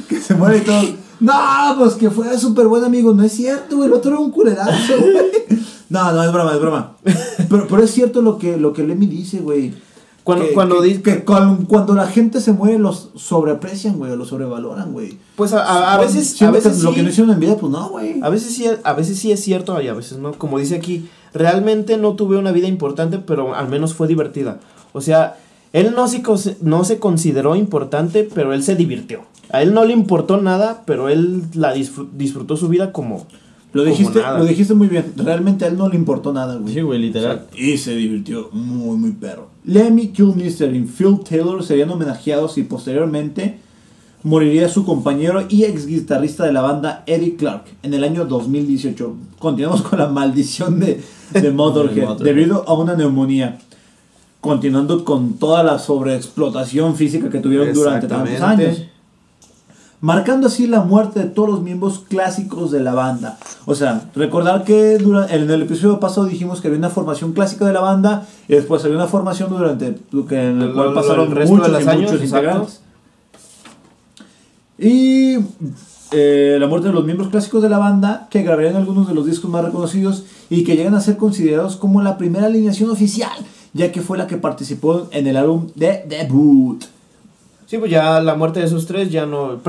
que 0.09 0.19
se 0.19 0.35
muere 0.35 0.57
y 0.57 0.61
todo. 0.61 0.81
No, 1.19 1.33
pues 1.77 1.93
que 1.95 2.09
fue 2.09 2.37
súper 2.37 2.67
buen 2.67 2.83
amigo. 2.83 3.13
No 3.13 3.23
es 3.23 3.33
cierto, 3.33 3.77
güey. 3.77 3.87
El 3.87 3.93
otro 3.93 4.11
era 4.11 4.19
un 4.19 4.31
culerazo, 4.31 4.93
güey. 4.99 5.61
No, 5.89 6.11
no, 6.11 6.23
es 6.23 6.31
broma, 6.31 6.53
es 6.53 6.61
broma. 6.61 6.95
Pero, 7.49 7.67
pero 7.67 7.83
es 7.83 7.91
cierto 7.91 8.21
lo 8.21 8.37
que, 8.37 8.57
lo 8.57 8.73
que 8.73 8.83
Lemmy 8.83 9.07
dice, 9.07 9.39
güey. 9.39 9.73
Cuando- 10.29 10.47
que, 10.47 10.53
cuando 10.53 10.81
que- 10.81 10.87
dice- 10.87 11.01
que 11.01 11.23
cuando, 11.25 11.67
cuando 11.67 11.93
la 11.95 12.07
gente 12.07 12.41
se 12.41 12.53
muere 12.53 12.79
los 12.79 13.09
sobreaprecian, 13.15 13.97
güey, 13.97 14.11
o 14.11 14.15
los 14.15 14.29
sobrevaloran, 14.29 14.91
güey. 14.93 15.17
Pues 15.35 15.53
a, 15.53 15.63
a- 15.63 15.93
a 15.93 15.97
veces, 15.99 16.41
a 16.41 16.51
veces 16.51 16.81
lo 16.83 16.91
que 16.93 17.01
no 17.01 17.07
sí, 17.07 17.11
hicieron 17.11 17.33
en 17.33 17.39
vida, 17.39 17.55
pues 17.57 17.71
no, 17.71 17.89
güey. 17.89 18.19
a 18.21 18.29
veces 18.29 18.53
sí, 18.53 18.65
a 18.83 18.93
veces 18.93 19.17
sí 19.19 19.31
es 19.31 19.41
cierto 19.43 19.79
y 19.81 19.87
a 19.87 19.93
veces 19.93 20.17
no. 20.17 20.33
Como 20.33 20.59
dice 20.59 20.75
aquí, 20.75 21.09
realmente 21.33 21.97
no 21.97 22.13
tuve 22.13 22.37
una 22.37 22.51
vida 22.51 22.67
importante, 22.67 23.19
pero 23.19 23.55
al 23.55 23.67
menos 23.69 23.93
fue 23.93 24.07
divertida. 24.07 24.59
O 24.93 25.01
sea, 25.01 25.37
él 25.73 25.93
no 25.95 26.07
se, 26.07 26.23
no 26.61 26.83
se 26.83 26.99
consideró 26.99 27.55
importante, 27.55 28.27
pero 28.33 28.53
él 28.53 28.63
se 28.63 28.75
divirtió. 28.75 29.21
A 29.51 29.61
él 29.61 29.73
no 29.73 29.85
le 29.85 29.93
importó 29.93 30.37
nada, 30.41 30.83
pero 30.85 31.09
él 31.09 31.43
la 31.53 31.75
disfrut- 31.75 32.09
disfrutó 32.13 32.55
su 32.57 32.67
vida 32.69 32.91
como... 32.91 33.25
Lo 33.71 33.83
dijiste, 33.83 34.19
lo 34.19 34.45
dijiste 34.45 34.73
muy 34.73 34.87
bien. 34.87 35.13
Realmente 35.15 35.65
a 35.65 35.67
él 35.67 35.77
no 35.77 35.89
le 35.89 35.95
importó 35.95 36.33
nada, 36.33 36.55
güey. 36.55 36.73
Sí, 36.73 36.81
güey, 36.81 36.99
literal. 36.99 37.47
Y 37.55 37.77
se 37.77 37.95
divirtió 37.95 38.49
muy, 38.51 38.97
muy 38.97 39.11
perro. 39.11 39.49
Lemmy 39.63 40.07
Kilmister 40.07 40.75
y 40.75 40.81
Phil 40.81 41.19
Taylor 41.27 41.63
serían 41.63 41.91
homenajeados 41.91 42.57
y 42.57 42.63
posteriormente 42.63 43.59
moriría 44.23 44.67
su 44.69 44.85
compañero 44.85 45.45
y 45.47 45.63
ex 45.65 45.85
guitarrista 45.85 46.45
de 46.45 46.51
la 46.51 46.61
banda 46.61 47.03
Eddie 47.05 47.35
Clark 47.35 47.65
en 47.83 47.93
el 47.93 48.03
año 48.03 48.25
2018. 48.25 49.15
Continuamos 49.37 49.83
con 49.83 49.99
la 49.99 50.07
maldición 50.07 50.79
de, 50.79 51.01
de 51.33 51.51
Motorhead 51.51 52.17
debido 52.17 52.67
a 52.67 52.73
una 52.73 52.95
neumonía. 52.95 53.59
Continuando 54.41 55.03
con 55.03 55.33
toda 55.33 55.63
la 55.63 55.79
sobreexplotación 55.79 56.95
física 56.95 57.29
que 57.29 57.39
tuvieron 57.39 57.73
durante 57.73 58.07
tantos 58.07 58.41
años. 58.41 58.83
Marcando 60.01 60.47
así 60.47 60.67
la 60.67 60.81
muerte 60.81 61.19
de 61.19 61.25
todos 61.25 61.49
los 61.49 61.61
miembros 61.61 61.99
clásicos 62.07 62.71
de 62.71 62.79
la 62.79 62.93
banda. 62.93 63.37
O 63.65 63.75
sea, 63.75 64.09
recordar 64.15 64.63
que 64.63 64.95
en 64.95 65.49
el 65.49 65.61
episodio 65.61 65.99
pasado 65.99 66.27
dijimos 66.27 66.61
que 66.61 66.67
había 66.67 66.79
una 66.79 66.89
formación 66.89 67.33
clásica 67.33 67.65
de 67.65 67.73
la 67.73 67.81
banda 67.81 68.25
y 68.47 68.53
después 68.53 68.83
había 68.85 68.97
una 68.97 69.07
formación 69.07 69.49
durante 69.49 69.97
que 70.27 70.49
en 70.49 70.61
el 70.61 70.73
cual 70.73 70.93
pasaron 70.93 71.29
el 71.31 71.37
de 71.37 71.45
muchos 71.45 71.69
los 71.69 71.83
y 71.83 71.87
años, 71.87 72.11
muchos 72.11 72.25
integrantes. 72.25 72.81
Y 74.77 75.37
eh, 76.11 76.57
la 76.59 76.67
muerte 76.67 76.87
de 76.87 76.93
los 76.93 77.03
miembros 77.03 77.29
clásicos 77.29 77.61
de 77.61 77.69
la 77.69 77.77
banda, 77.77 78.27
que 78.31 78.41
grabarían 78.41 78.77
algunos 78.77 79.07
de 79.07 79.13
los 79.13 79.25
discos 79.25 79.51
más 79.51 79.65
reconocidos 79.65 80.23
y 80.49 80.63
que 80.63 80.75
llegan 80.77 80.95
a 80.95 81.01
ser 81.01 81.17
considerados 81.17 81.75
como 81.75 82.01
la 82.01 82.17
primera 82.17 82.45
alineación 82.45 82.89
oficial, 82.89 83.37
ya 83.73 83.91
que 83.91 84.01
fue 84.01 84.17
la 84.17 84.25
que 84.25 84.37
participó 84.37 85.09
en 85.11 85.27
el 85.27 85.35
álbum 85.35 85.67
de 85.75 86.05
debut. 86.07 86.85
Sí, 87.69 87.77
pues 87.77 87.91
ya 87.91 88.19
la 88.19 88.33
muerte 88.33 88.59
de 88.61 88.65
esos 88.65 88.87
tres 88.87 89.11
ya 89.11 89.27
no. 89.27 89.59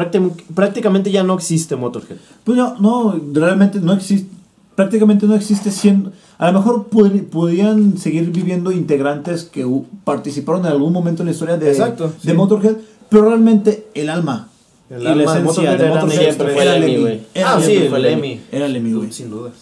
prácticamente 0.55 1.11
ya 1.11 1.23
no 1.23 1.35
existe 1.35 1.77
Motorhead. 1.77 2.17
Pues 2.45 2.57
no, 2.57 2.79
no, 2.79 3.21
realmente 3.35 3.79
no 3.81 3.93
existe, 3.93 4.27
prácticamente 4.75 5.27
no 5.27 5.35
existe 5.35 5.71
siendo, 5.71 6.11
a 6.39 6.51
lo 6.51 6.59
mejor 6.59 6.89
pod- 6.89 7.25
podían 7.27 7.99
seguir 7.99 8.31
viviendo 8.31 8.73
integrantes 8.73 9.45
que 9.45 9.67
participaron 10.05 10.63
en 10.65 10.73
algún 10.73 10.95
momento 10.95 11.23
en 11.23 11.27
la 11.27 11.33
historia 11.33 11.59
de, 11.59 11.69
Exacto, 11.71 12.11
de. 12.23 12.33
Motorhead, 12.33 12.77
pero 13.11 13.27
realmente 13.29 13.89
el 13.93 14.09
alma 14.09 14.49
El 14.89 15.03
y 15.03 15.07
alma 15.07 15.25
la 15.27 15.35
de 15.35 15.41
Motorhead 15.45 15.79
de 15.79 15.89
Motorhead 15.91 16.41
era 16.63 16.73
Lemmy, 16.79 16.87
Lemmy. 16.93 17.01
güey. 17.03 17.21
Era 17.35 17.53
ah, 17.55 17.61
sí, 17.61 17.87
fue. 17.91 18.01
Lemmy. 18.01 18.41
Era 18.51 18.67
Lemmy, 18.67 18.93
güey. 18.95 19.13
Sin 19.13 19.29
dudas. 19.29 19.53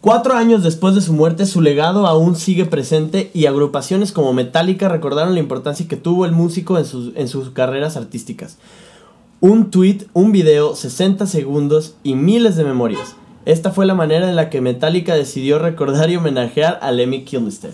Cuatro 0.00 0.34
años 0.34 0.62
después 0.62 0.94
de 0.94 1.00
su 1.00 1.12
muerte, 1.12 1.46
su 1.46 1.60
legado 1.60 2.06
aún 2.06 2.34
sigue 2.34 2.64
presente 2.64 3.30
y 3.34 3.46
agrupaciones 3.46 4.10
como 4.12 4.32
Metallica 4.32 4.88
recordaron 4.88 5.34
la 5.34 5.40
importancia 5.40 5.86
que 5.86 5.96
tuvo 5.96 6.24
el 6.24 6.32
músico 6.32 6.78
en 6.78 6.84
sus, 6.84 7.14
en 7.16 7.28
sus 7.28 7.50
carreras 7.50 7.96
artísticas. 7.96 8.58
Un 9.40 9.70
tweet, 9.70 10.06
un 10.12 10.32
video, 10.32 10.74
60 10.74 11.26
segundos 11.26 11.94
y 12.02 12.14
miles 12.14 12.56
de 12.56 12.64
memorias. 12.64 13.14
Esta 13.44 13.70
fue 13.72 13.86
la 13.86 13.94
manera 13.94 14.28
en 14.28 14.36
la 14.36 14.50
que 14.50 14.60
Metallica 14.60 15.14
decidió 15.14 15.58
recordar 15.58 16.10
y 16.10 16.16
homenajear 16.16 16.78
a 16.80 16.92
Lemmy 16.92 17.24
Kilmister. 17.24 17.72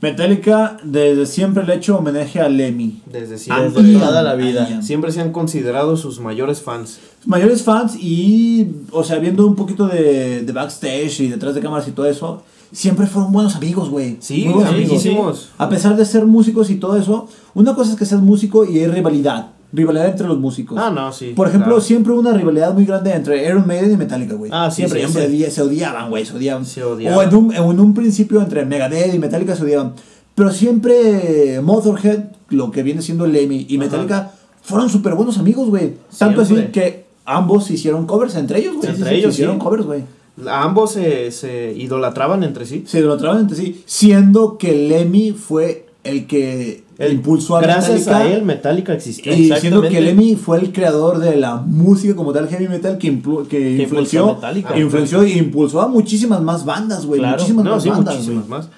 Metallica 0.00 0.76
desde 0.84 1.26
siempre 1.26 1.64
le 1.64 1.72
ha 1.72 1.76
hecho 1.76 1.98
homenaje 1.98 2.40
a 2.40 2.48
Lemmy. 2.48 3.02
Desde 3.06 3.32
Desde 3.32 3.38
siempre. 3.38 3.92
toda 3.94 4.22
la 4.22 4.34
vida. 4.36 4.68
Ian. 4.68 4.82
Siempre 4.82 5.10
se 5.10 5.20
han 5.20 5.32
considerado 5.32 5.96
sus 5.96 6.20
mayores 6.20 6.60
fans. 6.62 7.00
Mayores 7.26 7.62
fans 7.62 7.96
y, 7.96 8.68
o 8.92 9.02
sea, 9.02 9.18
viendo 9.18 9.46
un 9.46 9.56
poquito 9.56 9.88
de, 9.88 10.42
de 10.42 10.52
backstage 10.52 11.20
y 11.20 11.28
detrás 11.28 11.54
de 11.56 11.60
cámaras 11.60 11.88
y 11.88 11.90
todo 11.90 12.06
eso, 12.06 12.42
siempre 12.70 13.06
fueron 13.06 13.32
buenos 13.32 13.56
amigos, 13.56 13.90
güey. 13.90 14.18
Sí, 14.20 14.44
Muy 14.44 14.54
buenos 14.54 14.72
amigos. 14.72 14.90
amiguísimos. 14.92 15.48
A 15.58 15.68
pesar 15.68 15.96
de 15.96 16.04
ser 16.04 16.24
músicos 16.26 16.70
y 16.70 16.76
todo 16.76 16.96
eso, 16.96 17.28
una 17.54 17.74
cosa 17.74 17.92
es 17.92 17.98
que 17.98 18.06
seas 18.06 18.20
músico 18.22 18.64
y 18.64 18.78
hay 18.78 18.86
rivalidad. 18.86 19.48
Rivalidad 19.72 20.08
entre 20.08 20.26
los 20.26 20.38
músicos. 20.38 20.78
Ah, 20.80 20.90
no, 20.90 21.12
sí. 21.12 21.32
Por 21.36 21.46
ejemplo, 21.48 21.66
claro. 21.74 21.80
siempre 21.82 22.12
hubo 22.12 22.20
una 22.20 22.32
rivalidad 22.32 22.72
muy 22.72 22.86
grande 22.86 23.12
entre 23.12 23.46
Iron 23.46 23.66
Maiden 23.66 23.92
y 23.92 23.96
Metallica, 23.98 24.34
güey. 24.34 24.50
Ah, 24.54 24.70
sí, 24.70 24.76
siempre, 24.76 25.00
siempre. 25.00 25.22
Se, 25.22 25.28
odia- 25.28 25.50
se 25.50 25.62
odiaban, 25.62 26.08
güey, 26.08 26.24
se 26.24 26.36
odiaban. 26.36 26.64
Se 26.64 26.82
odiaban. 26.82 27.18
O 27.18 27.22
en 27.22 27.34
un, 27.34 27.54
en 27.54 27.80
un 27.80 27.92
principio 27.94 28.40
entre 28.40 28.64
Megadeth 28.64 29.14
y 29.14 29.18
Metallica 29.18 29.54
se 29.54 29.64
odiaban. 29.64 29.92
Pero 30.34 30.50
siempre 30.52 31.60
Motorhead, 31.62 32.24
lo 32.50 32.70
que 32.70 32.82
viene 32.82 33.02
siendo 33.02 33.26
Lemmy 33.26 33.66
y 33.68 33.76
Metallica, 33.78 34.32
fueron 34.62 34.88
súper 34.88 35.14
buenos 35.14 35.38
amigos, 35.38 35.68
güey. 35.68 35.94
Tanto 36.16 36.40
así 36.42 36.54
que 36.72 37.04
ambos 37.24 37.70
hicieron 37.70 38.06
covers 38.06 38.36
entre 38.36 38.60
ellos, 38.60 38.76
güey. 38.76 38.88
Entre 38.90 39.08
Sí, 39.10 39.14
ellos, 39.16 39.34
hicieron 39.34 39.56
sí. 39.56 39.60
covers, 39.62 39.84
güey. 39.84 40.02
Ambos 40.48 40.92
se, 40.92 41.30
se 41.32 41.72
idolatraban 41.76 42.42
entre 42.44 42.64
sí. 42.64 42.84
Se 42.86 43.00
lo 43.00 43.16
traban 43.16 43.40
entre 43.40 43.56
sí, 43.56 43.82
siendo 43.86 44.56
que 44.56 44.72
Lemmy 44.88 45.32
fue 45.32 45.86
el 46.04 46.26
que 46.26 46.84
El- 46.98 47.12
impulsó 47.12 47.56
a 47.56 47.60
Gracias 47.60 48.00
Metallica. 48.06 48.18
a 48.18 48.32
él, 48.36 48.42
Metallica 48.44 48.92
existió. 48.92 49.32
Y 49.32 49.50
siendo 49.52 49.82
que. 49.82 50.00
Lemmy 50.00 50.34
fue 50.34 50.58
el 50.58 50.72
creador 50.72 51.18
de 51.20 51.36
la 51.36 51.56
música 51.56 52.16
como 52.16 52.32
tal 52.32 52.48
heavy 52.48 52.66
metal 52.68 52.98
que, 52.98 53.16
que 53.48 53.48
Que 53.48 53.82
influenció, 53.84 54.26
Metallica. 54.34 54.76
influenció 54.78 55.24
y 55.24 55.32
impulsó 55.38 55.80
a 55.80 55.86
muchísimas 55.88 56.42
más 56.42 56.64
bandas, 56.64 57.06
güey. 57.06 57.20
Claro. 57.20 57.36
Muchísimas 57.36 57.64
No, 57.64 57.70
más 57.72 57.82
sí, 57.84 57.88
bandas, 57.90 58.14
muchísimas 58.16 58.48
güey. 58.48 58.60
más. 58.60 58.68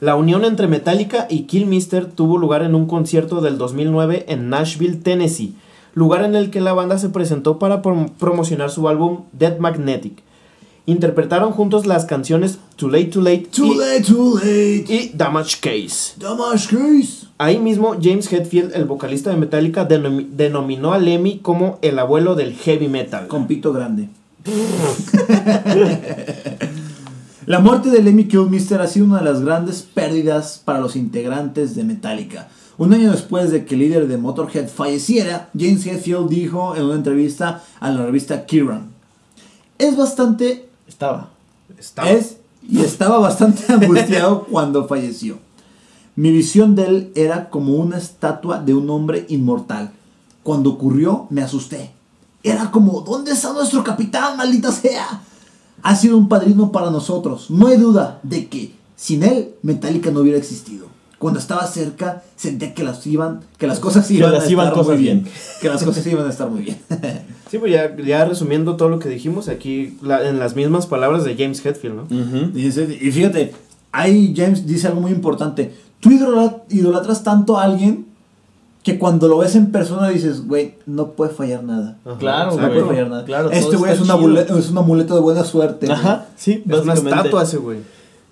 La 0.00 0.16
unión 0.16 0.44
entre 0.44 0.66
Metallica 0.68 1.26
y 1.30 1.42
Killmister 1.42 2.06
tuvo 2.06 2.36
lugar 2.38 2.62
en 2.62 2.74
un 2.74 2.86
concierto 2.86 3.40
del 3.40 3.58
2009 3.58 4.26
en 4.28 4.48
Nashville, 4.48 4.96
Tennessee, 4.96 5.54
lugar 5.94 6.24
en 6.24 6.36
el 6.36 6.50
que 6.50 6.60
la 6.60 6.72
banda 6.72 6.98
se 6.98 7.08
presentó 7.08 7.58
para 7.58 7.82
prom- 7.82 8.10
promocionar 8.18 8.70
su 8.70 8.88
álbum 8.88 9.22
Dead 9.32 9.58
Magnetic. 9.58 10.22
Interpretaron 10.88 11.52
juntos 11.52 11.84
las 11.84 12.06
canciones 12.06 12.58
Too 12.76 12.88
Late 12.88 13.04
Too 13.06 13.20
Late 13.20 13.46
Too 13.54 13.66
y, 13.66 13.76
late, 13.76 14.00
too 14.04 14.34
late. 14.38 14.84
y 14.88 15.12
Damage 15.14 15.56
Case. 15.60 16.14
Damage 16.18 16.68
Case. 16.74 17.26
Ahí 17.36 17.58
mismo 17.58 17.94
James 18.02 18.32
Hetfield, 18.32 18.74
el 18.74 18.86
vocalista 18.86 19.28
de 19.28 19.36
Metallica, 19.36 19.86
denomi- 19.86 20.26
denominó 20.30 20.94
a 20.94 20.98
Lemmy 20.98 21.40
como 21.40 21.78
el 21.82 21.98
abuelo 21.98 22.34
del 22.36 22.54
heavy 22.54 22.88
metal. 22.88 23.28
Con 23.28 23.46
pito 23.46 23.74
grande. 23.74 24.08
La 27.46 27.60
muerte 27.60 27.90
de 27.90 28.02
Lemmy 28.02 28.24
Kilmister 28.28 28.80
ha 28.80 28.86
sido 28.86 29.06
una 29.06 29.18
de 29.18 29.24
las 29.24 29.40
grandes 29.42 29.82
pérdidas 29.82 30.60
para 30.64 30.80
los 30.80 30.96
integrantes 30.96 31.74
de 31.74 31.84
Metallica. 31.84 32.48
Un 32.76 32.92
año 32.92 33.10
después 33.10 33.50
de 33.50 33.64
que 33.64 33.74
el 33.74 33.80
líder 33.80 34.06
de 34.08 34.18
Motorhead 34.18 34.68
falleciera, 34.68 35.48
James 35.58 35.86
Hetfield 35.86 36.28
dijo 36.28 36.76
en 36.76 36.84
una 36.84 36.94
entrevista 36.96 37.62
a 37.80 37.90
la 37.90 38.04
revista 38.04 38.44
Kerrang. 38.46 38.90
Es 39.78 39.96
bastante 39.96 40.67
Estaba. 40.98 41.28
Estaba- 41.78 42.10
Es 42.10 42.38
y 42.68 42.80
estaba 42.80 43.18
bastante 43.20 43.62
angustiado 43.72 44.42
cuando 44.50 44.88
falleció. 44.88 45.38
Mi 46.16 46.32
visión 46.32 46.74
de 46.74 46.86
él 46.86 47.12
era 47.14 47.50
como 47.50 47.74
una 47.76 47.98
estatua 47.98 48.58
de 48.60 48.74
un 48.74 48.90
hombre 48.90 49.24
inmortal. 49.28 49.92
Cuando 50.42 50.70
ocurrió, 50.70 51.28
me 51.30 51.40
asusté. 51.42 51.92
Era 52.42 52.72
como, 52.72 53.02
¿dónde 53.02 53.30
está 53.30 53.52
nuestro 53.52 53.84
capitán, 53.84 54.36
maldita 54.36 54.72
sea? 54.72 55.22
Ha 55.84 55.94
sido 55.94 56.18
un 56.18 56.28
padrino 56.28 56.72
para 56.72 56.90
nosotros. 56.90 57.48
No 57.48 57.68
hay 57.68 57.76
duda 57.76 58.18
de 58.24 58.48
que 58.48 58.74
sin 58.96 59.22
él, 59.22 59.54
Metallica 59.62 60.10
no 60.10 60.20
hubiera 60.20 60.38
existido. 60.38 60.87
Cuando 61.18 61.40
estaba 61.40 61.66
cerca, 61.66 62.22
sentía 62.36 62.74
que 62.74 62.84
las 62.84 63.04
iban, 63.06 63.40
que 63.58 63.66
las 63.66 63.80
cosas 63.80 64.08
iban 64.10 64.30
las 64.32 64.46
a 64.46 64.50
iban 64.50 64.66
estar 64.68 64.78
cosas 64.78 64.94
muy 64.94 65.02
bien. 65.04 65.22
bien. 65.24 65.34
Que 65.60 65.68
las 65.68 65.82
cosas 65.82 66.06
iban 66.06 66.26
a 66.26 66.30
estar 66.30 66.48
muy 66.48 66.62
bien. 66.62 66.78
Sí, 67.50 67.58
pues 67.58 67.72
ya, 67.72 67.96
ya 67.96 68.24
resumiendo 68.24 68.76
todo 68.76 68.88
lo 68.88 68.98
que 69.00 69.08
dijimos 69.08 69.48
aquí, 69.48 69.98
la- 70.02 70.28
en 70.28 70.38
las 70.38 70.54
mismas 70.54 70.86
palabras 70.86 71.24
de 71.24 71.34
James 71.34 71.64
Hetfield, 71.64 71.96
¿no? 71.96 72.02
Ujú. 72.04 72.50
Dice- 72.52 72.84
y 73.00 73.10
fíjate, 73.10 73.52
ahí 73.90 74.32
James 74.36 74.66
dice 74.66 74.86
algo 74.86 75.00
muy 75.00 75.10
importante. 75.10 75.74
Tú 76.00 76.10
idola- 76.10 76.58
idolatras 76.68 77.24
tanto 77.24 77.58
a 77.58 77.64
alguien 77.64 78.06
que 78.84 78.96
cuando 78.98 79.26
lo 79.28 79.38
ves 79.38 79.56
en 79.56 79.72
persona 79.72 80.08
dices, 80.08 80.46
güey, 80.46 80.74
no 80.86 81.08
puede 81.12 81.32
fallar 81.34 81.64
nada. 81.64 81.96
Ajá, 82.04 82.18
Claro, 82.18 82.50
No 82.52 82.68
puede 82.68 82.84
fallar 82.84 83.08
nada. 83.10 83.24
Claro, 83.24 83.50
este 83.50 83.76
güey 83.76 83.92
es, 83.92 84.00
una 84.00 84.14
es 84.58 84.70
un 84.70 84.78
amuleto 84.78 85.14
de 85.16 85.20
buena 85.20 85.42
suerte. 85.42 85.90
Ajá, 85.90 86.26
sí, 86.36 86.62
Es 86.68 86.80
una 86.82 86.94
estatua 86.94 87.42
ese 87.42 87.56
güey. 87.56 87.78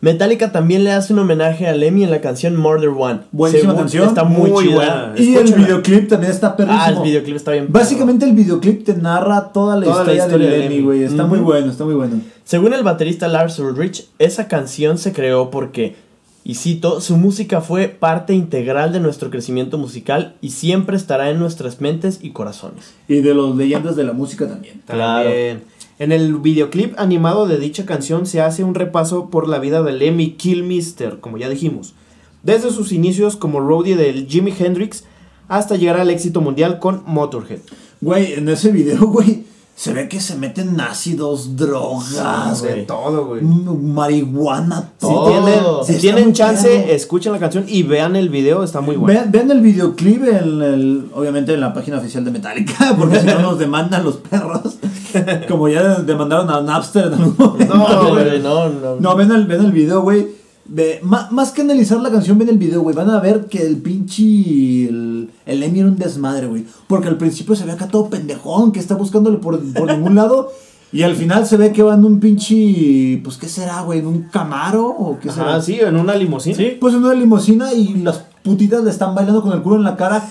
Metallica 0.03 0.53
también 0.53 0.85
le 0.85 0.93
hace 0.93 1.13
un 1.15 1.19
homenaje 1.21 1.67
a 1.67 1.75
Lemmy 1.75 2.05
en 2.05 2.11
la 2.11 2.21
canción 2.21 2.55
Murder 2.57 2.91
One. 2.91 3.21
Buenísima 3.33 3.71
Según- 3.73 3.83
canción, 3.83 4.09
Está 4.09 4.25
muy, 4.25 4.51
muy 4.51 4.65
chida. 4.67 4.75
buena. 4.75 5.13
Y 5.17 5.35
el 5.37 5.55
videoclip 5.55 6.09
también 6.09 6.33
está 6.33 6.55
perrísimo. 6.55 6.83
Ah, 6.83 6.91
el 6.91 7.03
videoclip 7.03 7.37
está 7.37 7.53
bien. 7.53 7.67
Básicamente 7.71 8.27
el 8.27 8.33
videoclip 8.33 8.85
te 8.85 8.95
narra 8.95 9.53
toda 9.53 9.77
la 9.77 9.87
Toda 9.87 10.05
la 10.05 10.13
historia, 10.13 10.23
historia 10.25 10.51
de 10.51 10.59
Lemmy, 10.59 10.83
güey. 10.83 11.03
Está 11.03 11.25
muy 11.25 11.39
bueno, 11.39 11.71
está 11.71 11.85
muy 11.85 11.95
bueno. 11.95 12.21
Según 12.45 12.75
el 12.75 12.83
baterista 12.83 13.27
Lars 13.27 13.59
Ulrich, 13.59 14.07
esa 14.19 14.49
canción 14.49 14.99
se 14.99 15.13
creó 15.15 15.51
porque, 15.51 15.97
y 16.45 16.55
cito, 16.57 17.01
su 17.01 17.17
música 17.17 17.61
fue 17.63 17.89
parte 17.89 18.35
integral 18.35 18.93
de 18.93 19.01
nuestro 19.01 19.31
crecimiento 19.31 19.79
musical 19.79 20.35
y 20.43 20.51
siempre 20.51 20.97
estará 20.97 21.31
en 21.31 21.39
nuestras 21.39 21.81
mentes 21.81 22.19
y 22.23 22.31
corazones. 22.31 22.93
Y 23.09 23.23
de 23.23 23.33
los 23.35 23.57
leyendas 23.57 23.97
de 23.97 24.05
la 24.05 24.13
música 24.13 24.47
también. 24.47 24.83
Claro. 24.87 25.25
También. 25.31 25.63
En 25.99 26.13
el 26.13 26.37
videoclip 26.37 26.93
animado 26.99 27.47
de 27.47 27.59
dicha 27.59 27.87
canción 27.87 28.27
se 28.27 28.43
hace 28.43 28.63
un 28.63 28.75
repaso 28.75 29.31
por 29.31 29.49
la 29.49 29.59
vida 29.59 29.83
de 29.83 29.93
Lemmy 29.93 30.33
Kilmister, 30.33 31.21
como 31.21 31.39
ya 31.39 31.49
dijimos. 31.49 31.95
Desde 32.43 32.71
sus 32.71 32.93
inicios 32.93 33.35
como 33.35 33.61
roadie 33.61 33.97
del 33.97 34.27
Jimi 34.27 34.53
Hendrix 34.59 35.05
hasta 35.49 35.77
llegar 35.77 35.99
al 35.99 36.11
éxito 36.11 36.43
mundial 36.43 36.81
con 36.81 37.03
Motorhead. 37.07 37.61
Güey, 38.03 38.35
en 38.35 38.47
ese 38.51 38.73
video, 38.73 39.07
güey, 39.07 39.45
se 39.77 39.93
ve 39.93 40.09
que 40.09 40.21
se 40.21 40.37
meten 40.37 40.81
ácidos, 40.81 41.55
drogas, 41.55 42.63
de 42.63 42.85
todo, 42.85 43.27
güey. 43.27 43.43
Mm, 43.43 43.93
marihuana, 43.93 44.93
Si 44.99 45.07
todo. 45.07 45.29
tienen, 45.29 45.61
Sí, 45.85 45.93
si 45.93 46.01
tienen 46.01 46.33
chance, 46.33 46.95
escuchen 46.95 47.31
la 47.31 47.39
canción 47.39 47.67
y 47.69 47.83
vean 47.83 48.17
el 48.17 48.31
video, 48.31 48.65
está 48.65 48.81
muy 48.81 48.97
bueno. 48.97 49.13
Vean, 49.13 49.31
vean 49.31 49.51
el 49.51 49.61
videoclip, 49.61 50.23
en 50.25 50.63
el, 50.63 51.11
obviamente 51.15 51.53
en 51.53 51.61
la 51.61 51.75
página 51.75 51.99
oficial 51.99 52.25
de 52.25 52.31
Metallica, 52.31 52.95
porque 52.99 53.21
si 53.21 53.27
no 53.27 53.41
nos 53.41 53.59
demandan 53.59 54.03
los 54.03 54.17
perros. 54.17 54.79
Como 55.49 55.69
ya 55.69 55.97
demandaron 55.97 56.49
a 56.51 56.63
Napster 56.63 57.09
en 57.09 57.13
algún 57.13 57.35
momento. 57.39 57.75
No, 57.75 58.09
güey, 58.15 58.41
no, 58.41 58.69
no. 58.71 58.97
No, 58.99 59.15
ven 59.15 59.31
el, 59.31 59.47
ven 59.47 59.63
el 59.63 59.73
video, 59.73 60.01
güey. 60.01 60.27
Ve- 60.69 61.01
ma- 61.03 61.29
más 61.31 61.53
que 61.53 61.63
analizar 61.63 62.01
la 62.01 62.11
canción, 62.11 62.39
ven 62.39 62.49
el 62.49 62.59
video, 62.59 62.81
güey. 62.83 62.95
Van 62.97 63.11
a 63.11 63.21
ver 63.21 63.47
que 63.47 63.63
el 63.65 63.77
pinche. 63.77 64.89
El, 64.89 65.31
el 65.47 65.61
Lemmy 65.61 65.81
era 65.81 65.89
un 65.89 65.97
desmadre, 65.97 66.47
güey. 66.47 66.65
Porque 66.89 67.09
al 67.09 67.17
principio 67.19 67.55
se 67.55 67.65
ve 67.65 67.73
acá 67.73 67.89
todo 67.89 68.09
pendejón, 68.11 68.73
que 68.73 68.81
está 68.81 68.95
buscándole 68.95 69.39
por, 69.39 69.61
por 69.75 69.93
ningún 69.93 70.15
lado. 70.17 70.51
Y 70.93 71.03
al 71.03 71.17
final 71.17 71.45
se 71.47 71.57
ve 71.57 71.73
que 71.73 71.83
va 71.83 71.95
en 71.95 72.05
un 72.05 72.21
pinche. 72.21 73.21
Pues, 73.23 73.37
¿qué 73.37 73.49
será, 73.49 73.83
güey? 73.83 73.99
¿En 73.99 74.07
un 74.07 74.23
camaro? 74.31 74.87
¿O 74.87 75.19
qué 75.21 75.31
será? 75.31 75.57
Ah, 75.57 75.61
sí, 75.61 75.75
en 75.81 75.97
una 75.97 76.15
limusina. 76.15 76.57
Sí. 76.57 76.77
Pues 76.81 76.95
en 76.95 77.05
una 77.05 77.15
limusina 77.15 77.73
y 77.75 77.95
las 78.03 78.25
putitas 78.47 78.83
le 78.85 78.91
están 78.91 79.15
bailando 79.15 79.43
con 79.43 79.53
el 79.53 79.61
culo 79.63 79.77
en 79.77 79.83
la 79.85 79.97
cara. 79.97 80.23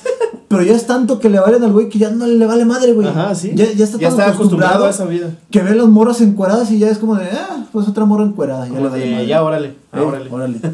pero 0.48 0.64
ya 0.64 0.74
es 0.74 0.88
tanto 0.88 1.20
que 1.20 1.30
le 1.30 1.40
valen 1.40 1.64
al 1.64 1.72
güey 1.74 1.90
que 1.90 2.00
ya 2.00 2.10
no 2.10 2.26
le 2.26 2.46
vale 2.46 2.66
madre, 2.66 2.94
güey. 2.94 3.08
Ajá, 3.08 3.36
sí. 3.36 3.52
Ya, 3.54 3.66
ya 3.74 3.84
está 3.86 3.98
Ya 4.00 4.10
tan 4.10 4.20
está 4.20 4.26
acostumbrado 4.32 4.86
acostumbrado 4.86 4.86
a 4.86 4.90
esa 4.90 5.06
vida. 5.06 5.30
que 5.52 5.62
ve 5.62 5.76
las 5.76 5.88
morras 5.88 6.22
encueradas 6.22 6.72
y 6.72 6.80
ya 6.80 6.90
es 6.90 6.98
como 6.98 7.16
de, 7.16 7.26
ah, 7.32 7.66
pues 7.74 7.88
otra 7.88 8.06
morra 8.06 8.24
encuerada. 8.24 8.66
Ya 8.68 8.74
Como 8.74 8.90
de, 8.90 9.12
madre. 9.12 9.28
ya, 9.28 9.44
órale, 9.44 9.68
Eh, 9.94 10.00
órale. 10.00 10.30
órale. 10.32 10.60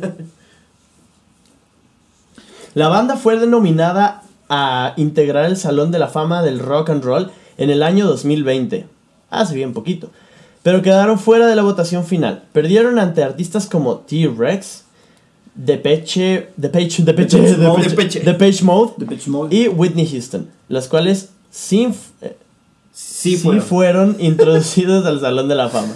La 2.73 2.87
banda 2.87 3.17
fue 3.17 3.37
denominada 3.37 4.21
a 4.49 4.93
integrar 4.97 5.45
el 5.45 5.57
Salón 5.57 5.91
de 5.91 5.99
la 5.99 6.07
Fama 6.07 6.41
del 6.41 6.59
Rock 6.59 6.89
and 6.89 7.03
Roll 7.03 7.31
en 7.57 7.69
el 7.69 7.83
año 7.83 8.07
2020. 8.07 8.85
Hace 9.29 9.55
bien 9.55 9.73
poquito. 9.73 10.09
Pero 10.63 10.81
quedaron 10.81 11.19
fuera 11.19 11.47
de 11.47 11.55
la 11.55 11.63
votación 11.63 12.05
final. 12.05 12.43
Perdieron 12.53 12.99
ante 12.99 13.23
artistas 13.23 13.65
como 13.67 13.97
T-Rex, 13.97 14.83
Depeche, 15.53 16.47
Depeche, 16.55 17.03
Depeche, 17.03 17.37
Depeche 17.41 17.57
Mode. 17.57 17.83
Depeche, 17.89 18.19
Depeche 18.21 18.63
Mode 18.63 18.93
Depeche 18.97 19.29
Mode. 19.29 19.55
y 19.55 19.67
Whitney 19.67 20.07
Houston, 20.07 20.47
las 20.69 20.87
cuales 20.87 21.29
sin, 21.51 21.93
eh, 22.21 22.35
Sí, 22.93 23.35
sí 23.35 23.37
fueron. 23.37 23.61
fueron 23.63 24.15
introducidos 24.19 25.05
al 25.05 25.19
Salón 25.19 25.47
de 25.49 25.55
la 25.55 25.69
Fama. 25.69 25.95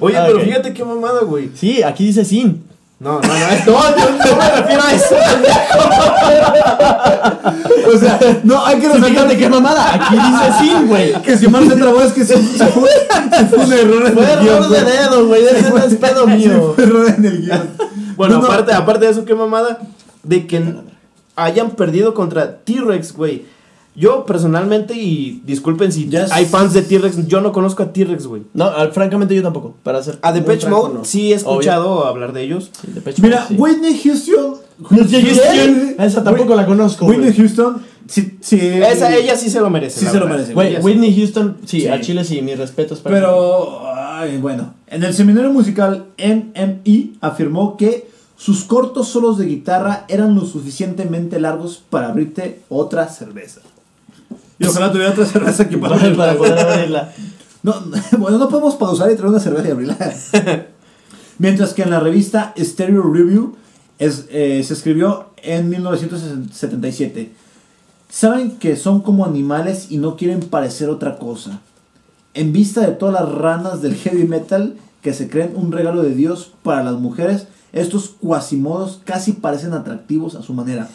Oye, 0.00 0.16
Ah, 0.16 0.24
pero 0.26 0.40
fíjate 0.40 0.72
qué 0.74 0.84
mamada, 0.84 1.20
güey. 1.22 1.50
Sí, 1.54 1.82
aquí 1.82 2.06
dice 2.06 2.24
sin. 2.24 2.64
No, 3.02 3.20
no, 3.20 3.26
no, 3.26 3.34
es- 3.48 3.66
no, 3.66 3.72
no 3.72 4.36
me 4.36 4.50
refiero 4.60 4.82
a 4.82 4.92
eso. 4.92 5.16
O 7.92 7.98
sea, 7.98 8.18
no, 8.44 8.64
hay 8.64 8.76
que 8.78 8.88
Fíjate 8.88 9.08
resaltar 9.10 9.36
qué 9.36 9.48
mamada, 9.48 9.94
aquí 9.94 10.14
dice 10.14 10.52
sin, 10.60 10.86
güey. 10.88 11.12
que 11.22 11.36
si 11.36 11.48
mal 11.48 11.68
se 11.68 11.74
trabó 11.76 12.00
es 12.02 12.12
que 12.12 12.24
se, 12.24 12.36
se 12.40 12.66
fue, 12.68 12.88
se 13.36 13.44
fue 13.46 13.58
un 13.64 13.72
error 13.72 14.06
en 14.06 14.12
Fue 14.14 14.32
el 14.32 14.40
guion, 14.40 14.56
error 14.56 14.68
de 14.70 14.84
dedo, 14.84 15.26
güey, 15.26 15.44
ese 15.44 15.70
no 15.70 15.78
es 15.78 15.94
pedo 15.96 16.24
Sí, 16.26 16.30
mío. 16.32 16.72
fue 16.74 16.84
error 16.84 17.06
en 17.16 17.24
el 17.24 17.42
guion. 17.42 17.70
Bueno, 18.16 18.34
No, 18.36 18.40
no, 18.42 18.46
aparte, 18.46 18.72
aparte 18.72 19.04
de 19.06 19.10
eso, 19.10 19.24
qué 19.24 19.34
mamada. 19.34 19.78
De 20.22 20.46
que 20.46 20.62
hayan 21.34 21.70
perdido 21.70 22.14
contra 22.14 22.58
T-Rex, 22.58 23.14
güey. 23.14 23.46
Yo 23.94 24.24
personalmente, 24.24 24.94
y 24.94 25.42
disculpen 25.44 25.92
si 25.92 26.08
hay 26.30 26.46
fans 26.46 26.72
de 26.72 26.80
T-Rex, 26.80 27.26
yo 27.28 27.42
no 27.42 27.52
conozco 27.52 27.82
a 27.82 27.92
T-Rex, 27.92 28.26
güey. 28.26 28.42
No, 28.54 28.70
francamente 28.92 29.34
yo 29.34 29.42
tampoco, 29.42 29.74
para 29.82 30.02
ser 30.02 30.18
A 30.22 30.32
Depeche 30.32 30.66
Mode 30.68 30.94
no. 30.94 31.04
sí 31.04 31.32
he 31.32 31.36
Obvio. 31.36 31.36
escuchado 31.36 32.06
hablar 32.06 32.32
de 32.32 32.42
ellos. 32.42 32.70
Sí, 32.80 32.88
Depeche 32.90 33.20
Mira, 33.20 33.44
sí. 33.46 33.54
Whitney 33.58 34.00
Houston. 34.02 34.54
Houston. 34.88 35.94
Esa 35.98 36.24
tampoco 36.24 36.54
la 36.54 36.64
conozco, 36.66 37.04
Whitney. 37.06 37.34
Houston. 37.34 37.82
Sí, 38.08 38.38
sí. 38.40 38.58
Esa, 38.60 39.14
ella 39.14 39.36
sí 39.36 39.48
se 39.50 39.60
lo 39.60 39.68
merece. 39.70 40.00
Sí 40.00 40.06
se 40.06 40.18
lo 40.18 40.26
merece. 40.26 40.54
Whitney 40.54 41.14
Houston, 41.14 41.58
sí, 41.66 41.82
Sí. 41.82 41.88
a 41.88 42.00
Chile 42.00 42.24
sí, 42.24 42.40
mis 42.42 42.58
respetos 42.58 43.00
para 43.00 43.14
Pero, 43.14 43.80
ay, 43.94 44.38
bueno, 44.38 44.74
en 44.86 45.02
el 45.04 45.12
seminario 45.14 45.52
musical 45.52 46.06
MME 46.18 47.10
afirmó 47.20 47.76
que 47.76 48.08
sus 48.36 48.64
cortos 48.64 49.08
solos 49.08 49.38
de 49.38 49.46
guitarra 49.46 50.04
eran 50.08 50.34
lo 50.34 50.44
suficientemente 50.46 51.38
largos 51.38 51.82
para 51.90 52.08
abrirte 52.08 52.60
otra 52.68 53.06
cerveza. 53.08 53.60
Y 54.62 54.66
ojalá 54.66 54.92
tuviera 54.92 55.10
otra 55.10 55.26
cerveza 55.26 55.68
que 55.68 55.76
para, 55.76 55.96
para, 55.98 56.14
para 56.16 56.36
poder 56.36 56.58
abrirla. 56.58 57.12
No, 57.62 57.74
bueno, 58.18 58.38
no 58.38 58.48
podemos 58.48 58.74
pausar 58.76 59.10
y 59.10 59.16
traer 59.16 59.30
una 59.30 59.40
cerveza 59.40 59.68
y 59.68 59.70
abrirla. 59.72 59.96
Mientras 61.38 61.74
que 61.74 61.82
en 61.82 61.90
la 61.90 62.00
revista 62.00 62.54
Stereo 62.58 63.02
Review 63.02 63.56
es, 63.98 64.26
eh, 64.30 64.62
se 64.64 64.74
escribió 64.74 65.30
en 65.42 65.68
1977. 65.68 67.32
Saben 68.08 68.58
que 68.58 68.76
son 68.76 69.00
como 69.00 69.24
animales 69.24 69.86
y 69.90 69.98
no 69.98 70.16
quieren 70.16 70.40
parecer 70.40 70.90
otra 70.90 71.18
cosa. 71.18 71.60
En 72.34 72.52
vista 72.52 72.82
de 72.82 72.92
todas 72.92 73.14
las 73.14 73.32
ranas 73.32 73.82
del 73.82 73.96
heavy 73.96 74.24
metal 74.24 74.76
que 75.02 75.12
se 75.12 75.28
creen 75.28 75.52
un 75.56 75.72
regalo 75.72 76.02
de 76.02 76.14
Dios 76.14 76.52
para 76.62 76.84
las 76.84 76.94
mujeres, 76.94 77.46
estos 77.72 78.10
cuasimodos 78.20 79.00
casi 79.04 79.32
parecen 79.32 79.72
atractivos 79.72 80.34
a 80.34 80.42
su 80.42 80.52
manera. 80.54 80.88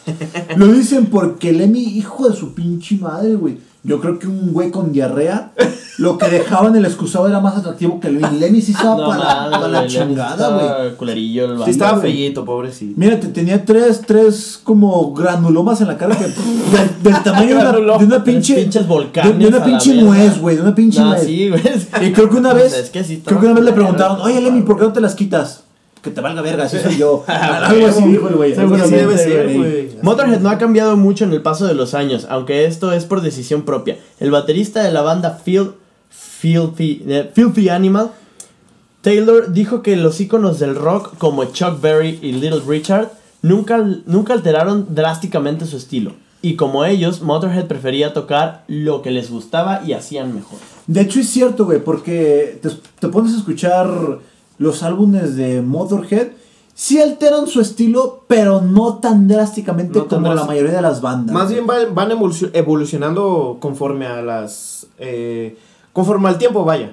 Lo 0.56 0.66
dicen 0.68 1.06
porque 1.06 1.52
Lemmy, 1.52 1.80
hijo 1.82 2.28
de 2.28 2.36
su 2.36 2.54
pinche 2.54 2.96
madre, 2.96 3.34
güey. 3.34 3.58
Yo 3.84 4.00
creo 4.00 4.18
que 4.18 4.26
un 4.26 4.52
güey 4.52 4.70
con 4.70 4.92
diarrea, 4.92 5.52
lo 5.98 6.18
que 6.18 6.28
dejaba 6.28 6.68
en 6.68 6.76
el 6.76 6.84
excusado 6.84 7.26
era 7.28 7.40
más 7.40 7.56
atractivo 7.56 8.00
que 8.00 8.10
Lemmy. 8.10 8.38
Lemmy 8.38 8.60
sí 8.60 8.72
estaba 8.72 8.96
No, 8.96 9.08
para 9.08 9.68
la, 9.68 9.86
chingada, 9.86 10.48
güey. 10.50 10.66
estaba 10.66 10.96
Culerillo 10.96 11.52
el 11.52 11.64
Sí, 11.64 11.70
estaba 11.70 12.00
fellito, 12.00 12.44
pobrecito. 12.44 12.94
Mira, 12.96 13.18
te- 13.18 13.28
tenía 13.28 13.64
tres, 13.64 14.02
tres 14.06 14.60
como 14.62 15.12
granulomas 15.14 15.80
en 15.80 15.86
la 15.88 15.96
cara 15.96 16.16
que 16.16 16.24
del, 16.24 16.34
del 17.02 17.22
tamaño 17.22 17.56
de 17.56 17.80
una, 17.80 17.98
de 17.98 18.04
una 18.04 18.24
pinche 18.24 18.54
pinches 18.56 18.82
de, 18.82 18.88
volcanes 18.88 19.38
de 19.38 19.46
una 19.46 19.64
pinche 19.64 19.94
nuez, 19.94 20.40
güey, 20.40 20.56
de 20.56 20.62
una 20.62 20.74
pinche 20.74 21.00
No, 21.00 21.10
nuez. 21.10 21.22
sí, 21.24 21.48
güey. 21.48 21.62
Y 22.02 22.12
creo 22.12 22.28
que 22.28 22.36
una 22.36 22.52
vez, 22.54 22.72
sea, 22.72 22.80
es 22.82 22.90
que 22.90 23.04
sí 23.04 23.22
creo 23.24 23.40
que 23.40 23.46
una 23.46 23.54
vez 23.54 23.64
le 23.64 23.72
preguntaron, 23.72 24.20
oye 24.20 24.40
Lemmy, 24.40 24.62
¿por 24.62 24.76
qué 24.78 24.84
no 24.84 24.92
te 24.92 25.00
las 25.00 25.14
quitas? 25.14 25.62
Que 26.02 26.10
te 26.10 26.20
valga 26.20 26.42
verga, 26.42 26.64
así 26.64 26.78
soy 26.82 26.96
yo. 26.96 27.24
Algo 27.26 27.86
así 27.86 28.02
dijo 28.04 28.28
el 28.28 28.36
güey. 28.36 28.54
algo 28.54 28.74
así. 28.74 28.90
Seguramente, 28.90 28.96
debe 28.96 29.18
ser, 29.18 29.44
güey. 29.44 29.56
güey. 29.56 29.88
Motorhead 30.02 30.40
no 30.40 30.50
ha 30.50 30.58
cambiado 30.58 30.96
mucho 30.96 31.24
en 31.24 31.32
el 31.32 31.42
paso 31.42 31.66
de 31.66 31.74
los 31.74 31.94
años, 31.94 32.26
aunque 32.28 32.66
esto 32.66 32.92
es 32.92 33.04
por 33.04 33.20
decisión 33.20 33.62
propia. 33.62 33.98
El 34.20 34.30
baterista 34.30 34.82
de 34.82 34.92
la 34.92 35.02
banda 35.02 35.40
Phil, 35.44 35.72
Filthy, 36.10 37.04
eh, 37.06 37.30
Filthy 37.34 37.68
Animal, 37.68 38.12
Taylor, 39.00 39.52
dijo 39.52 39.82
que 39.82 39.96
los 39.96 40.20
íconos 40.20 40.58
del 40.58 40.74
rock 40.74 41.16
como 41.18 41.44
Chuck 41.46 41.80
Berry 41.80 42.18
y 42.22 42.32
Little 42.32 42.62
Richard 42.66 43.10
nunca, 43.42 43.78
nunca 44.06 44.34
alteraron 44.34 44.94
drásticamente 44.94 45.66
su 45.66 45.76
estilo. 45.76 46.12
Y 46.40 46.54
como 46.54 46.84
ellos, 46.84 47.20
Motorhead 47.20 47.66
prefería 47.66 48.12
tocar 48.12 48.64
lo 48.68 49.02
que 49.02 49.10
les 49.10 49.30
gustaba 49.30 49.82
y 49.84 49.92
hacían 49.92 50.34
mejor. 50.34 50.58
De 50.86 51.00
hecho 51.00 51.18
es 51.20 51.28
cierto, 51.28 51.64
güey, 51.64 51.82
porque 51.82 52.60
te, 52.62 52.70
te 53.00 53.08
pones 53.08 53.34
a 53.34 53.38
escuchar 53.38 54.20
los 54.58 54.82
álbumes 54.82 55.36
de 55.36 55.62
Motorhead, 55.62 56.28
sí 56.74 57.00
alteran 57.00 57.46
su 57.46 57.60
estilo, 57.60 58.24
pero 58.28 58.60
no 58.60 58.98
tan 58.98 59.26
drásticamente 59.28 59.98
No 59.98 60.04
tan 60.06 60.22
como 60.22 60.34
la 60.34 60.44
mayoría 60.44 60.72
de 60.72 60.82
las 60.82 61.00
bandas. 61.00 61.34
Más 61.34 61.50
bien 61.50 61.66
van, 61.66 61.94
van 61.94 62.10
evolucio- 62.10 62.50
evolucionando 62.52 63.56
conforme 63.60 64.06
a 64.06 64.22
las. 64.22 64.86
eh, 64.98 65.56
conforme 65.92 66.28
al 66.28 66.38
tiempo, 66.38 66.64
vaya. 66.64 66.92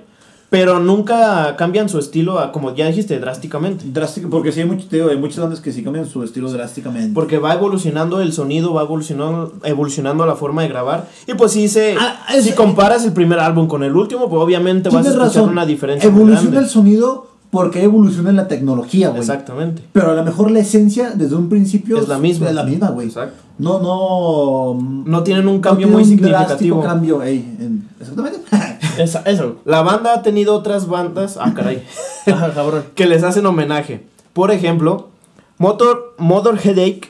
Pero 0.50 0.80
nunca 0.80 1.56
cambian 1.58 1.90
su 1.90 1.98
estilo, 2.00 2.40
a, 2.40 2.52
como 2.52 2.74
ya 2.76 2.88
dijiste, 2.88 3.20
drásticamente. 3.20 3.84
Drástico, 3.92 4.30
porque 4.30 4.52
sí 4.52 4.62
hay, 4.62 4.68
mucho, 4.68 4.88
te 4.88 4.98
digo, 4.98 5.10
hay 5.10 5.18
muchas 5.18 5.40
bandas 5.40 5.60
que 5.60 5.72
sí 5.74 5.84
cambian 5.84 6.06
su 6.06 6.24
estilo 6.24 6.50
drásticamente. 6.52 7.12
Porque 7.14 7.40
va 7.40 7.54
evolucionando 7.56 8.22
el 8.22 8.32
sonido, 8.32 8.74
va 8.74 8.84
evolucionando, 8.84 9.54
evolucionando 9.64 10.26
la 10.26 10.36
forma 10.36 10.62
de 10.62 10.70
grabar. 10.70 11.10
Y 11.28 11.34
pues 11.34 11.52
sí, 11.52 11.68
se, 11.68 11.96
Ah, 12.00 12.26
es- 12.34 12.46
si 12.46 12.52
comparas 12.54 13.04
el 13.06 13.12
primer 13.12 13.40
álbum 13.40 13.68
con 13.68 13.84
el 13.84 13.96
último, 13.96 14.30
pues 14.30 14.42
obviamente 14.42 14.90
vas 14.90 15.06
a 15.06 15.10
escuchar 15.10 15.28
razón, 15.28 15.50
una 15.50 15.66
diferencia. 15.66 16.10
muy 16.10 16.22
evoluciona 16.22 16.52
grande. 16.52 16.68
el 16.68 16.72
sonido 16.72 17.28
porque 17.56 17.82
evoluciona 17.84 18.32
la 18.34 18.48
tecnología, 18.48 19.10
güey. 19.10 19.22
Exactamente. 19.22 19.82
Pero 19.94 20.12
a 20.12 20.14
lo 20.14 20.24
mejor 20.24 20.52
la 20.52 20.60
esencia 20.60 21.12
desde 21.12 21.36
un 21.36 21.48
principio 21.50 21.98
Es 21.98 22.08
la 22.10 22.20
misma. 22.20 22.50
Es 22.50 22.56
la 22.56 22.64
misma, 22.64 22.90
güey. 22.92 23.08
Exacto. 23.08 23.42
No, 23.58 23.80
no. 23.80 24.78
No 25.06 25.24
tienen 25.24 25.48
un 25.48 25.56
no 25.56 25.62
cambio 25.62 25.88
tiene 25.88 25.92
muy 25.94 26.04
un 26.04 26.10
significativo. 26.10 26.82
cambio, 26.84 27.24
ey, 27.24 27.38
en- 27.60 27.88
exactamente. 28.00 28.40
Esa- 29.02 29.22
eso. 29.22 29.56
La 29.66 29.82
banda 29.82 30.14
ha 30.14 30.22
tenido 30.22 30.54
otras 30.54 30.88
bandas, 30.88 31.38
ah 31.40 31.54
caray, 31.56 31.82
que 32.96 33.06
les 33.08 33.24
hacen 33.24 33.46
homenaje. 33.46 34.06
Por 34.34 34.52
ejemplo, 34.52 35.10
Motor, 35.58 36.14
Motor 36.18 36.60
Headache, 36.60 37.04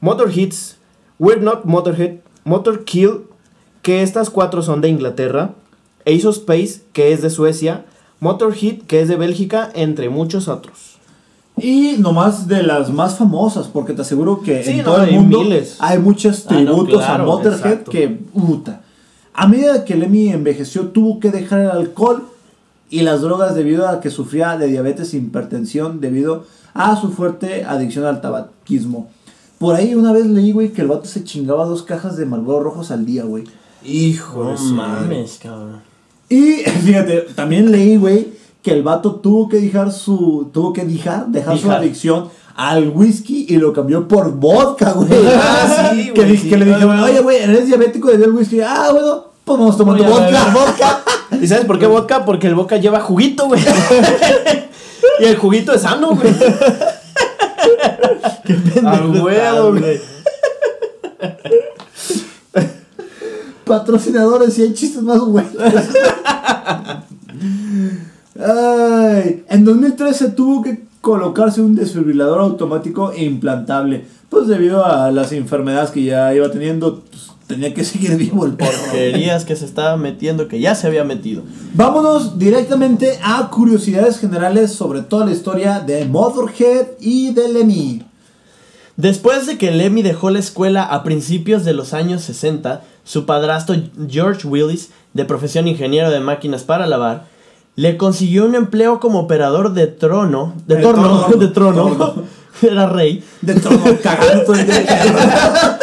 Motor 0.00 0.36
Hits, 0.36 0.76
We're 1.20 1.40
Not 1.40 1.64
Motorhead, 1.64 2.16
Motor 2.44 2.84
Kill, 2.84 3.20
que 3.82 4.02
estas 4.02 4.30
cuatro 4.30 4.62
son 4.62 4.80
de 4.80 4.88
Inglaterra, 4.88 5.52
Ace 6.04 6.26
of 6.26 6.36
Space, 6.36 6.82
que 6.92 7.12
es 7.12 7.22
de 7.22 7.30
Suecia, 7.30 7.84
Motor 8.20 8.54
Hit, 8.54 8.86
que 8.86 9.00
es 9.02 9.08
de 9.08 9.16
Bélgica, 9.16 9.70
entre 9.74 10.08
muchos 10.08 10.48
otros. 10.48 10.96
Y 11.58 11.96
nomás 11.98 12.48
de 12.48 12.62
las 12.62 12.90
más 12.92 13.16
famosas, 13.16 13.66
porque 13.68 13.92
te 13.94 14.02
aseguro 14.02 14.42
que 14.42 14.62
Sí, 14.62 14.70
en 14.72 14.78
no, 14.78 14.84
todo 14.84 15.02
el 15.04 15.12
mundo 15.12 15.40
miles. 15.42 15.76
hay 15.80 15.98
muchos 15.98 16.44
Ah, 16.48 16.52
no, 16.52 16.56
tributos 16.58 17.04
claro, 17.04 17.22
a 17.22 17.26
Motorhead 17.26 17.54
exacto. 17.72 17.90
que 17.90 18.08
puta. 18.08 18.80
A 19.32 19.46
medida 19.46 19.84
que 19.84 19.96
Lemmy 19.96 20.28
envejeció, 20.30 20.88
tuvo 20.88 21.18
que 21.20 21.30
dejar 21.30 21.60
el 21.60 21.70
alcohol 21.70 22.26
y 22.90 23.00
las 23.02 23.20
drogas 23.22 23.54
debido 23.54 23.88
a 23.88 24.00
que 24.00 24.10
sufría 24.10 24.56
de 24.58 24.66
diabetes 24.68 25.12
e 25.14 25.18
hipertensión 25.18 26.00
debido 26.00 26.44
a 26.74 26.94
su 27.00 27.10
fuerte 27.10 27.64
adicción 27.64 28.04
al 28.04 28.20
tabaquismo. 28.20 29.08
Por 29.58 29.74
ahí 29.76 29.94
una 29.94 30.12
vez 30.12 30.26
leí, 30.26 30.52
güey, 30.52 30.72
que 30.72 30.82
el 30.82 30.88
vato 30.88 31.06
se 31.06 31.24
chingaba 31.24 31.64
dos 31.64 31.82
cajas 31.82 32.16
de 32.18 32.26
Marlboro 32.26 32.64
rojos 32.64 32.90
al 32.90 33.06
día, 33.06 33.24
güey. 33.24 33.44
Hijo 33.82 34.44
No 34.44 34.58
mames, 34.74 35.38
cabrón. 35.42 35.80
Y 36.28 36.56
fíjate, 36.84 37.20
también 37.34 37.70
leí, 37.70 37.96
güey, 37.96 38.28
que 38.62 38.72
el 38.72 38.82
vato 38.82 39.16
tuvo 39.16 39.48
que 39.48 39.58
dejar 39.58 39.92
su. 39.92 40.50
Tuvo 40.52 40.72
que 40.72 40.84
dejar, 40.84 41.26
dejar 41.28 41.58
su 41.58 41.70
adicción 41.70 42.28
al 42.56 42.88
whisky 42.88 43.46
y 43.48 43.56
lo 43.56 43.72
cambió 43.72 44.08
por 44.08 44.32
vodka, 44.32 44.92
güey. 44.92 45.10
Ah, 45.34 45.90
sí, 45.94 46.12
que, 46.12 46.36
sí. 46.36 46.48
que 46.48 46.56
le 46.56 46.64
dijeron, 46.64 46.98
oye, 47.00 47.20
güey, 47.20 47.38
eres 47.38 47.66
diabético 47.66 48.08
de 48.08 48.24
el 48.24 48.32
whisky. 48.32 48.60
Ah, 48.60 48.88
bueno, 48.92 49.24
pues 49.44 49.58
vamos 49.58 49.76
tomando 49.76 50.04
Voy 50.04 50.12
vodka. 50.12 50.50
vodka. 50.52 51.02
¿Y 51.40 51.46
sabes 51.46 51.64
por 51.66 51.78
qué 51.78 51.86
vodka? 51.86 52.24
Porque 52.24 52.46
el 52.46 52.54
vodka 52.54 52.78
lleva 52.78 53.00
juguito, 53.00 53.46
güey. 53.46 53.60
y 55.20 55.24
el 55.24 55.36
juguito 55.36 55.72
es 55.72 55.82
sano, 55.82 56.16
güey. 56.16 56.34
Al 58.84 59.10
huevo, 59.22 59.70
güey. 59.72 60.00
Patrocinadores 63.66 64.56
y 64.58 64.62
hay 64.62 64.74
chistes 64.74 65.02
más 65.02 65.20
buenos. 65.20 65.52
Ay, 68.38 69.44
en 69.48 69.64
2013 69.64 70.28
tuvo 70.30 70.62
que 70.62 70.84
colocarse 71.00 71.60
un 71.60 71.74
desfibrilador 71.74 72.38
automático 72.38 73.10
e 73.10 73.24
implantable. 73.24 74.04
Pues 74.28 74.46
debido 74.46 74.86
a 74.86 75.10
las 75.10 75.32
enfermedades 75.32 75.90
que 75.90 76.04
ya 76.04 76.32
iba 76.32 76.48
teniendo, 76.48 77.02
pues, 77.10 77.32
tenía 77.48 77.74
que 77.74 77.82
seguir 77.82 78.16
vivo 78.16 78.46
el 78.46 78.52
perro. 78.52 78.70
Porquerías 78.84 79.44
que 79.44 79.56
se 79.56 79.64
estaba 79.64 79.96
metiendo, 79.96 80.46
que 80.46 80.60
ya 80.60 80.76
se 80.76 80.86
había 80.86 81.02
metido. 81.02 81.42
Vámonos 81.74 82.38
directamente 82.38 83.18
a 83.20 83.50
curiosidades 83.50 84.20
generales 84.20 84.70
sobre 84.72 85.02
toda 85.02 85.26
la 85.26 85.32
historia 85.32 85.80
de 85.80 86.04
Motherhead 86.04 86.86
y 87.00 87.34
de 87.34 87.48
Lemmy. 87.48 88.04
Después 88.96 89.46
de 89.46 89.58
que 89.58 89.72
Lemmy 89.72 90.02
dejó 90.02 90.30
la 90.30 90.38
escuela 90.38 90.84
a 90.84 91.02
principios 91.02 91.64
de 91.64 91.74
los 91.74 91.92
años 91.92 92.22
60, 92.22 92.82
su 93.06 93.24
padrastro 93.24 93.76
George 94.08 94.46
Willis, 94.46 94.90
de 95.14 95.24
profesión 95.24 95.68
ingeniero 95.68 96.10
de 96.10 96.20
máquinas 96.20 96.64
para 96.64 96.86
lavar, 96.86 97.24
le 97.76 97.96
consiguió 97.96 98.44
un 98.44 98.56
empleo 98.56 98.98
como 99.00 99.20
operador 99.20 99.74
de 99.74 99.86
trono, 99.86 100.54
de 100.66 100.76
De 100.76 100.82
torno, 100.82 101.20
torno, 101.20 101.36
de 101.38 101.48
trono, 101.48 101.82
torno. 101.96 102.24
era 102.62 102.88
rey, 102.88 103.22
De 103.42 103.54
cagando 104.02 104.52
día. 104.52 105.78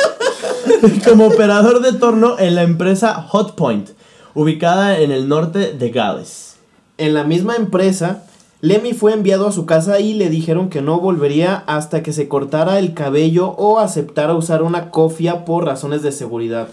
como 1.07 1.28
operador 1.28 1.82
de 1.82 1.93
torno 1.93 2.38
en 2.38 2.55
la 2.55 2.63
empresa 2.63 3.13
Hot 3.30 3.55
Point, 3.55 3.91
ubicada 4.34 4.99
en 4.99 5.11
el 5.11 5.30
norte 5.30 5.71
de 5.71 5.89
Gales. 5.91 6.57
En 6.97 7.13
la 7.13 7.24
misma 7.24 7.55
empresa, 7.55 8.26
Lemmy 8.59 8.93
fue 8.93 9.13
enviado 9.13 9.47
a 9.47 9.53
su 9.53 9.65
casa 9.65 10.01
y 10.01 10.13
le 10.13 10.30
dijeron 10.30 10.69
que 10.69 10.82
no 10.82 10.99
volvería 10.99 11.63
hasta 11.67 12.03
que 12.03 12.11
se 12.11 12.28
cortara 12.28 12.80
el 12.80 12.93
cabello 12.93 13.47
o 13.51 13.80
aceptara 13.80 14.34
usar 14.34 14.61
una 14.61 14.89
cofia 14.89 15.45
por 15.45 15.65
razones 15.65 16.01
de 16.01 16.11
seguridad. 16.11 16.67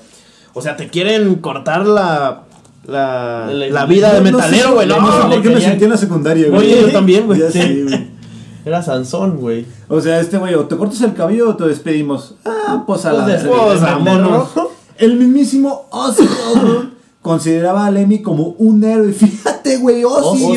O 0.55 0.62
sea, 0.62 0.76
te 0.76 0.88
quieren 0.88 1.36
cortar 1.36 1.86
la, 1.86 2.42
la, 2.86 3.46
La- 3.53 3.66
la 3.68 3.86
vida 3.86 4.12
de 4.12 4.18
No 4.30 4.36
metalero, 4.38 4.74
güey. 4.74 4.86
No, 4.88 5.01
No, 5.01 5.12
sé 5.12 5.20
por 5.22 5.30
qué 5.30 5.36
me 5.36 5.42
querían- 5.55 5.62
sentí 5.70 5.84
en 5.84 5.90
la 5.90 5.96
secundaria, 5.96 6.48
güey. 6.48 6.61
Oye, 6.61 6.80
yo 6.82 6.92
también, 6.92 7.26
güey. 7.26 7.40
Sí. 7.53 7.86
Era 8.64 8.82
Sansón, 8.82 9.38
güey. 9.38 9.64
O 9.88 10.01
sea, 10.01 10.20
este 10.20 10.36
güey, 10.36 10.55
o 10.55 10.66
te 10.66 10.76
cortas 10.76 11.01
el 11.01 11.14
cabello 11.14 11.48
o 11.51 11.57
te 11.57 11.64
despedimos. 11.64 12.34
Ah, 12.44 12.84
pues 12.86 13.07
a 13.07 13.12
la 13.12 13.24
Pues 13.24 13.42
después, 13.42 13.80
vámonos. 13.80 14.48
El 14.98 15.16
mismísimo 15.16 15.86
Ozzy 15.90 16.24
consideraba 17.22 17.86
a 17.86 17.90
Lemmy 17.90 18.20
como 18.20 18.55
un 18.59 18.84
héroe. 18.84 19.12
Fíjate, 19.12 19.78
güey, 19.78 20.05
Ozzy. 20.05 20.53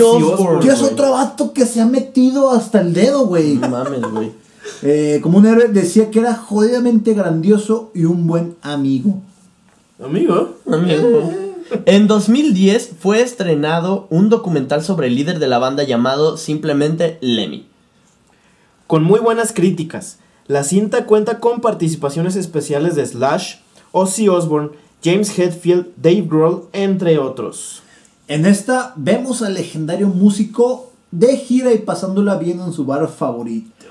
Que 0.62 0.68
es 0.70 0.82
otro 0.82 1.12
vato 1.12 1.54
que 1.54 1.66
se 1.66 1.80
ha 1.82 1.86
metido 1.86 2.52
hasta 2.52 2.82
el 2.82 2.94
dedo, 2.94 3.26
güey. 3.26 3.56
No 3.56 3.70
mames, 3.70 4.02
güey. 4.02 4.32
Eh, 4.82 5.20
como 5.22 5.40
un 5.40 5.46
héroe, 5.46 5.68
decía 5.68 6.10
que 6.10 6.20
era 6.20 6.36
jodidamente 6.36 7.14
grandioso 7.14 7.92
y 7.94 8.06
un 8.06 8.28
buen 8.28 8.56
amigo. 8.62 9.16
Amigo. 10.00 10.58
En 11.86 12.08
2010 12.08 12.94
fue 13.00 13.22
estrenado 13.22 14.08
un 14.10 14.30
documental 14.30 14.84
sobre 14.84 15.08
el 15.08 15.16
líder 15.16 15.38
de 15.38 15.48
la 15.48 15.60
banda 15.60 15.84
llamado 15.84 16.38
simplemente 16.38 17.20
Lemmy. 17.22 17.68
Con 18.88 19.04
muy 19.04 19.20
buenas 19.20 19.54
críticas. 19.54 20.18
La 20.48 20.64
cinta 20.64 21.06
cuenta 21.06 21.40
con 21.40 21.62
participaciones 21.62 22.36
especiales 22.36 22.96
de 22.96 23.06
Slash, 23.06 23.58
Ozzy 23.92 24.30
Osbourne, 24.30 24.72
James 25.04 25.38
Hetfield, 25.38 25.88
Dave 25.96 26.26
Grohl, 26.28 26.64
entre 26.74 27.20
otros. 27.20 27.84
En 28.28 28.46
esta 28.46 28.94
vemos 28.96 29.42
al 29.42 29.54
legendario 29.54 30.08
músico 30.08 30.92
de 31.12 31.38
gira 31.38 31.72
y 31.72 31.78
pasándola 31.78 32.38
bien 32.38 32.60
en 32.62 32.74
su 32.74 32.86
bar 32.86 33.08
favorito. 33.08 33.83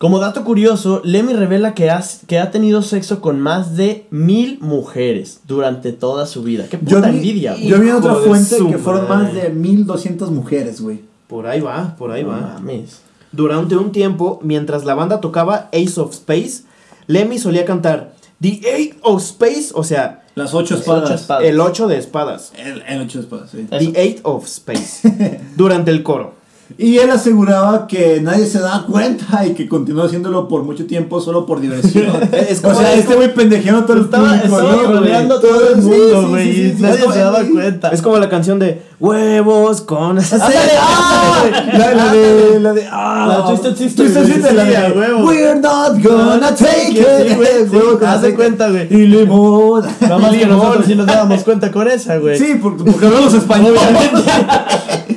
Como 0.00 0.18
dato 0.18 0.44
curioso, 0.44 1.02
Lemmy 1.04 1.34
revela 1.34 1.74
que, 1.74 1.90
has- 1.90 2.20
que 2.26 2.38
ha 2.38 2.50
tenido 2.50 2.80
sexo 2.80 3.20
con 3.20 3.38
más 3.38 3.76
de 3.76 4.06
mil 4.10 4.58
mujeres 4.62 5.40
durante 5.46 5.92
toda 5.92 6.24
su 6.24 6.42
vida. 6.42 6.64
Qué 6.70 6.78
puta 6.78 7.02
vi- 7.10 7.18
envidia, 7.18 7.52
güey. 7.52 7.66
Yo 7.68 7.78
vi 7.78 7.90
en 7.90 7.96
otra 7.96 8.14
de 8.14 8.20
fuente 8.26 8.56
que 8.56 8.78
fueron 8.78 9.06
madre. 9.06 9.24
más 9.24 9.34
de 9.34 9.50
1200 9.50 10.30
mujeres, 10.30 10.80
güey. 10.80 11.00
Por 11.26 11.46
ahí 11.46 11.60
va, 11.60 11.96
por 11.98 12.12
ahí 12.12 12.22
No 12.22 12.30
va. 12.30 12.40
mames. 12.54 13.00
Durante 13.30 13.76
un 13.76 13.92
tiempo, 13.92 14.40
mientras 14.42 14.86
la 14.86 14.94
banda 14.94 15.20
tocaba 15.20 15.68
Ace 15.74 16.00
of 16.00 16.12
Space, 16.12 16.62
Lemmy 17.06 17.38
solía 17.38 17.66
cantar 17.66 18.14
The 18.40 18.58
Eight 18.64 18.94
of 19.02 19.20
Space, 19.22 19.66
o 19.74 19.84
sea, 19.84 20.24
Las 20.34 20.54
ocho 20.54 20.76
espadas. 20.76 21.04
ocho 21.10 21.14
espadas. 21.14 21.44
el 21.44 21.60
8 21.60 21.88
de 21.88 21.98
espadas. 21.98 22.52
El, 22.56 22.82
el 22.88 23.02
ocho 23.02 23.20
espadas, 23.20 23.50
sí. 23.50 23.66
The 23.68 23.92
Eight 24.00 24.20
of 24.22 24.46
Space. 24.46 25.40
durante 25.58 25.90
el 25.90 26.02
coro. 26.02 26.39
Y 26.78 26.98
él 26.98 27.10
aseguraba 27.10 27.86
que 27.86 28.20
nadie 28.20 28.46
se 28.46 28.60
daba 28.60 28.86
cuenta 28.86 29.44
y 29.46 29.54
que 29.54 29.68
continuó 29.68 30.04
haciéndolo 30.04 30.48
por 30.48 30.62
mucho 30.62 30.86
tiempo 30.86 31.20
solo 31.20 31.46
por 31.46 31.60
diversión. 31.60 32.06
Es 32.32 32.60
o 32.60 32.62
como- 32.62 32.74
sea, 32.80 32.94
este 32.94 33.14
güey 33.14 33.34
pendejeando 33.34 33.82
a 33.82 33.86
todo 33.86 33.96
el 33.98 34.04
Estaba, 34.04 34.28
público, 34.42 35.04
estaba 35.04 35.22
¿no, 35.22 35.38
todo 35.40 35.70
el 35.74 35.82
mundo, 35.82 36.28
güey. 36.30 36.46
sí, 36.46 36.52
sí, 36.54 36.60
y 36.62 36.76
sí, 36.76 36.82
nadie 36.82 37.04
es 37.06 37.12
se 37.12 37.18
daba 37.18 37.40
cuenta. 37.44 37.88
Es 37.90 38.02
como 38.02 38.18
la 38.18 38.28
canción 38.28 38.58
de 38.58 38.82
Huevos 38.98 39.80
con... 39.80 40.18
¡Ah! 40.78 41.42
La, 41.72 41.94
la 41.94 42.12
de. 42.12 42.60
La 42.60 42.72
de. 42.72 42.86
¡Ah! 42.90 43.26
La 43.38 43.44
Twisted 43.46 43.76
Sister, 43.76 44.54
la 44.54 44.64
de. 44.64 44.76
a 44.76 44.92
huevo. 44.94 45.26
We're 45.26 45.58
not 45.58 46.02
gonna 46.02 46.54
take 46.54 46.92
it. 47.00 48.02
Aceite. 48.02 48.34
cuenta, 48.34 48.68
güey. 48.68 48.86
Y 48.90 49.06
limón. 49.06 49.84
Nada 50.00 50.18
más 50.18 50.36
que 50.36 50.46
nosotros 50.46 50.86
sí 50.86 50.94
nos 50.94 51.06
dábamos 51.06 51.42
cuenta 51.44 51.70
con 51.70 51.88
esa, 51.88 52.18
güey. 52.18 52.38
Sí, 52.38 52.58
porque, 52.60 52.84
porque 52.84 53.06
hablamos 53.06 53.34
español. 53.34 53.74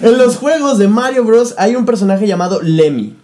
En 0.03 0.17
los 0.17 0.37
juegos 0.37 0.77
de 0.77 0.87
Mario 0.87 1.23
Bros. 1.23 1.55
hay 1.57 1.75
un 1.75 1.85
personaje 1.85 2.27
llamado 2.27 2.61
Lemmy. 2.61 3.15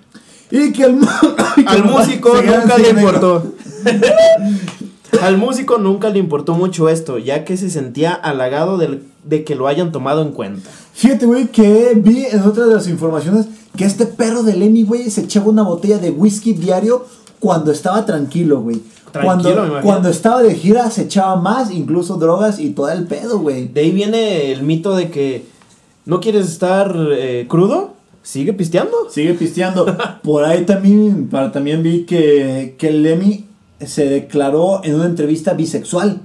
Y 0.52 0.72
que 0.72 0.84
el. 0.86 0.96
y 1.58 1.64
que 1.66 1.70
Al 1.72 1.84
músico 1.86 2.34
nunca 2.42 2.78
le 2.78 2.90
importó. 2.90 3.54
Al 5.22 5.38
músico 5.38 5.78
nunca 5.80 6.10
le 6.10 6.20
importó 6.20 6.54
mucho 6.54 6.88
esto, 6.88 7.18
ya 7.18 7.44
que 7.44 7.58
se 7.58 7.70
sentía 7.70 8.14
halagado 8.14 8.78
del- 8.78 9.04
de 9.24 9.44
que 9.44 9.56
lo 9.56 9.68
hayan 9.68 9.92
tomado 9.92 10.22
en 10.22 10.32
cuenta. 10.32 10.70
Fíjate, 10.94 11.26
güey, 11.26 11.48
que 11.48 11.94
vi 11.96 12.26
en 12.26 12.42
otra 12.44 12.66
de 12.68 12.76
las 12.76 12.88
informaciones 12.88 13.48
que 13.76 13.86
este 13.86 14.06
perro 14.06 14.44
de 14.44 14.56
Lemmy, 14.56 14.84
güey, 14.84 15.10
se 15.10 15.22
echaba 15.22 15.48
una 15.50 15.64
botella 15.64 15.98
de 15.98 16.12
whisky 16.12 16.54
diario 16.54 17.06
cuando 17.40 17.72
estaba 17.72 18.06
tranquilo, 18.06 18.62
güey. 18.62 18.82
Tranquilo, 19.12 19.22
me 19.22 19.26
Cuando, 19.26 19.50
imagino. 19.52 19.82
cuando 19.82 20.10
estaba 20.10 20.44
de 20.44 20.54
gira 20.56 20.90
se 20.92 21.04
echaba 21.04 21.36
más, 21.36 21.72
incluso 21.72 22.18
drogas 22.18 22.60
y 22.60 22.70
todo 22.70 22.90
el 22.90 23.06
pedo, 23.06 23.40
güey. 23.40 23.68
De 23.68 23.82
ahí 23.82 23.92
viene 23.92 24.52
el 24.52 24.62
mito 24.62 24.96
de 24.96 25.10
que 25.10 25.46
no 26.10 26.20
quieres 26.20 26.48
estar 26.48 26.92
eh, 27.12 27.46
crudo, 27.48 27.94
sigue 28.24 28.52
pisteando. 28.54 29.10
Sigue 29.12 29.36
pisteando. 29.36 29.86
Por 30.24 30.44
ahí 30.44 30.66
también, 30.66 31.30
para, 31.30 31.52
también 31.52 31.84
vi 31.84 32.06
que, 32.06 32.76
que 32.80 32.92
Lemmy 32.92 33.46
se 33.86 34.10
declaró 34.10 34.84
en 34.84 34.96
una 34.96 35.06
entrevista 35.06 35.54
bisexual. 35.54 36.22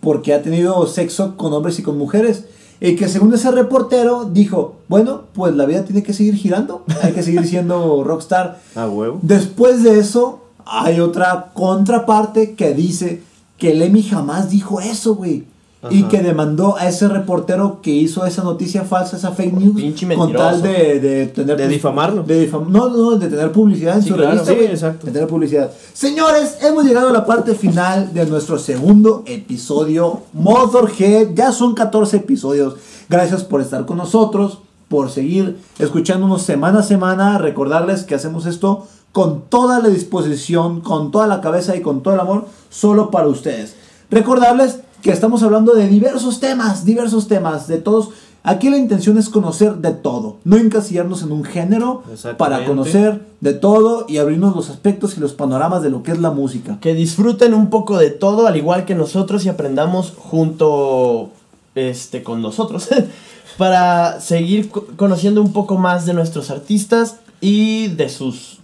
Porque 0.00 0.32
ha 0.32 0.40
tenido 0.40 0.86
sexo 0.86 1.36
con 1.36 1.52
hombres 1.52 1.78
y 1.78 1.82
con 1.82 1.98
mujeres. 1.98 2.46
Y 2.80 2.96
que 2.96 3.06
según 3.06 3.34
ese 3.34 3.50
reportero 3.50 4.24
dijo, 4.24 4.76
bueno, 4.88 5.24
pues 5.34 5.54
la 5.54 5.66
vida 5.66 5.84
tiene 5.84 6.02
que 6.02 6.14
seguir 6.14 6.34
girando. 6.34 6.82
Hay 7.02 7.12
que 7.12 7.22
seguir 7.22 7.46
siendo 7.46 8.02
rockstar. 8.04 8.60
A 8.74 8.88
huevo. 8.88 9.18
Después 9.20 9.82
de 9.82 9.98
eso, 9.98 10.40
hay 10.64 11.00
otra 11.00 11.50
contraparte 11.52 12.54
que 12.54 12.72
dice 12.72 13.20
que 13.58 13.74
Lemmy 13.74 14.02
jamás 14.02 14.48
dijo 14.48 14.80
eso, 14.80 15.16
güey. 15.16 15.44
Y 15.90 16.04
que 16.04 16.22
demandó 16.22 16.76
a 16.76 16.86
ese 16.88 17.08
reportero 17.08 17.80
que 17.82 17.90
hizo 17.90 18.24
esa 18.24 18.44
noticia 18.44 18.84
falsa, 18.84 19.16
esa 19.16 19.32
fake 19.32 19.52
news, 19.52 19.74
Pinche 19.76 20.14
con 20.14 20.32
tal 20.32 20.62
de, 20.62 21.00
de 21.00 21.26
tener... 21.26 21.56
De 21.56 21.66
difamarlo. 21.66 22.22
de 22.22 22.48
difam- 22.48 22.68
no, 22.68 22.88
no, 22.88 23.16
de 23.16 23.28
tener 23.28 23.50
publicidad 23.50 23.96
en 23.96 24.02
Sí, 24.02 24.08
su 24.10 24.14
claro. 24.14 24.30
revista, 24.30 24.52
Sí, 24.52 24.56
güey. 24.58 24.68
exacto. 24.70 25.06
De 25.06 25.12
tener 25.12 25.26
publicidad. 25.28 25.72
Señores, 25.92 26.58
hemos 26.62 26.84
llegado 26.84 27.08
a 27.08 27.12
la 27.12 27.26
parte 27.26 27.56
final 27.56 28.14
de 28.14 28.26
nuestro 28.26 28.58
segundo 28.60 29.24
episodio. 29.26 30.20
Motorhead, 30.32 31.30
ya 31.34 31.50
son 31.50 31.74
14 31.74 32.18
episodios. 32.18 32.74
Gracias 33.08 33.42
por 33.42 33.60
estar 33.60 33.84
con 33.84 33.96
nosotros, 33.96 34.58
por 34.88 35.10
seguir 35.10 35.58
escuchándonos 35.80 36.42
semana 36.42 36.78
a 36.80 36.82
semana. 36.84 37.38
Recordarles 37.38 38.04
que 38.04 38.14
hacemos 38.14 38.46
esto 38.46 38.86
con 39.10 39.42
toda 39.48 39.80
la 39.80 39.88
disposición, 39.88 40.80
con 40.80 41.10
toda 41.10 41.26
la 41.26 41.40
cabeza 41.40 41.74
y 41.74 41.80
con 41.82 42.02
todo 42.04 42.14
el 42.14 42.20
amor, 42.20 42.46
solo 42.70 43.10
para 43.10 43.26
ustedes. 43.26 43.74
Recordarles 44.10 44.78
que 45.02 45.10
estamos 45.10 45.42
hablando 45.42 45.74
de 45.74 45.88
diversos 45.88 46.40
temas, 46.40 46.84
diversos 46.84 47.28
temas, 47.28 47.66
de 47.68 47.78
todos. 47.78 48.10
Aquí 48.44 48.70
la 48.70 48.76
intención 48.76 49.18
es 49.18 49.28
conocer 49.28 49.74
de 49.76 49.92
todo, 49.92 50.38
no 50.44 50.56
encasillarnos 50.56 51.22
en 51.22 51.30
un 51.30 51.44
género 51.44 52.02
para 52.38 52.56
conocer 52.66 53.24
de 53.40 53.52
todo 53.54 54.04
y 54.08 54.16
abrirnos 54.18 54.56
los 54.56 54.68
aspectos 54.68 55.16
y 55.16 55.20
los 55.20 55.32
panoramas 55.32 55.82
de 55.82 55.90
lo 55.90 56.02
que 56.02 56.10
es 56.10 56.18
la 56.18 56.30
música. 56.32 56.78
Que 56.80 56.94
disfruten 56.94 57.54
un 57.54 57.70
poco 57.70 57.98
de 57.98 58.10
todo, 58.10 58.46
al 58.48 58.56
igual 58.56 58.84
que 58.84 58.96
nosotros, 58.96 59.44
y 59.44 59.48
aprendamos 59.48 60.12
junto 60.16 61.30
este, 61.76 62.22
con 62.24 62.42
nosotros. 62.42 62.88
para 63.58 64.20
seguir 64.20 64.70
co- 64.70 64.86
conociendo 64.96 65.40
un 65.42 65.52
poco 65.52 65.76
más 65.78 66.06
de 66.06 66.14
nuestros 66.14 66.50
artistas 66.50 67.16
y 67.40 67.88
de 67.88 68.08
sus 68.08 68.58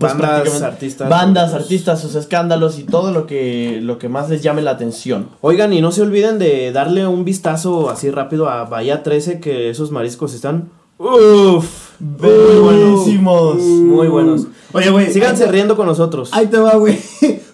pues, 0.00 0.12
Bandas, 0.12 0.30
prácticamente, 0.30 0.66
artistas, 0.66 1.08
bandas, 1.08 1.48
grupos. 1.50 1.62
artistas, 1.62 2.00
sus 2.00 2.14
escándalos 2.14 2.78
y 2.78 2.84
todo 2.84 3.12
lo 3.12 3.26
que, 3.26 3.80
lo 3.82 3.98
que 3.98 4.08
más 4.08 4.30
les 4.30 4.42
llame 4.42 4.62
la 4.62 4.72
atención. 4.72 5.28
Oigan, 5.42 5.72
y 5.72 5.80
no 5.80 5.92
se 5.92 6.02
olviden 6.02 6.38
de 6.38 6.72
darle 6.72 7.06
un 7.06 7.24
vistazo 7.24 7.90
así 7.90 8.10
rápido 8.10 8.48
a 8.48 8.64
Bahía 8.64 9.02
13, 9.02 9.40
que 9.40 9.70
esos 9.70 9.90
mariscos 9.92 10.34
están... 10.34 10.70
Uff, 10.98 11.90
Buenísimos. 12.00 13.56
Muy 13.58 14.08
buenos. 14.08 14.46
Oye, 14.72 14.90
güey, 14.90 15.12
Síganse 15.12 15.46
riendo 15.46 15.76
con 15.76 15.86
nosotros. 15.86 16.30
Ahí 16.32 16.46
te 16.46 16.58
va, 16.58 16.76
güey. 16.76 16.98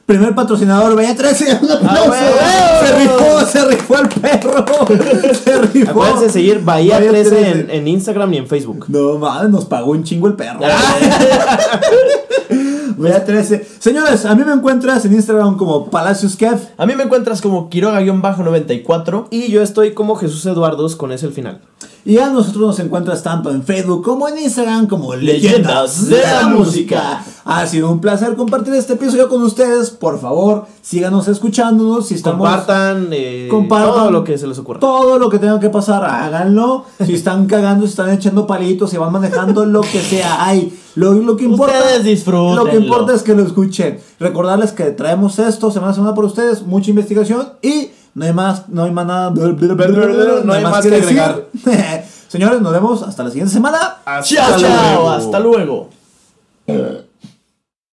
Primer 0.06 0.34
patrocinador, 0.36 0.94
Vaya 0.94 1.16
13. 1.16 1.58
Un 1.62 1.70
aplauso. 1.72 2.10
huevo! 2.10 2.80
se 2.80 2.96
rifó, 2.96 3.40
se 3.46 3.64
rifó 3.64 3.98
el 3.98 4.08
perro. 4.08 4.64
Se 5.44 5.58
rifó. 5.62 5.90
Acuérdense 5.90 6.24
de 6.26 6.30
seguir 6.30 6.60
Bahía 6.60 6.98
13 6.98 7.50
en, 7.50 7.70
en 7.70 7.88
Instagram 7.88 8.32
y 8.34 8.36
en 8.38 8.46
Facebook. 8.46 8.86
No 8.88 9.18
mames, 9.18 9.50
nos 9.50 9.64
pagó 9.64 9.90
un 9.90 10.04
chingo 10.04 10.28
el 10.28 10.34
perro. 10.34 10.60
Ah. 10.62 11.80
Vaya 12.98 13.24
13. 13.24 13.66
Señores, 13.78 14.24
a 14.24 14.34
mí 14.34 14.42
me 14.44 14.52
encuentras 14.52 15.04
en 15.04 15.12
Instagram 15.12 15.56
como 15.56 15.90
Palacios 15.90 16.36
Kev. 16.36 16.58
A 16.78 16.86
mí 16.86 16.94
me 16.94 17.02
encuentras 17.02 17.42
como 17.42 17.68
Quiroga-94. 17.68 19.26
Y 19.30 19.50
yo 19.50 19.60
estoy 19.62 19.92
como 19.92 20.14
Jesús 20.16 20.46
Eduardos 20.46 20.96
con 20.96 21.12
ese 21.12 21.26
el 21.26 21.32
final. 21.32 21.60
Y 22.06 22.18
a 22.18 22.30
nosotros 22.30 22.62
nos 22.68 22.78
encuentras 22.78 23.20
tanto 23.24 23.50
en 23.50 23.64
Facebook 23.64 24.04
como 24.04 24.28
en 24.28 24.38
Instagram 24.38 24.86
como 24.86 25.16
Leyendas 25.16 26.08
de 26.08 26.22
la 26.22 26.46
Música. 26.46 27.24
Ha 27.44 27.66
sido 27.66 27.90
un 27.90 28.00
placer 28.00 28.36
compartir 28.36 28.74
este 28.74 28.92
episodio 28.92 29.28
con 29.28 29.42
ustedes. 29.42 29.90
Por 29.90 30.20
favor, 30.20 30.66
síganos 30.82 31.26
escuchándonos. 31.26 32.06
Si 32.06 32.14
estamos, 32.14 32.48
Compartan, 32.48 33.08
eh, 33.10 33.48
Compartan. 33.50 33.92
todo 33.92 34.10
lo 34.12 34.22
que 34.22 34.38
se 34.38 34.46
les 34.46 34.56
ocurra. 34.56 34.78
Todo 34.78 35.18
lo 35.18 35.28
que 35.28 35.40
tenga 35.40 35.58
que 35.58 35.68
pasar, 35.68 36.04
háganlo. 36.04 36.84
Si 37.04 37.14
están 37.14 37.46
cagando, 37.46 37.84
si 37.86 37.90
están 37.90 38.10
echando 38.10 38.46
palitos, 38.46 38.90
si 38.90 38.98
van 38.98 39.10
manejando, 39.10 39.66
lo 39.66 39.80
que 39.80 40.00
sea. 40.00 40.44
Ay, 40.46 40.72
lo, 40.94 41.12
lo 41.12 41.36
que 41.36 41.42
importa. 41.42 41.74
Lo 42.54 42.66
que 42.66 42.76
importa 42.76 43.14
es 43.14 43.24
que 43.24 43.34
lo 43.34 43.42
escuchen. 43.42 43.98
Recordarles 44.20 44.70
que 44.70 44.84
traemos 44.92 45.40
esto 45.40 45.72
semana 45.72 45.90
a 45.90 45.94
semana 45.96 46.14
por 46.14 46.24
ustedes, 46.24 46.62
mucha 46.62 46.88
investigación 46.90 47.48
y 47.62 47.88
no 48.16 48.24
hay 48.24 48.32
más, 48.32 48.66
no 48.70 48.84
hay 48.84 48.90
más 48.92 49.06
nada. 49.06 49.30
No 50.42 50.52
hay 50.54 50.62
más 50.62 50.86
que 50.86 50.94
agregar. 50.96 51.44
Señores, 52.28 52.62
nos 52.62 52.72
vemos 52.72 53.02
hasta 53.02 53.22
la 53.22 53.28
siguiente 53.28 53.52
semana. 53.52 53.98
Chao, 54.22 54.58
chao. 54.58 55.10
Hasta 55.10 55.38
luego. 55.38 55.90